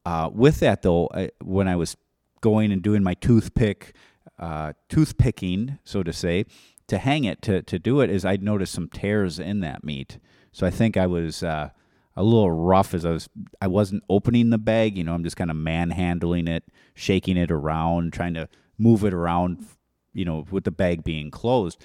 Uh, 0.05 0.29
with 0.33 0.62
that, 0.62 0.81
though, 0.81 1.09
I, 1.13 1.29
when 1.43 1.67
I 1.67 1.75
was 1.75 1.97
going 2.41 2.71
and 2.71 2.81
doing 2.81 3.03
my 3.03 3.15
toothpick, 3.15 3.93
uh, 4.39 4.73
toothpicking, 4.89 5.79
so 5.83 6.03
to 6.03 6.13
say, 6.13 6.45
to 6.88 6.97
hang 6.97 7.25
it 7.25 7.41
to, 7.43 7.62
to 7.63 7.77
do 7.77 7.99
it, 7.99 8.09
is 8.09 8.23
I'd 8.23 8.41
noticed 8.41 8.73
some 8.73 8.88
tears 8.88 9.39
in 9.39 9.59
that 9.59 9.83
meat. 9.83 10.19
So 10.51 10.65
I 10.65 10.69
think 10.71 10.95
I 10.95 11.05
was 11.05 11.43
uh, 11.43 11.69
a 12.15 12.23
little 12.23 12.51
rough 12.51 12.93
as 12.93 13.05
I 13.05 13.12
was. 13.12 13.29
I 13.62 13.67
wasn't 13.67 14.03
opening 14.09 14.49
the 14.49 14.57
bag. 14.57 14.97
You 14.97 15.03
know, 15.03 15.13
I'm 15.13 15.23
just 15.23 15.38
kind 15.38 15.51
of 15.51 15.57
manhandling 15.57 16.47
it, 16.47 16.63
shaking 16.95 17.38
it 17.38 17.51
around, 17.51 18.13
trying 18.13 18.33
to 18.35 18.47
move 18.77 19.03
it 19.03 19.13
around. 19.13 19.65
You 20.13 20.25
know, 20.25 20.45
with 20.51 20.63
the 20.63 20.71
bag 20.71 21.03
being 21.03 21.31
closed. 21.31 21.81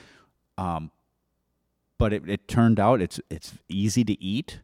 Um, 0.56 0.90
but 1.98 2.12
it, 2.12 2.28
it 2.28 2.48
turned 2.48 2.80
out 2.80 3.00
it's 3.00 3.20
it's 3.30 3.54
easy 3.68 4.04
to 4.04 4.22
eat 4.22 4.60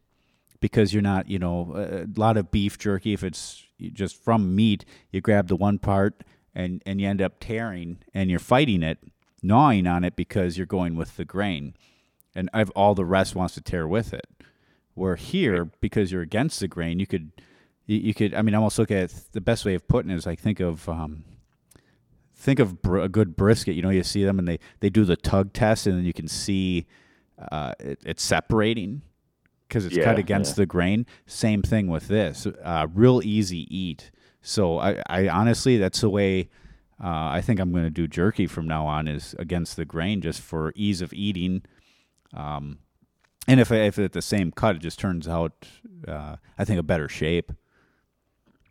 because 0.61 0.93
you're 0.93 1.03
not, 1.03 1.29
you 1.29 1.39
know, 1.39 1.73
a 1.75 2.07
lot 2.19 2.37
of 2.37 2.51
beef 2.51 2.79
jerky. 2.79 3.13
If 3.13 3.25
it's 3.25 3.65
just 3.79 4.23
from 4.23 4.55
meat, 4.55 4.85
you 5.11 5.21
grab 5.21 5.49
the 5.49 5.57
one 5.57 5.79
part 5.79 6.23
and 6.55 6.83
and 6.85 7.01
you 7.01 7.09
end 7.09 7.23
up 7.23 7.35
tearing, 7.41 7.99
and 8.13 8.31
you're 8.31 8.39
fighting 8.39 8.83
it, 8.83 8.99
gnawing 9.43 9.87
on 9.87 10.05
it 10.05 10.17
because 10.17 10.57
you're 10.57 10.67
going 10.67 10.97
with 10.97 11.17
the 11.17 11.25
grain, 11.25 11.75
and 12.35 12.51
I've, 12.53 12.71
all 12.71 12.95
the 12.95 13.05
rest 13.05 13.35
wants 13.35 13.55
to 13.55 13.61
tear 13.61 13.87
with 13.87 14.13
it. 14.13 14.27
Where 14.95 15.17
here, 15.17 15.67
because 15.81 16.11
you're 16.13 16.23
against 16.23 16.61
the 16.61 16.69
grain, 16.69 16.99
you 16.99 17.07
could, 17.07 17.31
you, 17.87 17.99
you 17.99 18.15
could. 18.15 18.35
I 18.35 18.43
mean, 18.43 18.55
I 18.55 18.59
almost 18.59 18.79
look 18.79 18.91
at 18.91 19.15
the 19.33 19.41
best 19.41 19.65
way 19.65 19.75
of 19.75 19.87
putting 19.87 20.11
it 20.11 20.17
is 20.17 20.27
like 20.27 20.41
think 20.41 20.61
of. 20.61 20.89
Um, 20.89 21.25
Think 22.41 22.59
of 22.59 22.81
br- 22.81 23.01
a 23.01 23.09
good 23.09 23.37
brisket. 23.37 23.75
You 23.77 23.83
know, 23.83 23.91
you 23.91 24.03
see 24.03 24.25
them 24.25 24.39
and 24.39 24.49
they, 24.49 24.59
they 24.81 24.89
do 24.89 25.05
the 25.05 25.17
tug 25.17 25.53
test, 25.53 25.87
and 25.87 25.99
then 25.99 26.05
you 26.07 26.15
can 26.15 26.27
see 26.27 26.87
uh, 27.53 27.75
it, 27.79 28.01
it's 28.05 28.23
separating 28.23 29.03
because 29.69 29.85
it's 29.85 29.99
cut 29.99 30.19
against 30.19 30.53
yeah. 30.53 30.63
the 30.63 30.67
grain. 30.67 31.07
Same 31.27 31.61
thing 31.63 31.89
with 31.89 32.09
this. 32.09 32.47
Uh, 32.47 32.87
real 32.95 33.21
easy 33.23 33.67
eat. 33.77 34.11
So 34.41 34.79
I, 34.79 35.03
I 35.07 35.29
honestly, 35.29 35.77
that's 35.77 36.01
the 36.01 36.09
way 36.09 36.49
uh, 37.03 37.29
I 37.29 37.43
think 37.43 37.61
I'm 37.61 37.73
going 37.73 37.85
to 37.85 37.91
do 37.91 38.09
jerky 38.09 38.47
from 38.47 38.67
now 38.67 38.87
on 38.87 39.07
is 39.07 39.35
against 39.39 39.77
the 39.77 39.85
grain, 39.85 40.23
just 40.23 40.41
for 40.41 40.73
ease 40.75 41.03
of 41.03 41.13
eating. 41.13 41.63
Um, 42.35 42.79
and 43.47 43.61
if 43.61 43.71
if 43.71 43.99
it's 43.99 44.15
the 44.15 44.23
same 44.23 44.51
cut, 44.51 44.77
it 44.77 44.83
just 44.83 44.99
turns 44.99 45.29
out 45.29 45.67
uh, 46.09 46.37
I 46.59 46.65
think 46.65 46.81
a 46.81 46.83
better 46.83 47.09
shape. 47.09 47.53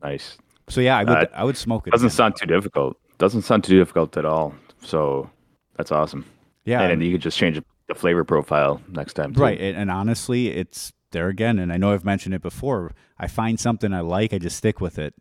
Nice. 0.01 0.37
So 0.69 0.81
yeah, 0.81 0.97
I 0.97 1.03
would 1.03 1.17
Uh, 1.17 1.25
I 1.33 1.43
would 1.43 1.57
smoke 1.57 1.87
it. 1.87 1.91
Doesn't 1.91 2.07
again. 2.07 2.15
sound 2.15 2.35
too 2.35 2.45
difficult. 2.45 2.97
Doesn't 3.19 3.43
sound 3.43 3.63
too 3.63 3.77
difficult 3.77 4.17
at 4.17 4.25
all. 4.25 4.55
So 4.81 5.29
that's 5.77 5.91
awesome. 5.91 6.25
yeah, 6.65 6.81
and 6.81 6.89
then 6.91 7.01
you 7.01 7.11
could 7.11 7.21
just 7.21 7.37
change 7.37 7.61
the 7.87 7.95
flavor 7.95 8.23
profile 8.23 8.81
next 8.89 9.13
time. 9.13 9.33
too. 9.33 9.41
Right, 9.41 9.59
and, 9.59 9.77
and 9.77 9.91
honestly, 9.91 10.47
it's 10.49 10.91
there 11.11 11.27
again. 11.27 11.59
And 11.59 11.71
I 11.71 11.77
know 11.77 11.93
I've 11.93 12.05
mentioned 12.05 12.33
it 12.35 12.41
before. 12.41 12.93
I 13.19 13.27
find 13.27 13.59
something 13.59 13.93
I 13.93 13.99
like, 14.01 14.33
I 14.33 14.37
just 14.39 14.57
stick 14.57 14.79
with 14.81 14.97
it. 14.97 15.13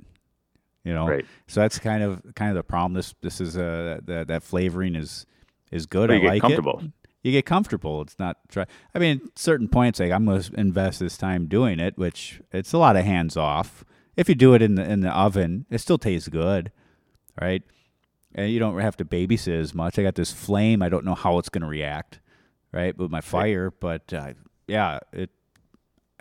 You 0.84 0.94
know, 0.94 1.06
Right. 1.08 1.26
so 1.48 1.60
that's 1.60 1.78
kind 1.78 2.02
of 2.02 2.22
kind 2.34 2.50
of 2.50 2.56
the 2.56 2.62
problem. 2.62 2.94
This 2.94 3.14
this 3.20 3.40
is 3.40 3.56
uh 3.58 3.98
that 4.04 4.28
that 4.28 4.42
flavoring 4.42 4.94
is 4.94 5.26
is 5.70 5.84
good. 5.86 6.10
I 6.10 6.14
you 6.14 6.20
get 6.20 6.28
like 6.28 6.40
comfortable. 6.42 6.80
it. 6.82 6.90
you 7.24 7.32
get 7.32 7.44
comfortable. 7.46 8.00
It's 8.00 8.18
not 8.18 8.36
try. 8.48 8.64
I 8.94 8.98
mean, 9.00 9.20
at 9.26 9.38
certain 9.38 9.68
points, 9.68 9.98
like 10.00 10.12
I'm 10.12 10.24
going 10.24 10.40
to 10.40 10.54
invest 10.54 11.00
this 11.00 11.18
time 11.18 11.46
doing 11.46 11.78
it, 11.80 11.98
which 11.98 12.40
it's 12.52 12.72
a 12.72 12.78
lot 12.78 12.96
of 12.96 13.04
hands 13.04 13.36
off. 13.36 13.84
If 14.16 14.28
you 14.28 14.34
do 14.34 14.54
it 14.54 14.62
in 14.62 14.76
the 14.76 14.88
in 14.90 15.00
the 15.00 15.10
oven, 15.10 15.66
it 15.68 15.78
still 15.78 15.98
tastes 15.98 16.28
good, 16.28 16.70
right? 17.40 17.62
And 18.38 18.52
you 18.52 18.60
don't 18.60 18.78
have 18.78 18.96
to 18.98 19.04
babysit 19.04 19.58
as 19.58 19.74
much. 19.74 19.98
I 19.98 20.04
got 20.04 20.14
this 20.14 20.30
flame. 20.30 20.80
I 20.80 20.88
don't 20.88 21.04
know 21.04 21.16
how 21.16 21.38
it's 21.38 21.48
going 21.48 21.62
to 21.62 21.68
react, 21.68 22.20
right, 22.70 22.96
with 22.96 23.10
my 23.10 23.20
fire. 23.20 23.72
But 23.72 24.12
uh, 24.12 24.34
yeah, 24.68 25.00
it. 25.12 25.30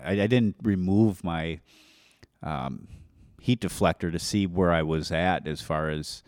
I, 0.04 0.14
I 0.14 0.28
didn't 0.28 0.56
remove 0.64 1.24
my 1.24 1.60
um, 2.42 2.88
heat 3.40 3.62
deflector 3.62 4.12
to 4.12 4.18
see 4.18 4.48
where 4.48 4.72
I 4.72 4.82
was 4.82 5.12
at 5.12 5.48
as 5.48 5.62
far 5.62 5.92
as 5.92 6.24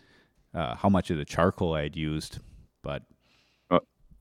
uh, 0.54 0.76
how 0.76 0.90
much 0.90 1.10
of 1.10 1.18
the 1.18 1.26
charcoal 1.26 1.74
I 1.74 1.82
had 1.84 1.96
used, 1.96 2.38
but 2.84 3.04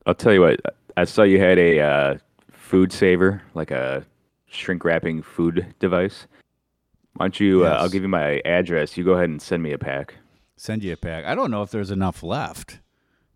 I'll 0.05 0.15
tell 0.15 0.33
you 0.33 0.41
what. 0.41 0.59
I 0.97 1.05
saw 1.05 1.21
you 1.21 1.39
had 1.39 1.59
a 1.59 1.79
uh, 1.79 2.17
food 2.51 2.91
saver, 2.91 3.43
like 3.53 3.69
a 3.69 4.03
shrink 4.47 4.83
wrapping 4.83 5.21
food 5.21 5.75
device. 5.77 6.25
Why 7.13 7.25
don't 7.25 7.39
you? 7.39 7.65
Uh, 7.65 7.77
I'll 7.79 7.89
give 7.89 8.01
you 8.01 8.09
my 8.09 8.41
address. 8.43 8.97
You 8.97 9.03
go 9.03 9.13
ahead 9.13 9.29
and 9.29 9.39
send 9.39 9.61
me 9.61 9.71
a 9.71 9.77
pack. 9.77 10.15
Send 10.59 10.83
you 10.83 10.91
a 10.93 10.97
pack. 10.97 11.23
I 11.25 11.35
don't 11.35 11.51
know 11.51 11.63
if 11.63 11.71
there's 11.71 11.89
enough 11.91 12.21
left, 12.21 12.79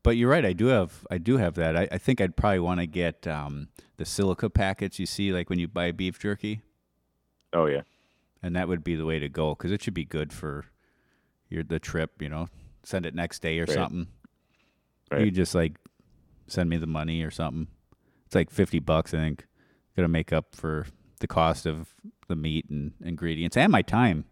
but 0.04 0.18
you're 0.18 0.30
right. 0.30 0.46
I 0.46 0.52
do 0.54 0.66
have 0.68 1.08
I 1.10 1.18
do 1.18 1.38
have 1.38 1.56
that. 1.56 1.78
I, 1.78 1.88
I 1.92 1.98
think 1.98 2.20
I'd 2.20 2.36
probably 2.36 2.60
want 2.60 2.80
to 2.82 2.86
get 2.86 3.26
um, 3.28 3.70
the 3.98 4.06
silica 4.06 4.50
packets 4.50 5.00
you 5.00 5.06
see 5.06 5.32
like 5.32 5.50
when 5.50 5.58
you 5.60 5.68
buy 5.68 5.92
beef 5.92 6.20
jerky, 6.20 6.62
Oh 7.54 7.66
yeah. 7.68 7.82
and 8.42 8.56
that 8.56 8.68
would 8.68 8.84
be 8.84 8.96
the 8.96 9.06
way 9.06 9.20
to 9.20 9.30
go 9.30 9.56
because 9.56 9.72
it 9.72 9.82
should 9.82 9.94
be 9.94 10.06
good 10.06 10.34
for 10.34 10.66
your 11.50 11.64
the 11.64 11.80
trip. 11.80 12.22
You 12.22 12.30
know, 12.30 12.50
send 12.84 13.06
it 13.06 13.16
next 13.16 13.42
day 13.42 13.58
or 13.60 13.64
Right. 13.66 13.74
something. 13.74 14.08
Right. 15.12 15.26
You 15.26 15.32
just 15.32 15.56
like 15.56 15.78
send 16.48 16.70
me 16.70 16.78
the 16.78 16.88
money 16.88 17.22
or 17.24 17.32
something. 17.32 17.68
It's 18.26 18.36
like 18.36 18.50
fifty 18.50 18.80
bucks, 18.80 19.14
I 19.14 19.18
think. 19.18 19.48
Gonna 19.96 20.08
make 20.10 20.34
up 20.34 20.56
for 20.56 20.88
the 21.20 21.28
cost 21.28 21.66
of 21.66 21.94
the 22.28 22.36
meat 22.36 22.66
and 22.70 22.94
ingredients 23.02 23.56
and 23.56 23.72
my 23.72 23.82
time. 23.82 24.26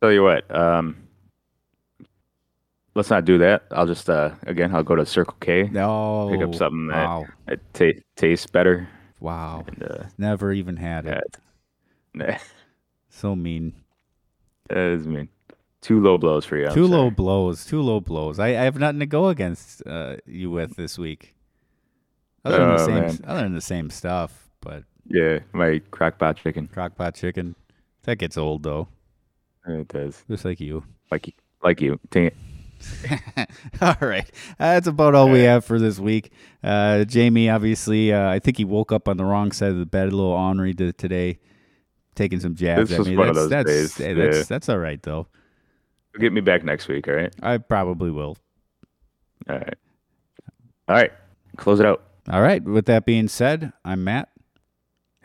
Tell 0.00 0.12
you 0.12 0.22
what. 0.22 0.48
Um, 0.54 1.03
let's 2.94 3.10
not 3.10 3.24
do 3.24 3.38
that. 3.38 3.64
I'll 3.70 3.86
just 3.86 4.08
uh, 4.10 4.30
again. 4.46 4.74
I'll 4.74 4.82
go 4.82 4.94
to 4.96 5.06
Circle 5.06 5.36
K. 5.40 5.70
Oh, 5.78 6.28
Pick 6.30 6.42
up 6.42 6.54
something 6.54 6.86
that- 6.88 7.06
wow, 7.06 7.26
It 7.48 7.60
ta- 7.72 8.00
tastes 8.16 8.46
better. 8.46 8.88
wow. 9.20 9.64
And 9.66 9.82
uh, 9.82 10.04
Never 10.18 10.52
even 10.52 10.76
had 10.76 11.06
it. 11.06 11.36
nah, 12.14 12.36
So 13.10 13.34
mean. 13.36 13.72
that 14.68 14.78
is 14.78 15.06
mean. 15.06 15.28
Two 15.80 16.00
low 16.00 16.16
blows 16.16 16.46
for 16.46 16.56
you. 16.56 16.66
I'm 16.68 16.74
Two 16.74 16.86
low 16.86 17.02
sorry. 17.04 17.10
blows. 17.10 17.64
Two 17.66 17.82
low 17.82 18.00
blows. 18.00 18.38
I, 18.38 18.48
I 18.48 18.62
have 18.64 18.78
nothing 18.78 19.00
to 19.00 19.06
go 19.06 19.28
against 19.28 19.86
uh, 19.86 20.16
you 20.26 20.50
with 20.50 20.76
this 20.76 20.98
week. 20.98 21.34
Other 22.44 22.58
than 22.58 22.68
the 22.68 22.74
Oh, 22.74 22.86
same, 22.86 22.94
man. 23.00 23.18
other 23.26 23.42
than 23.42 23.54
the 23.54 23.60
same 23.60 23.90
stuff, 23.90 24.48
but 24.60 24.84
Yeah, 25.06 25.40
my 25.52 25.80
crockpot 25.90 26.36
chicken. 26.36 26.68
crockpot 26.74 27.14
chicken, 27.14 27.54
that 28.04 28.16
gets 28.16 28.36
old 28.38 28.62
though. 28.62 28.88
It 29.66 29.88
does. 29.88 30.24
Just 30.28 30.44
like 30.46 30.60
you. 30.60 30.84
Like 31.10 31.26
you. 31.26 31.32
Like 31.62 31.80
you. 31.82 31.98
Dang 32.10 32.26
it. 32.26 32.36
all 33.80 33.96
right, 34.00 34.30
that's 34.58 34.86
about 34.86 35.14
all 35.14 35.28
we 35.28 35.40
have 35.40 35.64
for 35.64 35.78
this 35.78 35.98
week. 35.98 36.32
Uh, 36.62 37.04
Jamie, 37.04 37.50
obviously, 37.50 38.12
uh, 38.12 38.28
I 38.28 38.38
think 38.38 38.56
he 38.56 38.64
woke 38.64 38.92
up 38.92 39.08
on 39.08 39.16
the 39.16 39.24
wrong 39.24 39.52
side 39.52 39.70
of 39.70 39.78
the 39.78 39.86
bed, 39.86 40.08
a 40.08 40.10
little 40.10 40.32
ornery 40.32 40.74
to, 40.74 40.92
today, 40.92 41.38
taking 42.14 42.40
some 42.40 42.54
jabs 42.54 42.90
This 42.90 43.00
at 43.00 43.06
me. 43.06 43.16
one 43.16 43.28
of 43.28 43.34
that's 43.34 43.48
those 43.48 43.50
that's 43.50 43.66
days, 43.66 43.96
hey, 43.96 44.12
that's 44.14 44.36
yeah. 44.38 44.42
that's 44.48 44.68
all 44.68 44.78
right 44.78 45.02
though. 45.02 45.26
Get 46.18 46.32
me 46.32 46.40
back 46.40 46.62
next 46.62 46.86
week. 46.88 47.08
All 47.08 47.14
right. 47.14 47.34
I 47.42 47.58
probably 47.58 48.10
will. 48.12 48.36
All 49.48 49.56
right. 49.56 49.74
All 50.88 50.94
right. 50.94 51.12
Close 51.56 51.80
it 51.80 51.86
out. 51.86 52.04
All 52.30 52.40
right. 52.40 52.62
With 52.62 52.86
that 52.86 53.04
being 53.04 53.26
said, 53.26 53.72
I'm 53.84 54.04
Matt, 54.04 54.28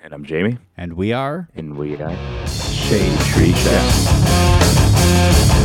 And 0.04 0.14
I'm 0.14 0.26
Jamie. 0.26 0.58
and 0.76 0.94
we 0.94 1.14
are. 1.14 1.48
And 1.56 1.78
we 1.78 1.96
are 2.02 2.48
Shade 2.48 3.20
Tree 3.20 3.54
Chefs. 3.54 5.59